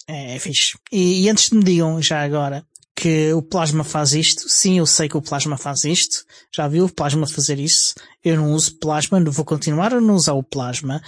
é, 0.07 0.35
é 0.35 0.39
fixe. 0.39 0.77
E, 0.91 1.23
e, 1.23 1.29
antes 1.29 1.49
de 1.49 1.55
me 1.55 1.63
digam 1.63 2.01
já 2.01 2.23
agora 2.23 2.65
que 2.95 3.33
o 3.33 3.41
Plasma 3.41 3.83
faz 3.83 4.13
isto, 4.13 4.47
sim, 4.47 4.77
eu 4.77 4.85
sei 4.85 5.09
que 5.09 5.17
o 5.17 5.21
Plasma 5.21 5.57
faz 5.57 5.83
isto, 5.83 6.23
já 6.55 6.67
viu 6.67 6.85
o 6.85 6.93
Plasma 6.93 7.27
fazer 7.27 7.59
isso, 7.59 7.95
eu 8.23 8.37
não 8.37 8.53
uso 8.53 8.77
Plasma, 8.79 9.19
não 9.19 9.31
vou 9.31 9.45
continuar 9.45 9.93
a 9.93 10.01
não 10.01 10.15
usar 10.15 10.33
o 10.33 10.43
Plasma. 10.43 11.01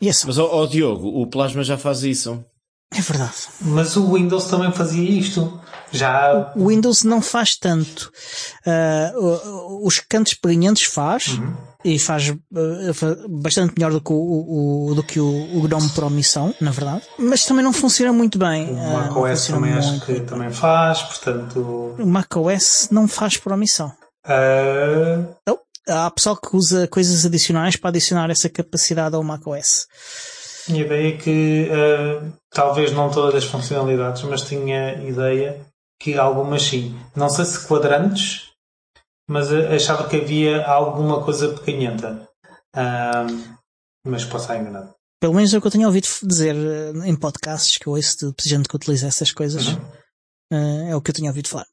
E 0.00 0.08
é 0.08 0.12
Mas, 0.26 0.38
ó 0.38 0.46
oh, 0.46 0.62
oh, 0.62 0.66
Diogo, 0.66 1.08
o 1.08 1.26
Plasma 1.26 1.62
já 1.62 1.78
faz 1.78 2.02
isso. 2.02 2.44
É 2.96 3.00
verdade. 3.00 3.34
Mas 3.60 3.96
o 3.96 4.14
Windows 4.14 4.44
também 4.46 4.72
fazia 4.72 5.08
isto. 5.10 5.60
Já... 5.90 6.52
O 6.56 6.68
Windows 6.68 7.04
não 7.04 7.20
faz 7.20 7.56
tanto. 7.56 8.10
Uh, 8.66 9.86
os 9.86 9.98
cantos 10.00 10.34
peganhentos 10.34 10.84
faz. 10.84 11.28
Uhum. 11.28 11.54
E 11.84 11.98
faz 11.98 12.28
uh, 12.28 12.36
bastante 13.28 13.74
melhor 13.76 13.90
do 13.90 14.00
que 14.00 14.12
o, 14.12 14.86
o 14.90 14.94
do 14.94 15.02
que 15.02 15.18
o, 15.18 15.26
o 15.26 15.62
GNOME 15.62 15.88
por 15.88 16.04
omissão, 16.04 16.54
na 16.60 16.70
verdade. 16.70 17.02
Mas 17.18 17.44
também 17.44 17.64
não 17.64 17.72
funciona 17.72 18.12
muito 18.12 18.38
bem. 18.38 18.70
O 18.70 18.74
uh, 18.74 18.92
macOS 18.92 19.46
também 19.48 19.72
acho 19.72 20.00
que 20.06 20.20
também 20.20 20.50
faz, 20.50 21.02
portanto... 21.02 21.96
O 21.98 22.06
macOS 22.06 22.88
não 22.92 23.08
faz 23.08 23.36
por 23.36 23.52
omissão. 23.52 23.92
Uh... 24.24 25.34
Não. 25.46 25.58
Há 25.88 26.08
pessoal 26.12 26.36
que 26.36 26.56
usa 26.56 26.86
coisas 26.86 27.26
adicionais 27.26 27.74
para 27.74 27.90
adicionar 27.90 28.30
essa 28.30 28.48
capacidade 28.48 29.16
ao 29.16 29.24
macOS. 29.24 29.88
Tinha 30.64 30.82
ideia 30.82 31.16
que, 31.16 31.68
uh, 31.70 32.32
talvez 32.50 32.92
não 32.92 33.10
todas 33.10 33.34
as 33.34 33.44
funcionalidades, 33.44 34.22
mas 34.22 34.42
tinha 34.42 34.94
ideia 35.02 35.66
que 36.00 36.16
algumas 36.16 36.62
sim. 36.62 36.98
Não 37.14 37.28
sei 37.28 37.44
se 37.44 37.66
quadrantes, 37.66 38.50
mas 39.28 39.52
achava 39.52 40.08
que 40.08 40.16
havia 40.16 40.64
alguma 40.66 41.24
coisa 41.24 41.48
pequenhenta. 41.54 42.28
Uh, 42.76 43.58
mas 44.06 44.24
posso 44.24 44.44
estar 44.44 44.56
enganado. 44.56 44.94
Pelo 45.20 45.34
menos 45.34 45.54
é 45.54 45.58
o 45.58 45.60
que 45.60 45.66
eu 45.68 45.70
tenho 45.70 45.86
ouvido 45.86 46.08
dizer 46.24 46.56
eh, 46.56 47.08
em 47.08 47.14
podcasts 47.14 47.78
que 47.78 47.86
eu 47.86 47.92
ouço 47.92 48.34
de 48.36 48.48
gente 48.48 48.68
que 48.68 48.74
utiliza 48.74 49.06
essas 49.06 49.30
coisas. 49.30 49.68
Uhum. 49.68 49.92
Uh, 50.52 50.90
é 50.90 50.96
o 50.96 51.00
que 51.00 51.12
eu 51.12 51.14
tenho 51.14 51.28
ouvido 51.28 51.48
falar. 51.48 51.66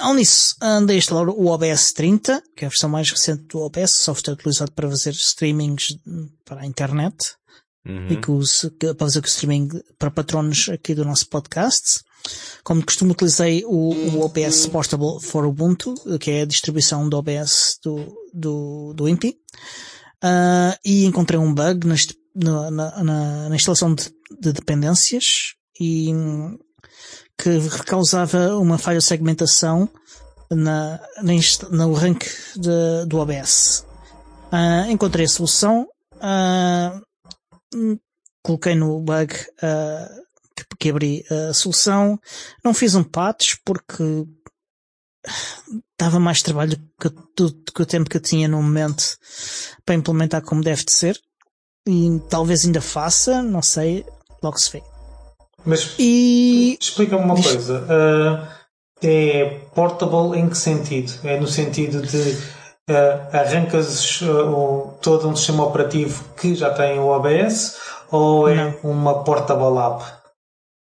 Ao 0.00 0.12
nisso, 0.12 0.56
andei 0.60 0.96
a 0.96 0.98
instalar 0.98 1.28
o 1.28 1.46
OBS 1.46 1.92
30, 1.92 2.42
que 2.56 2.64
é 2.64 2.66
a 2.66 2.68
versão 2.68 2.90
mais 2.90 3.08
recente 3.08 3.44
do 3.44 3.60
OBS, 3.60 3.92
software 3.92 4.34
utilizado 4.34 4.72
para 4.72 4.88
fazer 4.88 5.10
streamings 5.12 5.96
para 6.44 6.62
a 6.62 6.66
internet. 6.66 7.36
Uhum. 7.84 8.08
E 8.08 8.16
que 8.16 8.30
uso 8.30 8.70
para 8.72 8.94
fazer 8.94 9.20
o 9.20 9.26
streaming 9.26 9.68
para 9.98 10.10
patronos 10.10 10.68
aqui 10.68 10.94
do 10.94 11.04
nosso 11.04 11.28
podcast. 11.28 12.00
Como 12.62 12.84
costumo, 12.84 13.12
utilizei 13.12 13.64
o, 13.64 13.92
o 13.92 14.20
OBS 14.20 14.66
Portable 14.66 15.20
for 15.20 15.44
Ubuntu, 15.44 15.94
que 16.20 16.30
é 16.30 16.42
a 16.42 16.46
distribuição 16.46 17.08
do 17.08 17.16
OBS 17.16 17.78
do, 17.82 18.16
do, 18.32 18.92
do 18.94 19.08
INPI. 19.08 19.36
Uh, 20.22 20.78
e 20.84 21.04
encontrei 21.04 21.38
um 21.38 21.52
bug 21.52 21.88
na, 22.34 22.70
na, 22.70 23.02
na, 23.02 23.48
na 23.48 23.56
instalação 23.56 23.92
de, 23.92 24.04
de, 24.40 24.52
dependências 24.52 25.54
e 25.80 26.12
que 27.36 27.58
causava 27.86 28.56
uma 28.56 28.78
falha 28.78 28.98
de 28.98 29.04
segmentação 29.04 29.88
na, 30.48 31.00
no 31.70 31.92
rank 31.92 32.24
de, 32.54 33.06
do 33.08 33.18
OBS. 33.18 33.84
Uh, 34.52 34.88
encontrei 34.90 35.24
a 35.24 35.28
solução. 35.28 35.88
Uh, 36.14 37.02
coloquei 38.42 38.74
no 38.74 39.00
bug 39.00 39.34
uh, 39.34 40.22
que, 40.56 40.64
que, 40.78 40.90
abri 40.90 41.24
a 41.30 41.52
solução. 41.54 42.18
Não 42.64 42.74
fiz 42.74 42.94
um 42.94 43.04
patch 43.04 43.56
porque 43.64 44.26
dava 45.98 46.18
mais 46.18 46.42
trabalho 46.42 46.76
que, 47.00 47.08
do, 47.36 47.52
que 47.74 47.82
o 47.82 47.86
tempo 47.86 48.10
que 48.10 48.16
eu 48.16 48.20
tinha 48.20 48.48
no 48.48 48.62
momento 48.62 49.16
para 49.84 49.94
implementar 49.94 50.42
como 50.42 50.62
deve 50.62 50.84
de 50.84 50.92
ser. 50.92 51.20
E 51.86 52.20
talvez 52.28 52.64
ainda 52.64 52.80
faça, 52.80 53.42
não 53.42 53.62
sei, 53.62 54.04
logo 54.42 54.58
se 54.58 54.70
vê. 54.70 54.82
Mas 55.64 55.94
e... 55.98 56.76
explica-me 56.80 57.24
uma 57.24 57.34
Diz... 57.34 57.46
coisa. 57.46 57.82
Uh, 57.82 58.62
é 59.04 59.60
portable 59.74 60.38
em 60.38 60.48
que 60.48 60.56
sentido? 60.56 61.12
É 61.24 61.38
no 61.40 61.46
sentido 61.46 62.02
de 62.02 62.36
uh, 62.90 63.36
arrancas 63.36 64.20
uh, 64.22 64.98
todo 65.00 65.28
um 65.28 65.36
sistema 65.36 65.64
operativo 65.64 66.24
que 66.34 66.54
já 66.54 66.72
tem 66.72 66.98
o 66.98 67.08
OBS 67.08 67.78
ou 68.10 68.48
é 68.48 68.54
não. 68.54 68.90
uma 68.90 69.24
portable 69.24 69.78
app? 69.78 70.04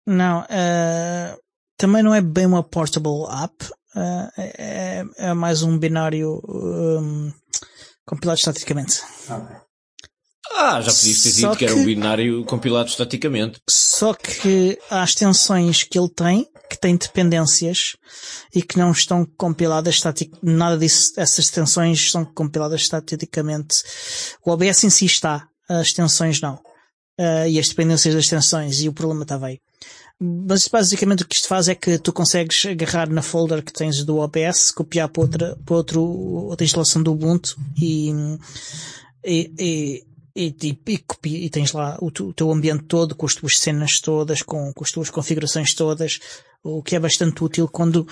Não, 0.08 0.42
uh, 0.42 1.40
também 1.78 2.02
não 2.02 2.14
é 2.14 2.22
bem 2.22 2.46
uma 2.46 2.64
portable 2.64 3.26
app, 3.44 3.66
uh, 3.96 4.32
é, 4.38 5.04
é, 5.18 5.34
mais 5.34 5.62
um 5.62 5.78
binário 5.78 6.42
um, 6.48 7.32
compilado 8.06 8.40
estaticamente. 8.40 9.02
Okay. 9.30 9.69
Ah, 10.62 10.82
já 10.82 10.92
podias 10.92 11.24
ter 11.24 11.32
dito 11.32 11.52
que, 11.52 11.58
que 11.60 11.66
era 11.66 11.76
um 11.76 11.86
binário 11.86 12.44
compilado 12.44 12.90
estaticamente. 12.90 13.62
Só 13.70 14.14
que 14.14 14.78
há 14.92 15.02
extensões 15.06 15.84
que 15.84 15.98
ele 15.98 16.10
tem, 16.10 16.46
que 16.70 16.78
têm 16.78 16.98
dependências 16.98 17.96
e 18.54 18.62
que 18.62 18.78
não 18.78 18.92
estão 18.92 19.26
compiladas 19.38 19.96
estaticamente. 19.96 20.46
Nada 20.46 20.78
disso, 20.78 21.14
essas 21.16 21.46
extensões 21.46 22.12
são 22.12 22.26
compiladas 22.26 22.82
estaticamente. 22.82 23.82
O 24.46 24.52
OBS 24.52 24.84
em 24.84 24.90
si 24.90 25.06
está, 25.06 25.48
as 25.70 25.88
extensões 25.88 26.42
não. 26.42 26.56
Uh, 27.18 27.48
e 27.48 27.58
as 27.58 27.70
dependências 27.70 28.14
das 28.14 28.26
extensões, 28.26 28.82
e 28.82 28.90
o 28.90 28.94
problema 28.94 29.24
estava 29.24 29.48
aí. 29.48 29.60
Mas 30.20 30.68
basicamente 30.68 31.24
o 31.24 31.28
que 31.28 31.36
isto 31.36 31.48
faz 31.48 31.70
é 31.70 31.76
que 31.76 31.98
tu 31.98 32.12
consegues 32.12 32.66
agarrar 32.66 33.10
na 33.10 33.22
folder 33.22 33.64
que 33.64 33.72
tens 33.72 34.04
do 34.04 34.18
OBS, 34.18 34.72
copiar 34.72 35.08
para 35.08 35.22
outra, 35.22 35.58
para 35.66 35.76
outro, 35.76 36.02
outra 36.02 36.66
instalação 36.66 37.02
do 37.02 37.14
Ubuntu 37.14 37.58
e, 37.78 38.12
e, 39.24 39.54
e, 39.58 40.04
e, 40.40 40.56
e, 40.64 40.80
e, 41.26 41.46
e 41.46 41.50
tens 41.50 41.74
lá 41.74 41.98
o, 42.00 42.08
o, 42.08 42.34
teu 42.34 42.52
ambiente 42.52 42.86
todo, 42.86 43.16
com 43.16 43.26
as 43.26 43.36
tuas 43.36 43.58
cenas 43.58 44.00
todas, 44.00 44.42
com, 44.42 44.72
com 44.74 44.84
as 44.84 44.92
tuas 44.92 45.10
configurações 45.10 45.74
todas, 45.74 46.20
o 46.64 46.82
que 46.82 46.96
é 46.96 47.00
bastante 47.00 47.44
útil 47.44 47.68
quando 47.68 48.08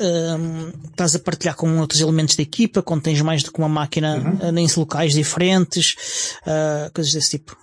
um, 0.00 0.68
estás 0.90 1.14
a 1.14 1.18
partilhar 1.18 1.56
com 1.56 1.78
outros 1.78 2.00
elementos 2.00 2.36
da 2.36 2.42
equipa, 2.42 2.82
quando 2.82 3.02
tens 3.02 3.20
mais 3.20 3.42
do 3.42 3.52
que 3.52 3.58
uma 3.58 3.68
máquina 3.68 4.38
uhum. 4.42 4.58
em 4.58 4.66
locais 4.76 5.14
diferentes, 5.14 6.36
uh, 6.42 6.92
coisas 6.92 7.12
desse 7.12 7.38
tipo. 7.38 7.56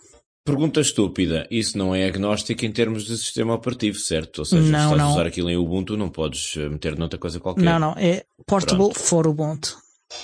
Pergunta 0.46 0.80
estúpida. 0.80 1.46
Isso 1.52 1.78
não 1.78 1.94
é 1.94 2.06
agnóstico 2.06 2.64
em 2.66 2.72
termos 2.72 3.04
de 3.04 3.18
sistema 3.18 3.54
operativo, 3.54 4.00
certo? 4.00 4.40
Ou 4.40 4.46
seja, 4.46 4.62
não, 4.62 4.80
se 4.80 4.86
estás 4.86 4.98
não. 4.98 5.10
a 5.10 5.12
usar 5.12 5.28
aquilo 5.28 5.50
em 5.50 5.58
Ubuntu, 5.58 5.98
não 5.98 6.10
podes 6.10 6.56
eh, 6.56 6.70
meter 6.70 6.98
noutra 6.98 7.20
coisa 7.20 7.38
qualquer. 7.38 7.66
Não, 7.66 7.78
não. 7.78 7.92
É 7.98 8.24
portable 8.46 8.86
Pronto. 8.86 9.00
for 9.00 9.28
Ubuntu. 9.28 9.76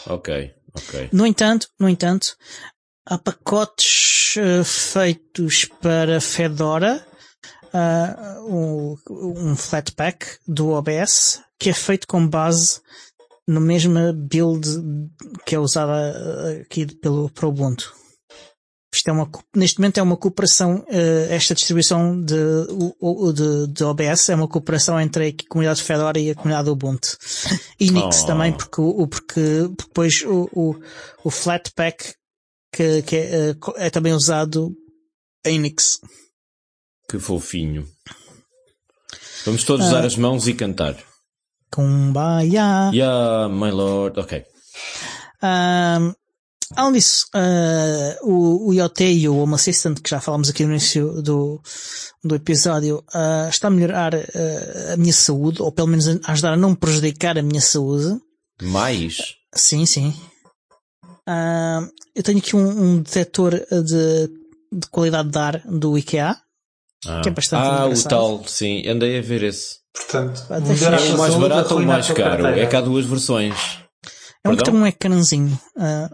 Ok, 0.07 0.53
ok. 0.73 1.09
No 1.11 1.27
entanto, 1.27 1.67
no 1.77 1.89
entanto, 1.89 2.37
há 3.05 3.17
pacotes 3.17 4.35
uh, 4.37 4.63
feitos 4.63 5.65
para 5.81 6.21
Fedora, 6.21 7.05
uh, 7.73 8.45
um, 8.47 8.97
um 9.09 9.55
Flatpak 9.55 10.25
do 10.47 10.69
OBS, 10.69 11.41
que 11.59 11.69
é 11.69 11.73
feito 11.73 12.07
com 12.07 12.27
base 12.27 12.81
no 13.47 13.59
mesmo 13.59 14.13
build 14.13 14.67
que 15.45 15.55
é 15.55 15.59
usada 15.59 16.61
aqui 16.61 16.85
pelo, 16.95 17.29
para 17.29 17.47
Ubuntu. 17.47 17.93
Isto 18.93 19.09
é 19.09 19.11
uma, 19.11 19.29
neste 19.55 19.79
momento 19.79 19.97
é 19.97 20.03
uma 20.03 20.15
cooperação, 20.15 20.85
uh, 20.87 21.31
esta 21.31 21.55
distribuição 21.55 22.21
de, 22.21 22.35
de, 23.33 23.67
de, 23.73 23.83
OBS 23.83 24.29
é 24.29 24.35
uma 24.35 24.47
cooperação 24.47 25.01
entre 25.01 25.29
a 25.29 25.49
comunidade 25.49 25.81
Fedora 25.81 26.19
e 26.19 26.29
a 26.29 26.35
comunidade 26.35 26.69
Ubuntu. 26.69 27.17
E 27.79 27.89
Nix 27.89 28.21
oh. 28.21 28.27
também, 28.27 28.53
porque, 28.53 28.79
o, 28.79 29.07
porque 29.07 29.41
depois 29.75 30.21
o, 30.21 30.47
o, 30.53 30.75
o 31.23 31.31
Flatpak 31.31 32.13
que, 32.73 33.01
que 33.03 33.15
é, 33.15 33.51
uh, 33.51 33.73
é, 33.77 33.89
também 33.89 34.13
usado 34.13 34.75
em 35.45 35.59
Nix. 35.59 35.99
Que 37.07 37.19
fofinho. 37.19 37.87
Vamos 39.45 39.63
todos 39.63 39.85
usar 39.85 40.05
as 40.05 40.17
mãos 40.17 40.47
e 40.47 40.53
cantar. 40.53 40.97
Kumbaya. 41.71 42.91
Yeah, 42.93 43.47
my 43.49 43.71
lord. 43.71 44.19
Ok. 44.19 44.43
Um, 45.43 46.13
Além 46.75 46.93
disso, 46.93 47.27
uh, 47.35 48.27
o, 48.27 48.69
o 48.69 48.73
IoT 48.73 49.03
e 49.03 49.29
o 49.29 49.37
Home 49.37 49.53
Assistant, 49.53 49.99
que 49.99 50.09
já 50.09 50.19
falámos 50.19 50.49
aqui 50.49 50.65
no 50.65 50.71
início 50.71 51.21
do, 51.21 51.61
do 52.23 52.35
episódio, 52.35 53.03
uh, 53.13 53.47
está 53.47 53.67
a 53.67 53.71
melhorar 53.71 54.15
uh, 54.15 54.93
a 54.93 54.97
minha 54.97 55.13
saúde, 55.13 55.61
ou 55.61 55.71
pelo 55.71 55.87
menos 55.87 56.07
a 56.07 56.31
ajudar 56.31 56.53
a 56.53 56.57
não 56.57 56.73
prejudicar 56.73 57.37
a 57.37 57.43
minha 57.43 57.61
saúde. 57.61 58.17
Mais? 58.61 59.35
Sim, 59.53 59.85
sim. 59.85 60.15
Eu 62.15 62.23
tenho 62.23 62.39
aqui 62.39 62.55
um, 62.55 62.67
um 62.67 63.01
detector 63.01 63.51
de, 63.51 64.29
de 64.71 64.87
qualidade 64.89 65.29
de 65.29 65.37
ar 65.37 65.61
do 65.65 65.97
IKEA, 65.97 66.35
ah. 67.05 67.21
que 67.21 67.29
é 67.29 67.31
bastante 67.31 67.61
Ah, 67.61 67.85
engraçado. 67.85 68.05
o 68.05 68.09
tal, 68.09 68.47
sim, 68.47 68.87
andei 68.87 69.17
a 69.17 69.21
ver 69.21 69.43
esse. 69.43 69.83
Portanto, 69.93 70.41
é 70.49 71.13
o 71.13 71.17
mais 71.17 71.35
barato 71.35 71.75
ou 71.75 71.81
o 71.81 71.85
mais 71.85 72.09
caro? 72.11 72.47
É 72.47 72.65
que 72.65 72.75
há 72.75 72.81
duas 72.81 73.05
versões. 73.05 73.55
É 74.43 74.49
um 74.49 74.55
que 74.57 74.63
tem 74.63 74.73
um 74.73 74.85
ecrãzinho. 74.85 75.57
Uh, 75.77 76.13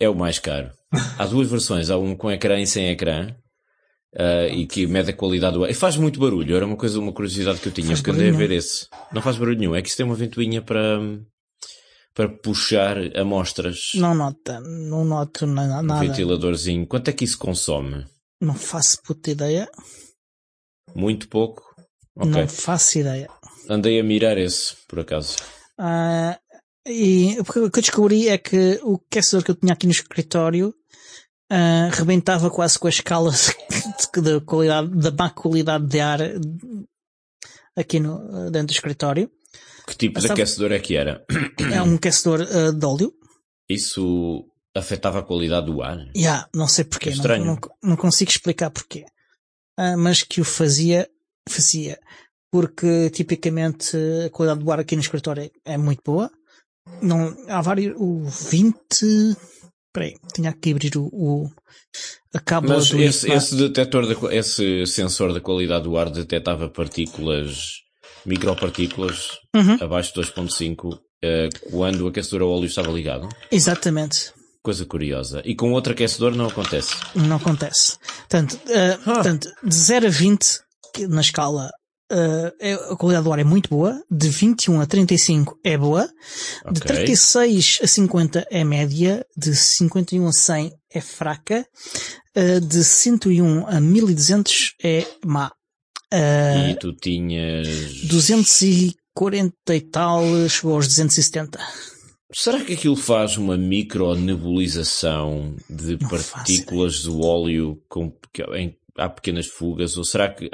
é 0.00 0.08
o 0.08 0.14
mais 0.14 0.38
caro. 0.38 0.70
Há 1.16 1.24
duas 1.26 1.48
versões, 1.48 1.88
há 1.88 1.96
um 1.96 2.14
com 2.14 2.30
ecrã 2.30 2.60
e 2.60 2.66
sem 2.66 2.90
ecrã. 2.90 3.34
Uh, 4.14 4.52
e 4.52 4.66
que 4.66 4.86
mede 4.86 5.08
a 5.08 5.14
qualidade 5.14 5.54
do 5.54 5.64
ar. 5.64 5.70
E 5.70 5.74
faz 5.74 5.96
muito 5.96 6.20
barulho, 6.20 6.54
era 6.54 6.66
uma 6.66 6.76
coisa, 6.76 6.98
uma 6.98 7.14
curiosidade 7.14 7.60
que 7.60 7.68
eu 7.68 7.72
tinha, 7.72 7.86
faz 7.86 8.00
porque 8.00 8.10
andei 8.10 8.28
a 8.28 8.32
ver 8.32 8.50
esse. 8.50 8.86
Não 9.10 9.22
faz 9.22 9.38
barulho 9.38 9.58
nenhum, 9.58 9.74
é 9.74 9.80
que 9.80 9.88
isso 9.88 9.96
tem 9.96 10.04
uma 10.04 10.14
ventoinha 10.14 10.60
para, 10.60 11.00
para 12.14 12.28
puxar 12.28 12.96
amostras. 13.16 13.92
Não 13.94 14.14
nota, 14.14 14.60
não 14.60 15.04
noto 15.04 15.46
nada. 15.46 15.94
Um 15.94 16.00
ventiladorzinho. 16.00 16.86
Quanto 16.86 17.08
é 17.08 17.12
que 17.12 17.24
isso 17.24 17.38
consome? 17.38 18.06
Não 18.40 18.54
faço 18.54 19.00
puta 19.02 19.30
ideia. 19.30 19.68
Muito 20.94 21.28
pouco? 21.28 21.62
Okay. 22.16 22.30
Não 22.30 22.48
faço 22.48 22.98
ideia. 22.98 23.28
Andei 23.68 23.98
a 23.98 24.04
mirar 24.04 24.36
esse, 24.36 24.76
por 24.88 25.00
acaso. 25.00 25.36
Uh, 25.78 26.36
e 26.86 27.38
o 27.38 27.44
que 27.44 27.58
eu 27.58 27.70
descobri 27.70 28.28
é 28.28 28.36
que 28.36 28.80
o 28.82 28.96
aquecedor 28.96 29.44
que 29.44 29.50
eu 29.52 29.54
tinha 29.54 29.72
aqui 29.72 29.86
no 29.86 29.92
escritório 29.92 30.74
uh, 31.50 31.90
rebentava 31.92 32.50
quase 32.50 32.78
com 32.78 32.88
a 32.88 32.90
escala 32.90 33.30
da 34.22 34.40
qualidade, 34.40 34.90
da 34.90 35.10
má 35.10 35.30
qualidade 35.30 35.86
de 35.86 36.00
ar 36.00 36.20
aqui 37.76 38.00
no, 38.00 38.50
dentro 38.50 38.68
do 38.68 38.72
escritório. 38.72 39.30
Que 39.86 39.96
tipo 39.96 40.20
de 40.20 40.30
aquecedor 40.30 40.72
é 40.72 40.78
que 40.78 40.96
era? 40.96 41.24
É 41.72 41.82
um 41.82 41.96
aquecedor 41.96 42.40
uh, 42.40 42.72
de 42.72 42.86
óleo. 42.86 43.12
Isso 43.68 44.44
afetava 44.74 45.20
a 45.20 45.22
qualidade 45.22 45.66
do 45.66 45.82
ar? 45.82 45.98
Yeah, 46.16 46.48
não 46.54 46.68
sei 46.68 46.84
porquê. 46.84 47.10
É 47.10 47.12
estranho. 47.12 47.44
Não, 47.44 47.54
não, 47.54 47.90
não, 47.90 47.96
consigo 47.96 48.30
explicar 48.30 48.70
porquê. 48.70 49.04
Uh, 49.78 49.96
mas 49.98 50.22
que 50.22 50.40
o 50.40 50.44
fazia, 50.44 51.08
fazia. 51.48 51.98
Porque 52.50 53.10
tipicamente 53.10 53.96
a 54.26 54.30
qualidade 54.30 54.62
do 54.62 54.70
ar 54.70 54.80
aqui 54.80 54.94
no 54.94 55.02
escritório 55.02 55.50
é 55.64 55.78
muito 55.78 56.02
boa. 56.04 56.30
Não, 57.00 57.34
há 57.48 57.60
vários. 57.60 57.94
O 57.98 58.24
20. 58.24 59.36
Peraí, 59.92 60.14
tinha 60.34 60.52
que 60.52 60.70
abrir 60.70 60.96
o, 60.96 61.08
o 61.12 61.50
a 62.34 62.40
cábula 62.40 62.76
Mas 62.76 62.90
do 62.90 63.00
esse, 63.00 63.30
esse 63.30 63.54
detector, 63.54 64.06
de, 64.06 64.36
esse 64.36 64.86
sensor 64.86 65.34
da 65.34 65.40
qualidade 65.40 65.84
do 65.84 65.96
ar 65.96 66.08
detectava 66.08 66.68
partículas, 66.68 67.81
micropartículas, 68.24 69.38
uhum. 69.54 69.78
abaixo 69.80 70.14
de 70.14 70.20
2.5, 70.20 70.94
uh, 70.94 70.98
eh, 71.22 71.48
quando 71.70 72.02
o 72.02 72.08
aquecedor 72.08 72.42
a 72.42 72.46
óleo 72.46 72.66
estava 72.66 72.90
ligado? 72.90 73.28
Exatamente. 73.50 74.32
Coisa 74.62 74.84
curiosa. 74.84 75.42
E 75.44 75.54
com 75.54 75.72
outro 75.72 75.92
aquecedor 75.92 76.34
não 76.34 76.46
acontece? 76.46 76.94
Não 77.14 77.36
acontece. 77.36 77.98
Portanto, 78.18 78.52
uh, 78.52 79.00
ah. 79.06 79.14
portanto 79.14 79.48
de 79.62 79.74
0 79.74 80.06
a 80.06 80.10
20, 80.10 80.60
na 81.08 81.20
escala 81.20 81.70
uh, 82.12 82.92
a 82.92 82.96
qualidade 82.96 83.24
do 83.24 83.32
ar 83.32 83.38
é 83.38 83.44
muito 83.44 83.70
boa, 83.70 84.00
de 84.10 84.28
21 84.28 84.80
a 84.80 84.86
35 84.86 85.58
é 85.64 85.76
boa, 85.76 86.08
okay. 86.64 86.72
de 86.72 86.80
36 86.80 87.78
a 87.82 87.86
50 87.86 88.46
é 88.50 88.64
média, 88.64 89.24
de 89.36 89.54
51 89.54 90.26
a 90.26 90.32
100 90.32 90.72
é 90.92 91.00
fraca, 91.00 91.66
uh, 92.36 92.60
de 92.60 92.84
101 92.84 93.66
a 93.66 93.80
1200 93.80 94.74
é 94.82 95.06
má. 95.24 95.50
Uh, 96.12 96.70
e 96.70 96.78
tu 96.78 96.92
tinhas 96.92 97.66
240 98.04 99.74
e 99.74 99.80
tal, 99.80 100.22
chegou 100.48 100.74
aos 100.74 100.86
270. 100.86 101.58
Será 102.34 102.64
que 102.64 102.74
aquilo 102.74 102.96
faz 102.96 103.36
uma 103.36 103.56
micronebulização 103.56 105.56
de 105.68 105.98
Não 106.00 106.08
partículas 106.08 107.02
do 107.02 107.24
óleo 107.24 107.82
com, 107.88 108.12
em, 108.54 108.76
há 108.96 109.08
pequenas 109.08 109.46
fugas? 109.46 109.96
Ou 109.96 110.04
será 110.04 110.32
que 110.32 110.50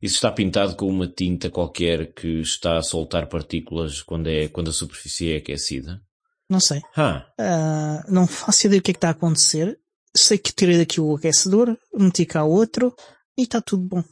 isso 0.00 0.16
está 0.16 0.30
pintado 0.30 0.76
com 0.76 0.86
uma 0.86 1.08
tinta 1.08 1.50
qualquer 1.50 2.12
que 2.12 2.40
está 2.40 2.78
a 2.78 2.82
soltar 2.82 3.28
partículas 3.28 4.02
quando, 4.02 4.28
é, 4.28 4.48
quando 4.48 4.70
a 4.70 4.72
superfície 4.72 5.32
é 5.32 5.36
aquecida? 5.38 6.00
Não 6.48 6.60
sei. 6.60 6.78
Uh, 6.78 8.02
não 8.08 8.26
faço 8.26 8.66
ideia 8.66 8.80
do 8.80 8.84
que 8.84 8.90
é 8.90 8.94
que 8.94 8.98
está 8.98 9.08
a 9.08 9.12
acontecer. 9.12 9.78
Sei 10.16 10.38
que 10.38 10.52
tirei 10.52 10.78
daqui 10.78 11.00
o 11.00 11.14
aquecedor, 11.14 11.76
meti 11.94 12.24
cá 12.24 12.44
outro 12.44 12.94
e 13.36 13.42
está 13.42 13.60
tudo 13.60 13.84
bom. 13.84 14.04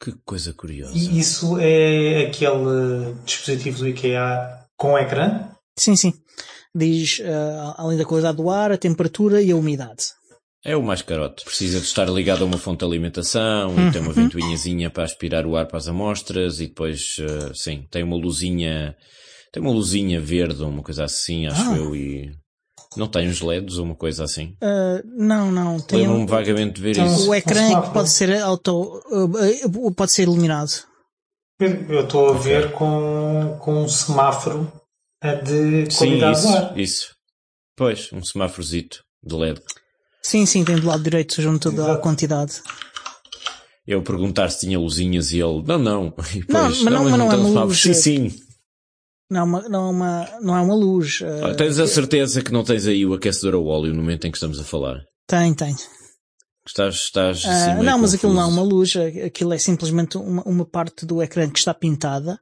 Que 0.00 0.12
coisa 0.24 0.52
curiosa. 0.52 0.92
E 0.94 1.18
isso 1.18 1.58
é 1.58 2.26
aquele 2.26 3.14
dispositivo 3.24 3.78
do 3.78 3.88
IKEA 3.88 4.66
com 4.76 4.98
ecrã? 4.98 5.48
Sim, 5.78 5.96
sim. 5.96 6.12
Diz, 6.74 7.18
uh, 7.20 7.74
além 7.78 7.96
da 7.96 8.04
qualidade 8.04 8.36
do 8.36 8.50
ar, 8.50 8.70
a 8.70 8.76
temperatura 8.76 9.40
e 9.40 9.50
a 9.50 9.56
umidade. 9.56 10.04
É 10.62 10.76
o 10.76 10.82
mais 10.82 11.00
carote. 11.00 11.44
Precisa 11.44 11.80
de 11.80 11.86
estar 11.86 12.08
ligado 12.10 12.42
a 12.42 12.44
uma 12.44 12.58
fonte 12.58 12.80
de 12.80 12.84
alimentação 12.84 13.74
uhum. 13.74 13.88
e 13.88 13.92
tem 13.92 14.00
uma 14.00 14.08
uhum. 14.08 14.14
ventoinhazinha 14.14 14.90
para 14.90 15.04
aspirar 15.04 15.46
o 15.46 15.56
ar 15.56 15.66
para 15.66 15.78
as 15.78 15.88
amostras 15.88 16.60
e 16.60 16.66
depois, 16.66 17.16
uh, 17.20 17.54
sim, 17.54 17.86
tem 17.90 18.02
uma 18.02 18.16
luzinha, 18.16 18.94
tem 19.52 19.62
uma 19.62 19.72
luzinha 19.72 20.20
verde 20.20 20.62
ou 20.62 20.68
uma 20.68 20.82
coisa 20.82 21.04
assim, 21.04 21.46
acho 21.46 21.70
ah. 21.70 21.76
eu, 21.76 21.96
e 21.96 22.30
não 22.96 23.06
tem 23.08 23.28
uns 23.28 23.40
LEDs 23.40 23.78
ou 23.78 23.84
uma 23.84 23.94
coisa 23.94 24.24
assim? 24.24 24.56
Uh, 24.62 25.02
não, 25.16 25.50
não. 25.52 25.76
Lembro-me 25.92 26.22
um... 26.22 26.26
vagamente 26.26 26.74
de 26.76 26.80
ver 26.82 26.96
isso. 26.98 27.28
O 27.30 27.34
ecrã 27.34 27.60
é 27.78 27.82
que 27.82 27.90
pode 27.92 28.08
ser 28.10 28.40
auto, 28.40 29.02
uh, 29.10 29.90
pode 29.92 30.12
ser 30.12 30.22
iluminado. 30.22 30.70
Eu 31.60 32.04
estou 32.04 32.30
a 32.34 32.38
ver 32.38 32.72
com, 32.72 33.56
com 33.60 33.84
um 33.84 33.88
semáforo 33.88 34.70
de 35.44 35.88
qualidade 35.96 36.38
Sim, 36.40 36.48
isso, 36.48 36.72
isso. 36.76 37.06
Pois, 37.76 38.10
um 38.12 38.22
semáforozito 38.22 39.02
de 39.22 39.34
LED. 39.34 39.60
Sim, 40.22 40.44
sim, 40.44 40.64
tem 40.64 40.76
do 40.76 40.86
lado 40.86 41.02
direito 41.02 41.40
junto 41.40 41.70
da 41.70 41.82
Exato. 41.84 42.02
quantidade. 42.02 42.62
Eu 43.86 44.02
perguntar 44.02 44.50
se 44.50 44.60
tinha 44.66 44.78
luzinhas 44.78 45.30
e 45.32 45.38
ele, 45.40 45.62
não, 45.64 45.78
não. 45.78 46.14
E 46.34 46.38
Não, 46.40 46.68
depois, 46.68 46.82
mas 46.82 46.92
não- 46.92 47.04
mas 47.04 47.18
não 47.18 47.26
é 47.26 47.30
tem 47.30 47.38
uma 47.38 47.48
semáforo. 47.48 47.66
luz, 47.68 47.80
Sim, 47.80 47.90
é- 47.90 47.94
sim. 47.94 48.34
Não 49.30 49.40
é 49.40 49.42
uma, 49.42 49.68
não 49.68 49.86
é 49.86 49.90
uma, 49.90 50.28
não 50.40 50.56
é 50.56 50.60
uma 50.60 50.74
luz. 50.74 51.20
eh, 51.22 51.54
Tens 51.54 51.78
a 51.78 51.86
certeza 51.86 52.42
que 52.42 52.52
não 52.52 52.62
tens 52.62 52.86
aí 52.86 53.04
o 53.04 53.14
aquecedor 53.14 53.54
a 53.54 53.58
óleo 53.58 53.92
no 53.92 54.00
momento 54.02 54.26
em 54.26 54.30
que 54.30 54.36
estamos 54.36 54.60
a 54.60 54.64
falar? 54.64 55.00
Tem, 55.26 55.52
tem. 55.54 55.74
Estás, 56.66 56.94
estás 56.94 57.38
assim, 57.44 57.70
Ah, 57.70 57.74
meio 57.74 57.84
não, 57.84 57.98
mas 57.98 58.14
aquilo 58.14 58.32
não 58.34 58.42
é 58.42 58.44
confuso. 58.44 58.60
uma 58.62 58.68
luz, 58.68 58.92
aquilo 59.24 59.52
é 59.52 59.58
simplesmente 59.58 60.16
uma, 60.16 60.42
uma 60.42 60.64
parte 60.64 61.04
do 61.06 61.22
ecrã 61.22 61.48
que 61.48 61.58
está 61.58 61.72
pintada 61.74 62.38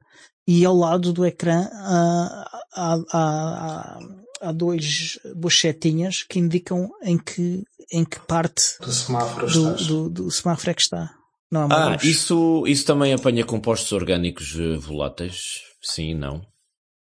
e 0.47 0.63
ao 0.65 0.75
lado 0.75 1.11
do 1.13 1.25
ecrã 1.25 1.67
ah, 1.71 2.45
há, 2.73 2.93
há, 2.93 2.99
há, 3.13 3.99
há 4.41 4.51
dois, 4.51 5.19
duas 5.35 5.59
setinhas 5.59 6.23
que 6.23 6.39
indicam 6.39 6.89
em 7.03 7.17
que, 7.17 7.63
em 7.91 8.03
que 8.03 8.19
parte 8.27 8.63
Do 8.79 8.91
semáforo 8.91 9.47
do, 9.47 9.75
do, 9.75 10.09
do 10.09 10.31
semáforo 10.31 10.71
é 10.71 10.73
que 10.73 10.81
está. 10.81 11.09
Não 11.51 11.61
é 11.61 11.65
uma 11.65 11.75
Ah, 11.75 11.89
luz. 11.93 12.03
isso, 12.03 12.63
isso 12.67 12.85
também 12.85 13.13
apanha 13.13 13.43
compostos 13.45 13.91
orgânicos 13.91 14.55
eh, 14.59 14.77
voláteis? 14.77 15.61
Sim, 15.83 16.15
não. 16.15 16.41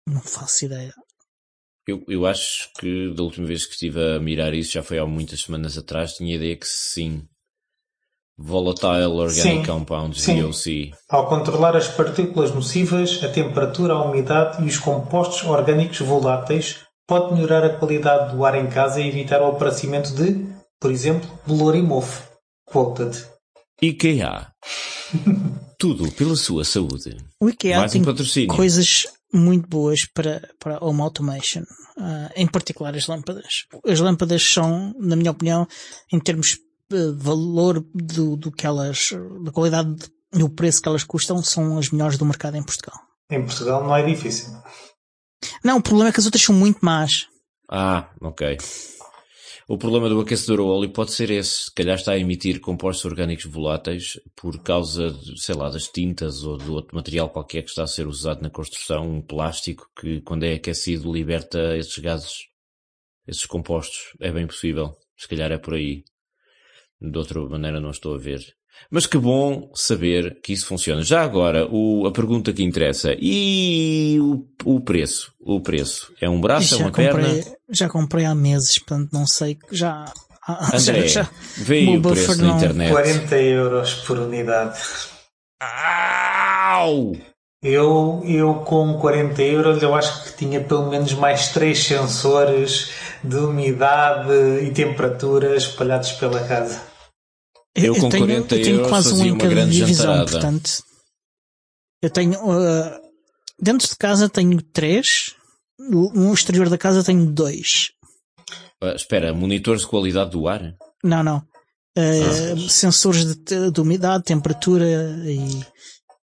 Não 0.06 0.20
faço 0.20 0.64
ideia. 0.64 0.92
Eu, 1.86 2.04
eu 2.08 2.26
acho 2.26 2.70
que 2.78 3.12
da 3.14 3.22
última 3.22 3.46
vez 3.46 3.66
que 3.66 3.72
estive 3.72 4.16
a 4.16 4.20
mirar 4.20 4.54
isso, 4.54 4.72
já 4.72 4.82
foi 4.82 4.98
há 4.98 5.06
muitas 5.06 5.40
semanas 5.40 5.76
atrás, 5.76 6.12
tinha 6.14 6.32
a 6.32 6.36
ideia 6.36 6.56
que 6.56 6.66
sim. 6.66 7.22
Volatile 8.38 9.04
Organic 9.06 9.60
Sim. 9.60 9.66
Compounds, 9.66 10.22
Sim. 10.22 10.42
VOC. 10.42 10.90
Ao 11.08 11.28
controlar 11.28 11.76
as 11.76 11.88
partículas 11.88 12.52
nocivas, 12.54 13.22
a 13.22 13.28
temperatura, 13.28 13.92
a 13.94 14.02
umidade 14.04 14.62
e 14.64 14.66
os 14.66 14.78
compostos 14.78 15.44
orgânicos 15.44 16.00
voláteis, 16.00 16.80
pode 17.06 17.34
melhorar 17.34 17.64
a 17.64 17.76
qualidade 17.76 18.34
do 18.34 18.44
ar 18.44 18.54
em 18.56 18.68
casa 18.68 19.00
e 19.00 19.08
evitar 19.08 19.42
o 19.42 19.48
aparecimento 19.48 20.14
de, 20.14 20.46
por 20.80 20.90
exemplo, 20.90 21.28
bolor 21.46 21.76
e 21.76 21.82
mofo. 21.82 22.26
Quoted. 22.64 23.26
IKEA. 23.80 24.48
Tudo 25.78 26.10
pela 26.12 26.34
sua 26.36 26.64
saúde. 26.64 27.16
O 27.40 27.48
IKEA 27.50 27.78
Mais 27.80 27.90
um 27.90 27.94
tem 27.94 28.04
patrocínio. 28.04 28.54
coisas 28.54 29.06
muito 29.32 29.68
boas 29.68 30.04
para, 30.04 30.48
para 30.58 30.84
home 30.84 31.00
automation, 31.00 31.62
ah, 31.98 32.30
em 32.36 32.46
particular 32.46 32.94
as 32.94 33.06
lâmpadas. 33.06 33.66
As 33.86 34.00
lâmpadas 34.00 34.42
são, 34.42 34.94
na 34.98 35.16
minha 35.16 35.30
opinião, 35.30 35.66
em 36.12 36.20
termos 36.20 36.58
de 36.90 37.12
valor 37.12 37.84
do, 37.94 38.36
do 38.36 38.52
que 38.52 38.66
elas, 38.66 39.10
da 39.42 39.50
qualidade 39.50 40.10
e 40.34 40.42
o 40.42 40.48
preço 40.48 40.80
que 40.80 40.88
elas 40.88 41.04
custam, 41.04 41.42
são 41.42 41.78
as 41.78 41.90
melhores 41.90 42.18
do 42.18 42.24
mercado 42.24 42.56
em 42.56 42.62
Portugal. 42.62 42.98
Em 43.30 43.42
Portugal 43.42 43.82
não 43.82 43.94
é 43.94 44.02
difícil. 44.02 44.52
Não, 45.64 45.78
o 45.78 45.82
problema 45.82 46.10
é 46.10 46.12
que 46.12 46.20
as 46.20 46.26
outras 46.26 46.42
são 46.42 46.54
muito 46.54 46.84
más. 46.84 47.26
Ah, 47.70 48.08
ok. 48.20 48.58
O 49.68 49.78
problema 49.78 50.08
do 50.08 50.20
aquecedor 50.20 50.60
a 50.60 50.64
óleo 50.64 50.90
pode 50.90 51.12
ser 51.12 51.30
esse. 51.30 51.64
Se 51.64 51.74
calhar 51.74 51.96
está 51.96 52.12
a 52.12 52.18
emitir 52.18 52.60
compostos 52.60 53.04
orgânicos 53.04 53.44
voláteis 53.44 54.20
por 54.34 54.60
causa, 54.62 55.10
de, 55.10 55.40
sei 55.40 55.54
lá, 55.54 55.70
das 55.70 55.86
tintas 55.88 56.42
ou 56.42 56.58
de 56.58 56.68
outro 56.68 56.96
material 56.96 57.30
qualquer 57.30 57.62
que 57.62 57.68
está 57.68 57.84
a 57.84 57.86
ser 57.86 58.06
usado 58.06 58.42
na 58.42 58.50
construção, 58.50 59.08
um 59.08 59.22
plástico 59.22 59.88
que, 59.98 60.20
quando 60.22 60.44
é 60.44 60.54
aquecido, 60.54 61.12
liberta 61.12 61.76
esses 61.76 61.96
gases, 61.98 62.48
esses 63.26 63.46
compostos. 63.46 64.16
É 64.20 64.32
bem 64.32 64.46
possível. 64.46 64.96
Se 65.16 65.28
calhar 65.28 65.52
é 65.52 65.58
por 65.58 65.74
aí. 65.74 66.02
De 67.00 67.16
outra 67.16 67.40
maneira 67.40 67.80
não 67.80 67.90
estou 67.90 68.14
a 68.14 68.18
ver. 68.18 68.40
Mas 68.90 69.06
que 69.06 69.16
bom 69.18 69.70
saber 69.74 70.38
que 70.42 70.52
isso 70.52 70.66
funciona. 70.66 71.02
Já 71.02 71.22
agora, 71.22 71.66
o- 71.70 72.06
a 72.06 72.12
pergunta 72.12 72.52
que 72.52 72.62
interessa. 72.62 73.14
E 73.18 74.18
o, 74.20 74.44
o 74.76 74.80
preço? 74.80 75.32
O 75.40 75.60
preço? 75.60 76.12
É 76.20 76.28
um 76.28 76.40
braço? 76.40 76.74
É 76.74 76.78
já, 76.78 76.84
uma 76.84 76.92
perna? 76.92 77.22
comprei, 77.28 77.44
já 77.70 77.88
comprei 77.88 78.24
há 78.26 78.34
meses, 78.34 78.78
portanto 78.78 79.10
não 79.12 79.26
sei, 79.26 79.56
já... 79.70 80.04
André, 80.74 81.06
já, 81.06 81.22
já- 81.22 81.30
vê 81.58 81.78
aí 81.78 81.96
o 81.96 82.02
preço 82.02 82.36
na 82.38 82.48
não- 82.48 82.56
internet. 82.56 82.90
40 82.90 83.36
euros 83.38 83.94
por 83.94 84.18
unidade. 84.18 84.78
Au! 85.60 87.14
Eu, 87.62 88.22
eu 88.24 88.54
com 88.66 88.98
40 88.98 89.40
euros 89.42 89.80
eu 89.82 89.94
acho 89.94 90.24
que 90.24 90.36
tinha 90.36 90.60
pelo 90.60 90.90
menos 90.90 91.12
mais 91.14 91.48
três 91.52 91.84
sensores 91.84 92.90
de 93.22 93.36
umidade 93.36 94.32
e 94.64 94.70
temperatura 94.72 95.54
espalhados 95.56 96.10
pela 96.12 96.40
casa. 96.40 96.82
Eu 97.74 97.94
com 97.94 98.08
tenho, 98.08 98.26
40 98.26 98.54
eu 98.56 98.62
tenho 98.62 98.76
euros 98.76 98.88
quase 98.88 99.08
um 99.08 99.10
fazia 99.12 99.26
em 99.26 99.30
uma 99.32 99.38
cada 99.40 99.50
grande 99.54 99.70
divisão, 99.72 100.06
jantarada. 100.06 100.30
portanto. 100.30 100.82
Eu 102.02 102.10
tenho. 102.10 102.32
uh, 102.34 103.00
dentro 103.60 103.88
de 103.88 103.96
casa 103.96 104.28
tenho 104.28 104.60
três. 104.62 105.34
No 105.78 106.32
exterior 106.34 106.68
da 106.68 106.78
casa 106.78 107.02
tenho 107.02 107.24
dois. 107.26 107.90
Ah, 108.82 108.94
espera, 108.94 109.32
monitores 109.32 109.82
de 109.82 109.86
qualidade 109.88 110.30
do 110.30 110.46
ar? 110.48 110.74
Não, 111.02 111.22
não. 111.22 111.38
Uh, 111.96 112.54
Ah. 112.54 112.68
Sensores 112.68 113.34
de, 113.36 113.70
de 113.70 113.80
umidade, 113.80 114.24
temperatura 114.24 114.84
e. 115.26 115.60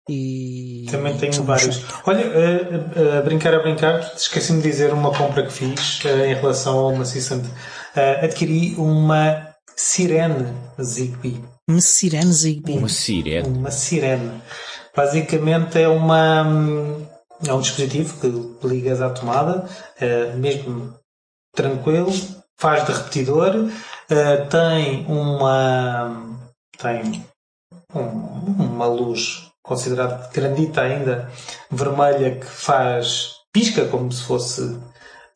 e 0.10 0.86
Também 0.90 1.18
tenho 1.18 1.44
vários. 1.44 1.82
Olha, 2.06 2.24
a, 2.26 3.16
a- 3.16 3.20
a 3.20 3.22
brincar 3.22 3.54
a 3.54 3.60
brincar, 3.60 4.00
esqueci-me 4.16 4.62
de 4.62 4.70
dizer 4.70 4.94
uma 4.94 5.12
compra 5.16 5.46
que 5.46 5.52
fiz 5.54 6.04
eh, 6.06 6.32
em 6.32 6.36
relação 6.36 6.78
ao. 6.78 6.94
Eh, 6.94 8.26
adquiri 8.26 8.76
uma 8.76 9.47
Sirene 9.78 10.54
Zigbee. 10.82 11.40
Uma 11.70 11.82
sirene 11.82 12.32
Zigbee. 12.34 12.78
Uma 12.78 12.90
sirene. 12.90 13.48
Uma 13.48 13.72
sirene. 13.72 14.42
Basicamente 14.96 15.80
é 15.80 15.88
uma 15.88 16.46
é 17.46 17.54
um 17.54 17.62
dispositivo 17.62 18.20
que 18.20 18.68
ligas 18.68 19.00
à 19.02 19.12
tomada, 19.12 19.70
eh, 20.02 20.34
mesmo 20.36 20.96
tranquilo, 21.56 22.12
faz 22.60 22.84
de 22.88 22.92
repetidor, 22.94 23.70
eh, 24.10 24.38
tem 24.48 25.06
uma 25.08 26.40
tem 26.80 27.24
um- 27.94 28.64
uma 28.74 28.88
luz 28.88 29.52
considerada 29.64 30.28
grandita 30.34 30.82
ainda, 30.82 31.32
vermelha 31.70 32.40
que 32.40 32.46
faz 32.48 33.34
pisca 33.54 33.86
como 33.86 34.12
se 34.12 34.24
fosse 34.24 34.80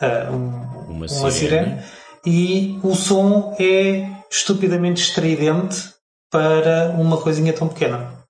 eh, 0.01 0.27
um- 0.31 0.63
Uma 0.87 0.91
uma 0.95 1.07
sirene. 1.07 1.31
sirene 1.31 1.83
e 2.25 2.79
o 2.83 2.95
som 2.95 3.55
é 3.59 4.09
estupidamente 4.29 5.01
estridente 5.01 5.93
para 6.31 6.95
uma 6.97 7.17
coisinha 7.17 7.53
tão 7.53 7.67
pequena. 7.67 8.21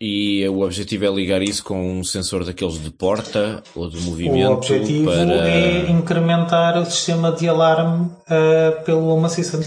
E 0.00 0.46
o 0.48 0.62
objetivo 0.62 1.04
é 1.04 1.08
ligar 1.08 1.42
isso 1.42 1.62
com 1.62 2.00
um 2.00 2.02
sensor 2.02 2.44
daqueles 2.44 2.82
de 2.82 2.90
porta 2.90 3.62
ou 3.72 3.88
de 3.88 4.00
movimento 4.00 4.50
O 4.50 4.54
objetivo 4.54 5.04
para... 5.04 5.48
é 5.48 5.88
incrementar 5.88 6.76
o 6.76 6.84
sistema 6.84 7.30
de 7.30 7.48
alarme 7.48 8.10
eh, 8.28 8.82
pelo 8.84 9.06
Home 9.06 9.26
Assistant. 9.26 9.64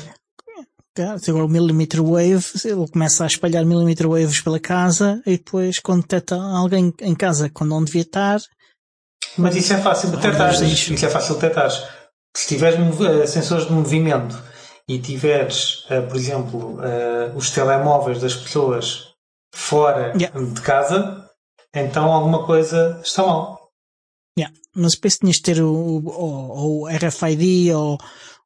Agora 1.28 1.46
o 1.46 1.50
millimeter 1.50 2.02
wave, 2.02 2.46
ele 2.64 2.88
começa 2.90 3.24
a 3.24 3.28
espalhar 3.28 3.66
millimeter 3.66 4.08
waves 4.08 4.42
pela 4.42 4.60
casa 4.60 5.22
e 5.26 5.38
depois 5.38 5.80
quando 5.80 6.02
detecta 6.02 6.36
alguém 6.36 6.94
em 7.02 7.16
casa 7.16 7.50
quando 7.50 7.72
não 7.72 7.84
devia 7.84 8.02
estar, 8.02 8.40
Mas 9.38 9.56
isso 9.56 9.74
é 9.74 9.78
fácil 9.78 10.12
de 10.12 10.18
detectar. 10.18 10.54
Isso 10.54 10.94
isso. 10.94 11.06
é 11.06 11.10
fácil 11.10 11.36
de 11.36 11.42
detectar. 11.42 11.70
Se 12.36 12.48
tiveres 12.48 12.78
eh, 13.00 13.26
sensores 13.28 13.66
de 13.66 13.72
movimento 13.72 14.38
e 14.90 15.00
tiveres, 15.00 15.86
eh, 15.90 16.02
por 16.02 16.18
exemplo, 16.18 16.78
eh, 16.84 17.32
os 17.34 17.50
telemóveis 17.50 18.20
das 18.20 18.36
pessoas 18.36 19.14
fora 19.54 20.14
Yeah. 20.18 20.38
de 20.38 20.62
casa, 20.62 21.30
então 21.74 22.12
alguma 22.12 22.46
coisa 22.46 23.00
está 23.02 23.26
mal. 23.26 23.72
Yeah. 24.38 24.54
Mas 24.76 24.96
depois 24.96 25.18
tinhas 25.18 25.38
de 25.38 25.44
ter 25.44 25.62
o, 25.62 25.72
o, 25.74 26.84
o 26.84 26.88
RFID 26.90 27.72
ou, 27.74 27.98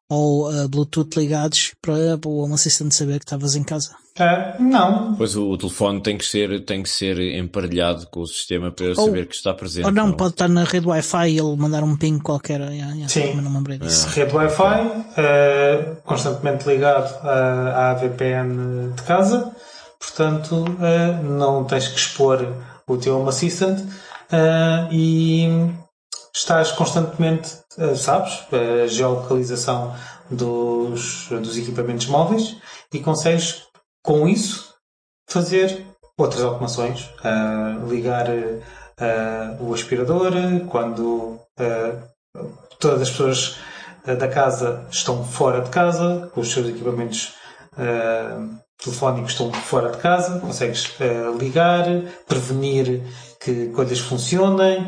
ou 0.08 0.70
Bluetooth 0.70 1.18
ligados 1.18 1.74
para, 1.82 2.16
para 2.20 2.30
o 2.30 2.44
Home 2.44 2.54
Assistant 2.54 2.92
saber 2.92 3.18
que 3.18 3.26
estavas 3.26 3.56
em 3.56 3.64
casa. 3.64 3.96
Ah, 4.20 4.56
não, 4.60 5.16
Pois 5.16 5.36
o, 5.36 5.50
o 5.50 5.58
telefone 5.58 6.02
tem 6.02 6.18
que 6.18 6.26
ser, 6.26 6.66
tem 6.66 6.84
que 6.84 6.90
ser 6.90 7.20
emparelhado 7.38 8.06
com 8.08 8.20
o 8.22 8.28
sistema 8.28 8.70
para 8.72 8.88
Ou- 8.90 8.96
saber 8.96 9.28
que 9.28 9.36
está 9.36 9.54
presente. 9.54 9.86
ou 9.86 9.92
não, 9.92 10.12
pode 10.12 10.32
estar 10.34 10.48
na 10.50 10.64
rede 10.66 10.86
Wi-Fi 10.88 11.30
e 11.30 11.40
ele 11.40 11.56
mandar 11.56 11.84
um 11.84 11.96
ping 11.96 12.20
qualquer. 12.20 12.60
Yeah, 12.60 12.92
yeah, 12.94 13.08
Sim. 13.08 13.34
Não 13.36 13.50
me 13.50 13.58
lembrei 13.58 13.78
disso. 13.78 14.08
rede 14.10 14.36
Wi-Fi, 14.36 15.06
eh, 15.18 15.96
constantemente 16.04 16.68
ligado 16.68 17.14
à, 17.26 17.92
à 17.92 17.94
VPN 17.94 18.92
de 18.96 19.02
casa, 19.04 19.52
portanto 20.00 20.66
eh, 20.82 21.22
não 21.24 21.64
tens 21.64 21.88
que 21.88 21.98
expor 21.98 22.46
o 22.88 22.98
teu 22.98 23.18
Home 23.20 23.30
Assistant 23.30 23.80
e 24.92 25.48
estás 26.36 26.72
constantemente, 26.72 27.50
sabes, 27.96 28.44
a 28.52 28.88
geolocalização 28.88 29.94
dos, 30.30 31.28
dos 31.30 31.58
equipamentos 31.58 32.06
móveis 32.08 32.58
e 32.94 33.00
consegues 33.00 33.64
com 34.10 34.28
isso 34.28 34.74
fazer 35.30 35.86
outras 36.18 36.44
automações, 36.44 37.12
eh, 37.24 37.88
ligar 37.88 38.28
eh, 38.28 39.58
o 39.60 39.72
aspirador 39.72 40.32
quando 40.68 41.40
eh, 41.60 41.94
todas 42.80 43.04
as 43.04 43.12
pessoas 43.12 43.58
da 44.04 44.28
casa 44.28 44.88
estão 44.90 45.24
fora 45.24 45.62
de 45.62 45.70
casa, 45.70 46.32
os 46.36 46.52
seus 46.52 46.70
equipamentos 46.70 47.36
telefónicos 48.84 49.34
estão 49.34 49.54
fora 49.54 49.92
de 49.92 49.98
casa, 50.00 50.40
consegues 50.40 50.96
ligar, 51.38 51.86
prevenir 52.28 53.04
que 53.40 53.68
coisas 53.68 54.00
funcionem, 54.00 54.88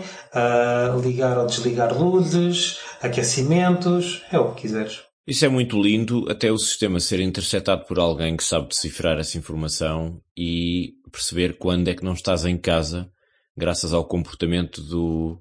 ligar 1.03 1.38
ou 1.38 1.45
desligar 1.45 1.95
luzes, 1.95 2.80
aquecimentos, 3.03 4.24
é 4.32 4.39
o 4.39 4.53
que 4.53 4.61
quiseres. 4.61 5.11
Isso 5.28 5.45
é 5.45 5.49
muito 5.49 5.80
lindo, 5.80 6.26
até 6.30 6.51
o 6.51 6.57
sistema 6.57 6.99
ser 6.99 7.19
interceptado 7.19 7.86
por 7.86 7.99
alguém 7.99 8.36
que 8.36 8.43
sabe 8.43 8.69
decifrar 8.69 9.19
essa 9.19 9.38
informação 9.38 10.19
e 10.36 10.93
perceber 11.11 11.57
quando 11.57 11.89
é 11.89 11.93
que 11.93 12.03
não 12.03 12.13
estás 12.13 12.43
em 12.43 12.57
casa, 12.57 13.09
graças 13.55 13.93
ao 13.93 14.03
comportamento 14.03 14.82
do, 14.82 15.39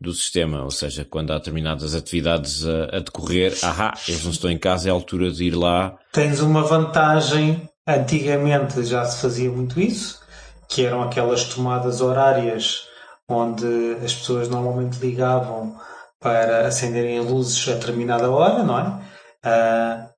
do 0.00 0.12
sistema. 0.14 0.62
Ou 0.62 0.70
seja, 0.70 1.04
quando 1.04 1.32
há 1.32 1.38
determinadas 1.38 1.94
atividades 1.94 2.64
a, 2.64 2.84
a 2.96 2.98
decorrer, 3.00 3.52
ahá, 3.62 3.92
eles 4.08 4.24
não 4.24 4.30
estão 4.30 4.50
em 4.50 4.58
casa, 4.58 4.88
é 4.88 4.90
a 4.90 4.94
altura 4.94 5.30
de 5.30 5.44
ir 5.44 5.54
lá. 5.54 5.98
Tens 6.12 6.40
uma 6.40 6.62
vantagem, 6.62 7.68
antigamente 7.86 8.82
já 8.84 9.04
se 9.04 9.20
fazia 9.20 9.50
muito 9.50 9.78
isso, 9.78 10.18
que 10.66 10.84
eram 10.84 11.02
aquelas 11.02 11.44
tomadas 11.44 12.00
horárias 12.00 12.88
onde 13.28 13.96
as 14.02 14.14
pessoas 14.14 14.48
normalmente 14.48 14.98
ligavam 14.98 15.76
para 16.18 16.66
acenderem 16.66 17.20
luzes 17.20 17.68
a 17.68 17.74
determinada 17.74 18.30
hora, 18.30 18.62
não 18.62 18.78
é? 18.78 19.09
Uh, 19.44 20.08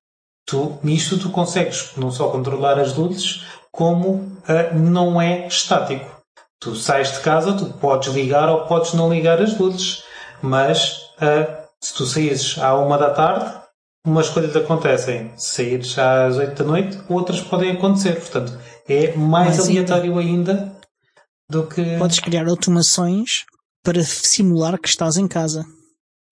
tu, 0.46 0.78
nisto 0.82 1.18
tu 1.18 1.30
consegues 1.30 1.92
não 1.96 2.10
só 2.10 2.30
controlar 2.30 2.78
as 2.78 2.94
luzes, 2.96 3.44
como 3.70 4.14
uh, 4.14 4.74
não 4.78 5.20
é 5.20 5.46
estático. 5.46 6.10
Tu 6.60 6.76
sais 6.76 7.12
de 7.12 7.20
casa, 7.20 7.56
tu 7.56 7.66
podes 7.78 8.12
ligar 8.14 8.48
ou 8.48 8.66
podes 8.66 8.94
não 8.94 9.12
ligar 9.12 9.40
as 9.40 9.58
luzes, 9.58 10.04
mas 10.40 11.10
uh, 11.16 11.62
se 11.80 11.94
tu 11.94 12.06
saíres 12.06 12.56
à 12.58 12.76
uma 12.76 12.96
da 12.96 13.10
tarde, 13.10 13.62
umas 14.06 14.28
coisas 14.28 14.54
acontecem. 14.54 15.32
Se 15.36 15.54
saíres 15.54 15.98
às 15.98 16.36
oito 16.36 16.62
da 16.62 16.64
noite, 16.64 16.98
outras 17.08 17.40
podem 17.40 17.72
acontecer. 17.72 18.14
Portanto, 18.20 18.56
é 18.88 19.14
mais 19.16 19.56
mas 19.56 19.68
aleatório 19.68 20.18
ainda, 20.18 20.52
ainda 20.52 20.76
do 21.48 21.66
que. 21.66 21.98
Podes 21.98 22.20
criar 22.20 22.46
automações 22.46 23.44
para 23.82 24.02
simular 24.02 24.78
que 24.78 24.88
estás 24.88 25.16
em 25.16 25.26
casa. 25.26 25.64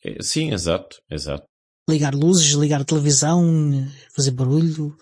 É, 0.05 0.23
sim, 0.23 0.53
exato, 0.53 0.97
exato. 1.11 1.45
Ligar 1.91 2.15
luzes, 2.15 2.53
ligar 2.53 2.85
televisão, 2.85 3.87
fazer 4.15 4.31
barulho. 4.31 4.95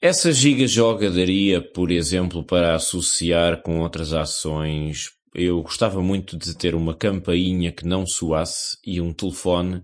Essa 0.00 0.32
giga 0.32 0.66
joga 0.66 1.10
daria, 1.10 1.60
por 1.60 1.90
exemplo, 1.90 2.42
para 2.42 2.74
associar 2.74 3.62
com 3.62 3.80
outras 3.80 4.14
ações. 4.14 5.10
Eu 5.34 5.62
gostava 5.62 6.00
muito 6.02 6.38
de 6.38 6.54
ter 6.56 6.74
uma 6.74 6.94
campainha 6.94 7.70
que 7.70 7.86
não 7.86 8.06
soasse 8.06 8.78
e 8.84 9.00
um 9.00 9.12
telefone 9.12 9.82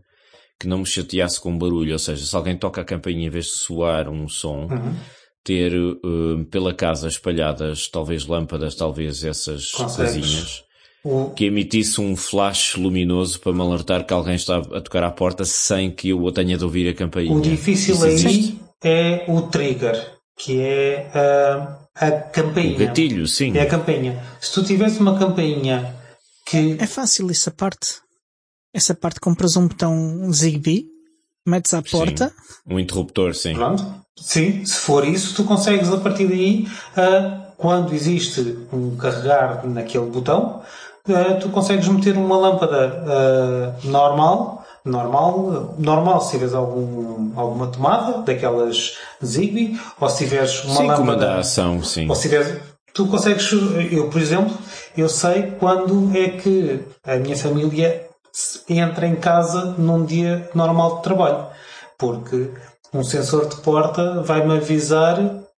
que 0.59 0.67
não 0.67 0.79
me 0.79 0.87
chateasse 0.87 1.39
com 1.39 1.57
barulho. 1.59 1.93
Ou 1.93 1.99
seja, 1.99 2.25
se 2.25 2.35
alguém 2.35 2.57
toca 2.57 2.81
a 2.81 2.85
campainha 2.85 3.27
em 3.27 3.31
vez 3.31 3.45
de 3.45 3.53
soar 3.59 4.09
um 4.09 4.27
som, 4.27 4.67
uhum. 4.71 4.97
ter 5.45 5.75
uh, 5.75 6.45
pela 6.51 6.73
casa 6.73 7.09
espalhadas 7.09 7.87
talvez 7.87 8.27
lâmpadas, 8.27 8.75
talvez 8.75 9.23
essas 9.23 9.71
coisinhas 9.71 10.66
que 11.35 11.45
emitisse 11.45 12.01
um 12.01 12.17
flash 12.17 12.75
luminoso 12.77 13.41
para 13.41 13.53
me 13.53 13.61
alertar 13.61 14.05
que 14.05 14.13
alguém 14.13 14.35
está 14.35 14.59
a 14.59 14.81
tocar 14.81 15.05
à 15.05 15.11
porta 15.11 15.45
sem 15.45 15.91
que 15.91 16.11
eu 16.11 16.33
tenha 16.33 16.57
de 16.57 16.65
ouvir 16.65 16.89
a 16.89 16.95
campainha. 16.95 17.33
O 17.33 17.41
difícil 17.41 18.03
aí 18.03 18.59
é 18.83 19.25
o 19.29 19.43
trigger, 19.43 20.15
que 20.39 20.61
é 20.61 21.11
a, 21.15 21.79
a 21.95 22.11
campainha. 22.13 22.77
O 22.77 22.79
gatilho, 22.79 23.27
sim. 23.27 23.57
É 23.57 23.63
a 23.63 23.67
campainha. 23.67 24.23
Se 24.41 24.53
tu 24.53 24.65
tivesse 24.65 25.01
uma 25.01 25.19
campainha 25.19 25.95
que. 26.47 26.77
É 26.79 26.87
fácil 26.87 27.31
essa 27.31 27.51
parte. 27.51 28.01
Essa 28.75 28.95
parte 28.95 29.21
compras 29.21 29.57
um 29.57 29.69
botão 29.69 30.31
Zigbee, 30.33 30.87
metes 31.47 31.73
à 31.73 31.83
porta. 31.83 32.29
Sim. 32.29 32.75
Um 32.75 32.79
interruptor, 32.79 33.35
sim. 33.35 33.55
Pronto. 33.55 33.85
Sim, 34.19 34.65
se 34.65 34.77
for 34.77 35.07
isso, 35.07 35.35
tu 35.35 35.45
consegues 35.45 35.91
a 35.91 35.99
partir 35.99 36.27
daí, 36.27 36.67
uh, 36.97 37.53
quando 37.57 37.95
existe 37.95 38.59
um 38.73 38.97
carregar 38.97 39.67
naquele 39.67 40.07
botão, 40.07 40.63
uh, 41.09 41.41
tu 41.41 41.49
consegues 41.51 41.89
meter 41.89 42.17
uma 42.17 42.37
lâmpada 42.37 43.05
uh, 43.05 43.89
normal, 43.89 44.65
normal, 44.85 45.75
normal 45.79 46.21
se 46.21 46.33
tiveres 46.33 46.55
algum, 46.55 47.33
alguma 47.39 47.67
tomada, 47.69 48.19
daquelas 48.23 48.97
Zigbee, 49.25 49.79
ou 50.01 50.09
se 50.09 50.25
tiveres 50.25 50.65
uma 50.65 50.77
sim, 50.77 50.87
lâmpada... 50.87 51.27
Sim, 51.27 51.39
ação, 51.39 51.83
sim. 51.83 52.09
Ou 52.09 52.15
se 52.15 52.23
tiveres, 52.23 52.61
tu 52.95 53.07
consegues, 53.07 53.51
eu 53.91 54.09
por 54.09 54.21
exemplo, 54.21 54.57
eu 54.97 55.09
sei 55.09 55.55
quando 55.59 56.17
é 56.17 56.29
que 56.29 56.81
a 57.05 57.17
minha 57.17 57.37
família 57.37 58.07
entra 58.69 59.07
em 59.07 59.17
casa 59.17 59.75
num 59.79 60.05
dia 60.05 60.49
normal 60.55 60.97
de 60.97 61.03
trabalho. 61.03 61.47
Porque 61.99 62.51
um 62.93 63.03
sensor 63.03 63.49
de 63.49 63.57
porta 63.57 64.23
vai-me 64.23 64.57
avisar 64.57 65.19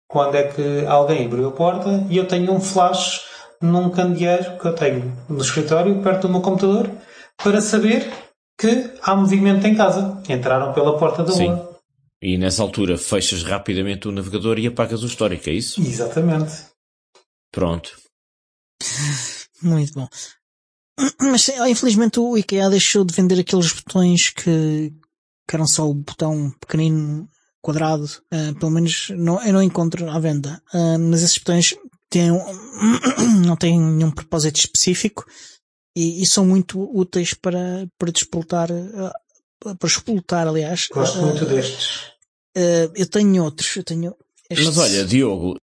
quando 0.09 0.37
é 0.37 0.45
que 0.45 0.85
alguém 0.87 1.27
abriu 1.27 1.49
a 1.49 1.53
porta 1.53 2.05
e 2.09 2.17
eu 2.17 2.27
tenho 2.27 2.53
um 2.53 2.61
flash 2.61 3.23
num 3.61 3.91
candeeiro 3.91 4.59
que 4.59 4.67
eu 4.67 4.75
tenho 4.75 5.17
no 5.29 5.41
escritório, 5.41 6.03
perto 6.03 6.23
do 6.23 6.33
meu 6.33 6.41
computador, 6.41 6.91
para 7.43 7.61
saber 7.61 8.11
que 8.59 8.91
há 9.03 9.15
movimento 9.15 9.67
em 9.67 9.75
casa. 9.75 10.23
Entraram 10.29 10.73
pela 10.73 10.99
porta 10.99 11.23
da 11.23 11.33
Sim. 11.33 11.49
rua. 11.49 11.77
E 12.23 12.39
nessa 12.39 12.63
altura 12.63 12.97
fechas 12.97 13.43
rapidamente 13.43 14.09
o 14.09 14.13
navegador 14.13 14.59
e 14.59 14.67
apagas 14.67 15.03
o 15.03 15.07
histórico, 15.07 15.49
é 15.51 15.53
isso? 15.53 15.81
Exatamente. 15.81 16.53
Pronto. 17.53 17.97
Muito 19.63 19.93
bom. 19.95 20.09
Mas 21.21 21.49
infelizmente 21.49 22.19
o 22.19 22.37
IKEA 22.37 22.71
deixou 22.71 23.05
de 23.05 23.15
vender 23.15 23.39
aqueles 23.41 23.73
botões 23.73 24.31
que, 24.31 24.93
que 25.47 25.55
eram 25.55 25.67
só 25.67 25.89
o 25.89 25.95
botão 25.95 26.51
pequenino, 26.59 27.29
quadrado. 27.61 28.07
Uh, 28.33 28.59
pelo 28.59 28.73
menos 28.73 29.09
não, 29.11 29.43
eu 29.45 29.53
não 29.53 29.63
encontro 29.63 30.09
à 30.11 30.19
venda. 30.19 30.63
Uh, 30.73 30.99
mas 30.99 31.23
esses 31.23 31.39
botões 31.39 31.75
têm, 32.11 32.31
não 33.47 33.57
têm 33.57 33.81
nenhum 33.81 34.11
propósito 34.11 34.57
específico 34.57 35.25
e, 35.97 36.23
e, 36.23 36.27
são 36.27 36.45
muito 36.45 36.81
úteis 36.97 37.35
para, 37.35 37.87
para 37.99 38.13
despoltar, 38.13 38.71
uh, 38.71 39.77
para 39.77 39.89
explotar, 39.89 40.47
aliás. 40.47 40.89
Gosto 40.89 41.23
muito 41.23 41.45
destes. 41.47 42.13
eu 42.95 43.07
tenho 43.09 43.45
outros, 43.45 43.75
eu 43.77 43.85
tenho 43.85 44.15
estes. 44.51 44.67
Mas 44.67 44.79
olha, 44.79 45.05
Diogo, 45.05 45.57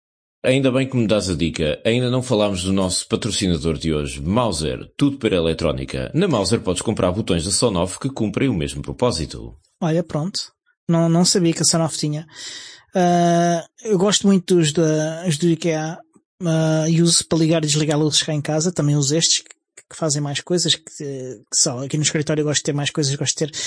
Ainda 0.43 0.71
bem 0.71 0.89
que 0.89 0.97
me 0.97 1.05
dás 1.05 1.29
a 1.29 1.35
dica. 1.35 1.79
Ainda 1.85 2.09
não 2.09 2.23
falámos 2.23 2.63
do 2.63 2.73
nosso 2.73 3.07
patrocinador 3.07 3.77
de 3.77 3.93
hoje, 3.93 4.19
Mauser, 4.19 4.91
tudo 4.97 5.19
para 5.19 5.35
eletrónica. 5.35 6.11
Na 6.15 6.27
Mauser 6.27 6.61
podes 6.61 6.81
comprar 6.81 7.11
botões 7.11 7.45
da 7.45 7.51
Sonoff 7.51 7.99
que 7.99 8.09
cumprem 8.09 8.49
o 8.49 8.53
mesmo 8.53 8.81
propósito. 8.81 9.55
Olha, 9.79 10.03
pronto. 10.03 10.51
Não, 10.89 11.07
não 11.07 11.23
sabia 11.23 11.53
que 11.53 11.61
a 11.61 11.65
Sonoff 11.65 11.95
tinha. 11.95 12.25
Uh, 12.95 13.63
eu 13.83 13.99
gosto 13.99 14.25
muito 14.25 14.55
dos, 14.55 14.73
da, 14.73 15.23
dos 15.25 15.37
do 15.37 15.47
IKEA 15.47 15.99
uh, 16.41 16.87
e 16.87 17.01
uso 17.01 17.25
para 17.27 17.39
ligar 17.39 17.63
e 17.63 17.67
desligar 17.67 17.97
luzes 17.97 18.23
cá 18.23 18.33
em 18.33 18.41
casa. 18.41 18.71
Também 18.71 18.95
uso 18.95 19.15
estes 19.15 19.43
que 19.89 19.95
fazem 19.95 20.21
mais 20.21 20.39
coisas, 20.41 20.75
que, 20.75 20.83
que 20.83 21.41
só 21.53 21.83
aqui 21.83 21.97
no 21.97 22.03
escritório 22.03 22.43
gosto 22.43 22.59
de 22.59 22.65
ter 22.65 22.73
mais 22.73 22.89
coisas, 22.89 23.13
gosto 23.15 23.37
de 23.37 23.51
ter 23.51 23.57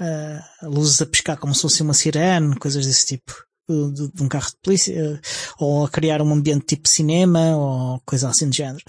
uh, 0.00 0.70
luzes 0.70 1.00
a 1.02 1.06
pescar 1.06 1.36
como 1.38 1.54
se 1.54 1.62
fosse 1.62 1.82
uma 1.82 1.94
sirene, 1.94 2.56
coisas 2.56 2.86
desse 2.86 3.06
tipo 3.06 3.34
de, 3.68 4.10
de, 4.10 4.22
um 4.22 4.28
carro 4.28 4.48
de 4.48 4.56
polícia, 4.62 5.20
ou 5.58 5.84
a 5.84 5.88
criar 5.88 6.20
um 6.22 6.32
ambiente 6.32 6.66
tipo 6.66 6.88
cinema, 6.88 7.56
ou 7.56 8.00
coisa 8.04 8.28
assim 8.28 8.48
de 8.48 8.58
género. 8.58 8.84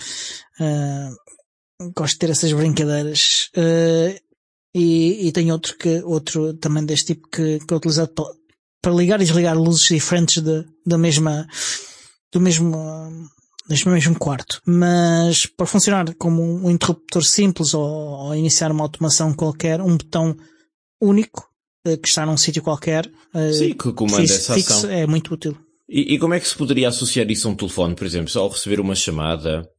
Uh, 0.59 1.91
gosto 1.95 2.13
de 2.13 2.19
ter 2.19 2.29
essas 2.29 2.51
brincadeiras. 2.53 3.49
Uh, 3.57 4.19
e, 4.73 5.31
e 5.33 5.51
outro 5.51 5.77
que, 5.77 6.01
outro 6.03 6.53
também 6.55 6.85
deste 6.85 7.13
tipo 7.13 7.29
que, 7.29 7.59
que 7.59 7.73
é 7.73 7.77
utilizado 7.77 8.13
para, 8.13 8.25
para 8.81 8.93
ligar 8.93 9.21
e 9.21 9.25
desligar 9.25 9.57
luzes 9.57 9.87
diferentes 9.87 10.43
da 10.85 10.97
mesma, 10.97 11.47
do 12.31 12.41
mesmo, 12.41 12.75
neste 13.69 13.87
mesmo 13.89 14.17
quarto. 14.17 14.61
Mas 14.65 15.45
para 15.45 15.65
funcionar 15.65 16.13
como 16.15 16.41
um 16.41 16.69
interruptor 16.69 17.23
simples 17.23 17.73
ou, 17.73 17.83
ou 17.83 18.35
iniciar 18.35 18.71
uma 18.71 18.83
automação 18.83 19.33
qualquer, 19.33 19.81
um 19.81 19.97
botão 19.97 20.35
único 21.01 21.49
eh, 21.85 21.97
que 21.97 22.07
está 22.07 22.25
num 22.25 22.37
sítio 22.37 22.61
qualquer. 22.61 23.09
Eh, 23.33 23.53
Sim, 23.53 23.73
que 23.73 23.91
comanda 23.93 24.23
essa 24.23 24.53
fixo, 24.53 24.73
ação. 24.73 24.89
É 24.89 25.05
muito 25.05 25.33
útil. 25.33 25.57
E, 25.87 26.15
e, 26.15 26.19
como 26.19 26.33
é 26.33 26.39
que 26.39 26.47
se 26.47 26.55
poderia 26.55 26.89
associar 26.89 27.29
isso 27.29 27.47
a 27.47 27.51
um 27.51 27.55
telefone, 27.55 27.93
por 27.93 28.05
exemplo? 28.05 28.31
Ao 28.39 28.49
receber 28.49 28.79
uma 28.79 28.95
chamada, 28.95 29.69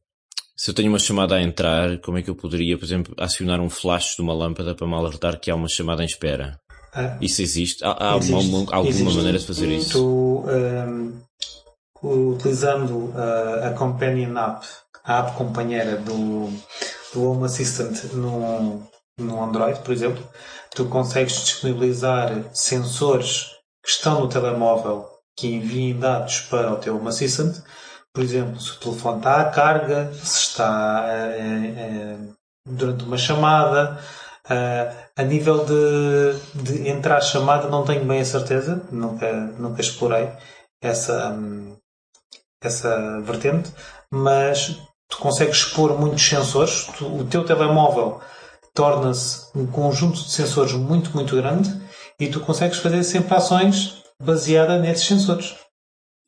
se 0.55 0.71
eu 0.71 0.73
tenho 0.73 0.89
uma 0.89 0.99
chamada 0.99 1.35
a 1.35 1.41
entrar, 1.41 1.99
como 1.99 2.17
é 2.17 2.21
que 2.21 2.29
eu 2.29 2.35
poderia, 2.35 2.77
por 2.77 2.85
exemplo, 2.85 3.13
acionar 3.17 3.59
um 3.59 3.69
flash 3.69 4.15
de 4.15 4.21
uma 4.21 4.33
lâmpada 4.33 4.73
para 4.73 4.87
me 4.87 4.93
alertar 4.93 5.37
que 5.39 5.51
há 5.51 5.55
uma 5.55 5.67
chamada 5.67 6.03
em 6.03 6.05
espera? 6.05 6.57
Ah, 6.93 7.17
isso 7.21 7.41
existe? 7.41 7.83
Há, 7.83 8.13
há 8.13 8.17
existe, 8.17 8.33
uma, 8.33 8.59
alguma 8.73 8.89
existe. 8.89 9.15
maneira 9.15 9.37
de 9.37 9.45
fazer 9.45 9.69
isso? 9.69 9.91
Tu, 9.91 10.45
um, 10.47 11.13
utilizando 12.11 13.13
a, 13.15 13.67
a 13.67 13.73
Companion 13.73 14.37
App, 14.37 14.65
a 15.03 15.19
app 15.19 15.37
companheira 15.37 15.97
do, 15.97 16.49
do 17.13 17.31
Home 17.31 17.45
Assistant 17.45 18.13
no, 18.13 18.83
no 19.17 19.43
Android, 19.43 19.79
por 19.79 19.93
exemplo, 19.93 20.23
tu 20.75 20.85
consegues 20.85 21.43
disponibilizar 21.43 22.31
sensores 22.53 23.47
que 23.83 23.89
estão 23.89 24.21
no 24.21 24.29
telemóvel 24.29 25.07
que 25.35 25.47
enviem 25.47 25.97
dados 25.97 26.41
para 26.41 26.73
o 26.73 26.77
teu 26.77 26.97
Home 26.97 27.09
Assistant. 27.09 27.55
Por 28.13 28.23
exemplo, 28.23 28.59
se 28.59 28.71
o 28.71 28.79
telefone 28.79 29.17
está 29.17 29.41
à 29.41 29.45
carga, 29.45 30.11
se 30.13 30.39
está 30.39 31.05
é, 31.07 31.37
é, 31.37 32.17
durante 32.65 33.03
uma 33.03 33.17
chamada. 33.17 33.99
a 35.15 35.23
nível 35.23 35.65
de, 35.65 36.63
de 36.63 36.89
entrar 36.89 37.21
chamada, 37.21 37.69
não 37.69 37.83
tenho 37.85 38.05
bem 38.05 38.21
a 38.21 38.25
certeza, 38.25 38.81
nunca, 38.91 39.31
nunca 39.59 39.81
explorei 39.81 40.29
essa, 40.81 41.35
essa 42.61 43.21
vertente, 43.21 43.71
mas 44.11 44.79
tu 45.09 45.17
consegues 45.17 45.57
expor 45.57 45.97
muitos 45.99 46.23
sensores. 46.23 46.85
Tu, 46.97 47.05
o 47.05 47.25
teu 47.25 47.43
telemóvel 47.43 48.21
torna-se 48.73 49.57
um 49.57 49.65
conjunto 49.65 50.21
de 50.21 50.31
sensores 50.31 50.73
muito, 50.73 51.11
muito 51.13 51.35
grande 51.35 51.69
e 52.19 52.27
tu 52.27 52.39
consegues 52.39 52.77
fazer 52.77 53.03
sempre 53.03 53.35
ações 53.35 54.03
baseadas 54.21 54.81
nesses 54.81 55.05
sensores. 55.05 55.55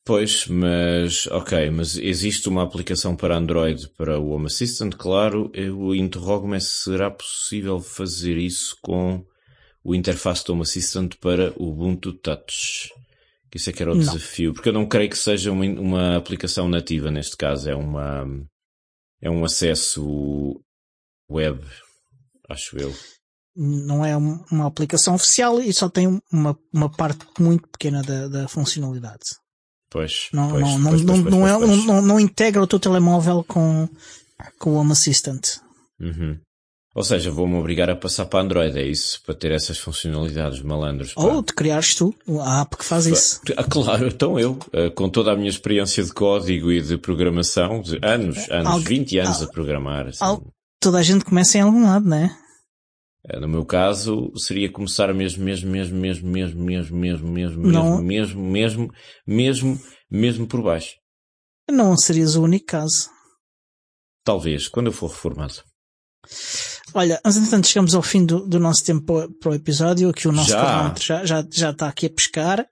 Pois, 0.05 0.47
mas 0.47 1.27
ok, 1.27 1.69
mas 1.69 1.95
existe 1.95 2.49
uma 2.49 2.63
aplicação 2.63 3.15
para 3.15 3.37
Android 3.37 3.87
para 3.89 4.19
o 4.19 4.31
Home 4.31 4.47
Assistant, 4.47 4.95
claro. 4.95 5.51
Eu 5.53 5.93
interrogo-me 5.93 6.59
se 6.59 6.83
será 6.83 7.11
possível 7.11 7.79
fazer 7.79 8.37
isso 8.37 8.75
com 8.81 9.23
o 9.83 9.93
interface 9.93 10.43
do 10.45 10.53
Home 10.53 10.63
Assistant 10.63 11.13
para 11.21 11.53
o 11.55 11.69
Ubuntu 11.69 12.13
Touch. 12.13 12.89
Que 13.51 13.57
isso 13.57 13.69
é 13.69 13.73
que 13.73 13.81
era 13.81 13.91
o 13.91 13.95
não. 13.95 14.01
desafio, 14.01 14.53
porque 14.53 14.69
eu 14.69 14.73
não 14.73 14.87
creio 14.87 15.09
que 15.09 15.17
seja 15.17 15.51
uma, 15.51 15.65
uma 15.65 16.17
aplicação 16.17 16.69
nativa 16.69 17.09
neste 17.09 17.35
caso, 17.35 17.69
é 17.69 17.75
uma 17.75 18.25
é 19.21 19.29
um 19.29 19.43
acesso 19.43 20.61
web, 21.29 21.61
acho 22.49 22.77
eu. 22.77 22.93
Não 23.55 24.05
é 24.05 24.15
uma 24.15 24.67
aplicação 24.67 25.15
oficial 25.15 25.59
e 25.59 25.73
só 25.73 25.89
tem 25.89 26.21
uma, 26.31 26.57
uma 26.73 26.89
parte 26.89 27.25
muito 27.39 27.67
pequena 27.67 28.01
da, 28.01 28.27
da 28.27 28.47
funcionalidade. 28.47 29.25
Pois. 29.89 30.29
Não, 30.31 30.49
pois, 30.51 30.61
não, 30.61 30.83
pois, 30.83 31.01
não, 31.01 31.23
pois, 31.23 31.35
não, 31.35 31.47
é, 31.47 31.75
não, 31.85 32.01
não, 32.01 32.19
integra 32.19 32.61
o 32.61 32.67
teu 32.67 32.79
telemóvel 32.79 33.43
com, 33.43 33.89
com 34.59 34.71
o 34.71 34.75
Home 34.75 34.91
Assistant. 34.91 35.57
Uhum. 35.99 36.39
Ou 36.95 37.03
seja, 37.03 37.29
vou-me 37.29 37.55
obrigar 37.55 37.89
a 37.89 37.95
passar 37.95 38.25
para 38.25 38.41
Android, 38.41 38.77
é 38.77 38.83
isso? 38.83 39.21
Para 39.23 39.35
ter 39.35 39.51
essas 39.51 39.77
funcionalidades 39.77 40.61
malandros. 40.61 41.13
Pá. 41.13 41.21
Ou 41.21 41.43
te 41.43 41.53
criares 41.53 41.93
tu 41.93 42.13
a 42.41 42.61
app 42.61 42.75
que 42.75 42.83
faz 42.83 43.05
isso. 43.05 43.41
Ah, 43.55 43.63
claro, 43.63 44.07
então 44.07 44.39
eu, 44.39 44.57
eh, 44.73 44.89
com 44.89 45.07
toda 45.07 45.31
a 45.31 45.35
minha 45.35 45.49
experiência 45.49 46.03
de 46.03 46.11
código 46.11 46.71
e 46.71 46.81
de 46.81 46.97
programação, 46.97 47.81
de 47.81 47.99
anos, 48.01 48.49
anos, 48.49 48.67
Algu 48.67 48.85
20 48.85 49.19
anos 49.19 49.41
a 49.43 49.47
programar. 49.47 50.07
Assim. 50.07 50.41
Toda 50.79 50.97
a 50.97 51.03
gente 51.03 51.25
começa 51.25 51.59
em 51.59 51.61
algum 51.61 51.83
lado, 51.83 52.09
não 52.09 52.17
é? 52.17 52.35
No 53.39 53.47
meu 53.47 53.65
caso, 53.65 54.31
seria 54.35 54.71
começar 54.71 55.13
mesmo, 55.13 55.43
mesmo, 55.43 55.69
mesmo, 55.69 55.97
mesmo, 55.97 56.27
mesmo, 56.27 56.59
mesmo, 56.59 56.97
mesmo, 56.97 57.27
mesmo, 57.27 57.67
não. 57.67 58.01
mesmo, 58.01 58.41
mesmo, 58.41 58.91
mesmo, 59.27 59.79
mesmo 60.09 60.47
por 60.47 60.63
baixo. 60.63 60.95
Não 61.69 61.95
serias 61.95 62.35
o 62.35 62.43
único 62.43 62.65
caso. 62.65 63.09
Talvez, 64.23 64.67
quando 64.67 64.87
eu 64.87 64.93
for 64.93 65.07
reformado. 65.07 65.68
Olha, 66.93 67.19
mas 67.23 67.37
entretanto 67.37 67.67
chegamos 67.67 67.93
ao 67.93 68.01
fim 68.01 68.25
do, 68.25 68.47
do 68.47 68.59
nosso 68.59 68.83
tempo 68.83 69.29
para, 69.39 69.51
o 69.51 69.55
episódio, 69.55 70.11
que 70.11 70.27
o 70.27 70.31
nosso 70.31 70.51
já. 70.51 70.93
já, 70.99 71.25
já, 71.25 71.47
já 71.51 71.69
está 71.69 71.87
aqui 71.87 72.07
a 72.07 72.09
pescar 72.09 72.65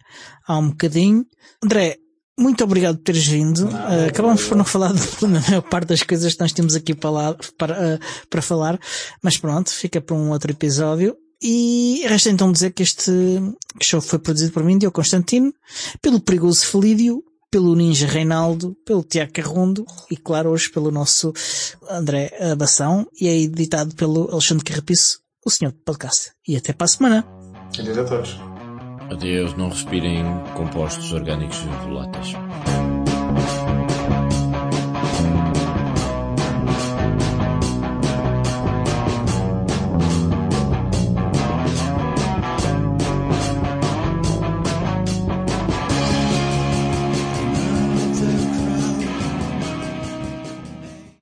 há 0.48 0.58
um 0.58 0.70
bocadinho. 0.70 1.26
André, 1.64 1.98
muito 2.40 2.64
obrigado 2.64 2.98
por 2.98 3.04
teres 3.04 3.26
vindo. 3.28 3.66
uh, 3.66 4.08
acabamos 4.10 4.44
por 4.44 4.58
não 4.58 4.66
falar 4.66 4.94
da 5.22 5.28
maior 5.28 5.62
parte 5.62 5.90
das 5.90 6.04
coisas 6.04 6.34
que 6.34 6.42
nós 6.42 6.52
temos 6.52 6.76
aqui 6.76 6.94
para, 6.94 7.10
lá, 7.10 7.36
para, 7.58 7.96
uh, 7.96 8.28
para 8.30 8.42
falar, 8.42 8.80
mas 9.24 9.38
pronto, 9.38 9.72
fica 9.72 10.02
para 10.02 10.16
um 10.16 10.32
outro 10.32 10.52
episódio. 10.52 11.16
E 11.42 12.04
resta 12.08 12.30
então 12.30 12.52
dizer 12.52 12.72
que 12.72 12.82
este 12.82 13.12
show 13.82 14.02
foi 14.02 14.18
produzido 14.18 14.52
por 14.52 14.64
mim, 14.64 14.78
Diogo 14.78 14.96
Constantino, 14.96 15.54
pelo 16.02 16.20
Perigoso 16.20 16.66
Felídio, 16.66 17.24
pelo 17.52 17.76
Ninja 17.76 18.08
Reinaldo, 18.08 18.76
pelo 18.86 19.04
Tiago 19.04 19.32
Carrondo 19.32 19.86
e, 20.12 20.18
claro, 20.18 20.50
hoje 20.50 20.70
pelo 20.70 20.92
nosso 20.92 21.34
André 21.90 22.32
Abação 22.52 23.08
e 23.20 23.28
é 23.28 23.38
editado 23.38 23.96
pelo 23.96 24.30
Alexandre 24.32 24.64
Carrapiço, 24.64 25.20
o 25.46 25.50
senhor 25.50 25.72
do 25.72 25.80
podcast. 25.80 26.32
E 26.48 26.56
até 26.58 26.74
para 26.74 26.86
a 26.86 26.90
semana. 26.90 27.28
Adeus 27.80 27.98
a 27.98 28.04
todos. 28.04 28.38
Adeus, 29.12 29.56
não 29.56 29.70
respirem 29.70 30.24
compostos 30.56 31.14
orgânicos 31.14 31.58
voláteis. 31.86 32.34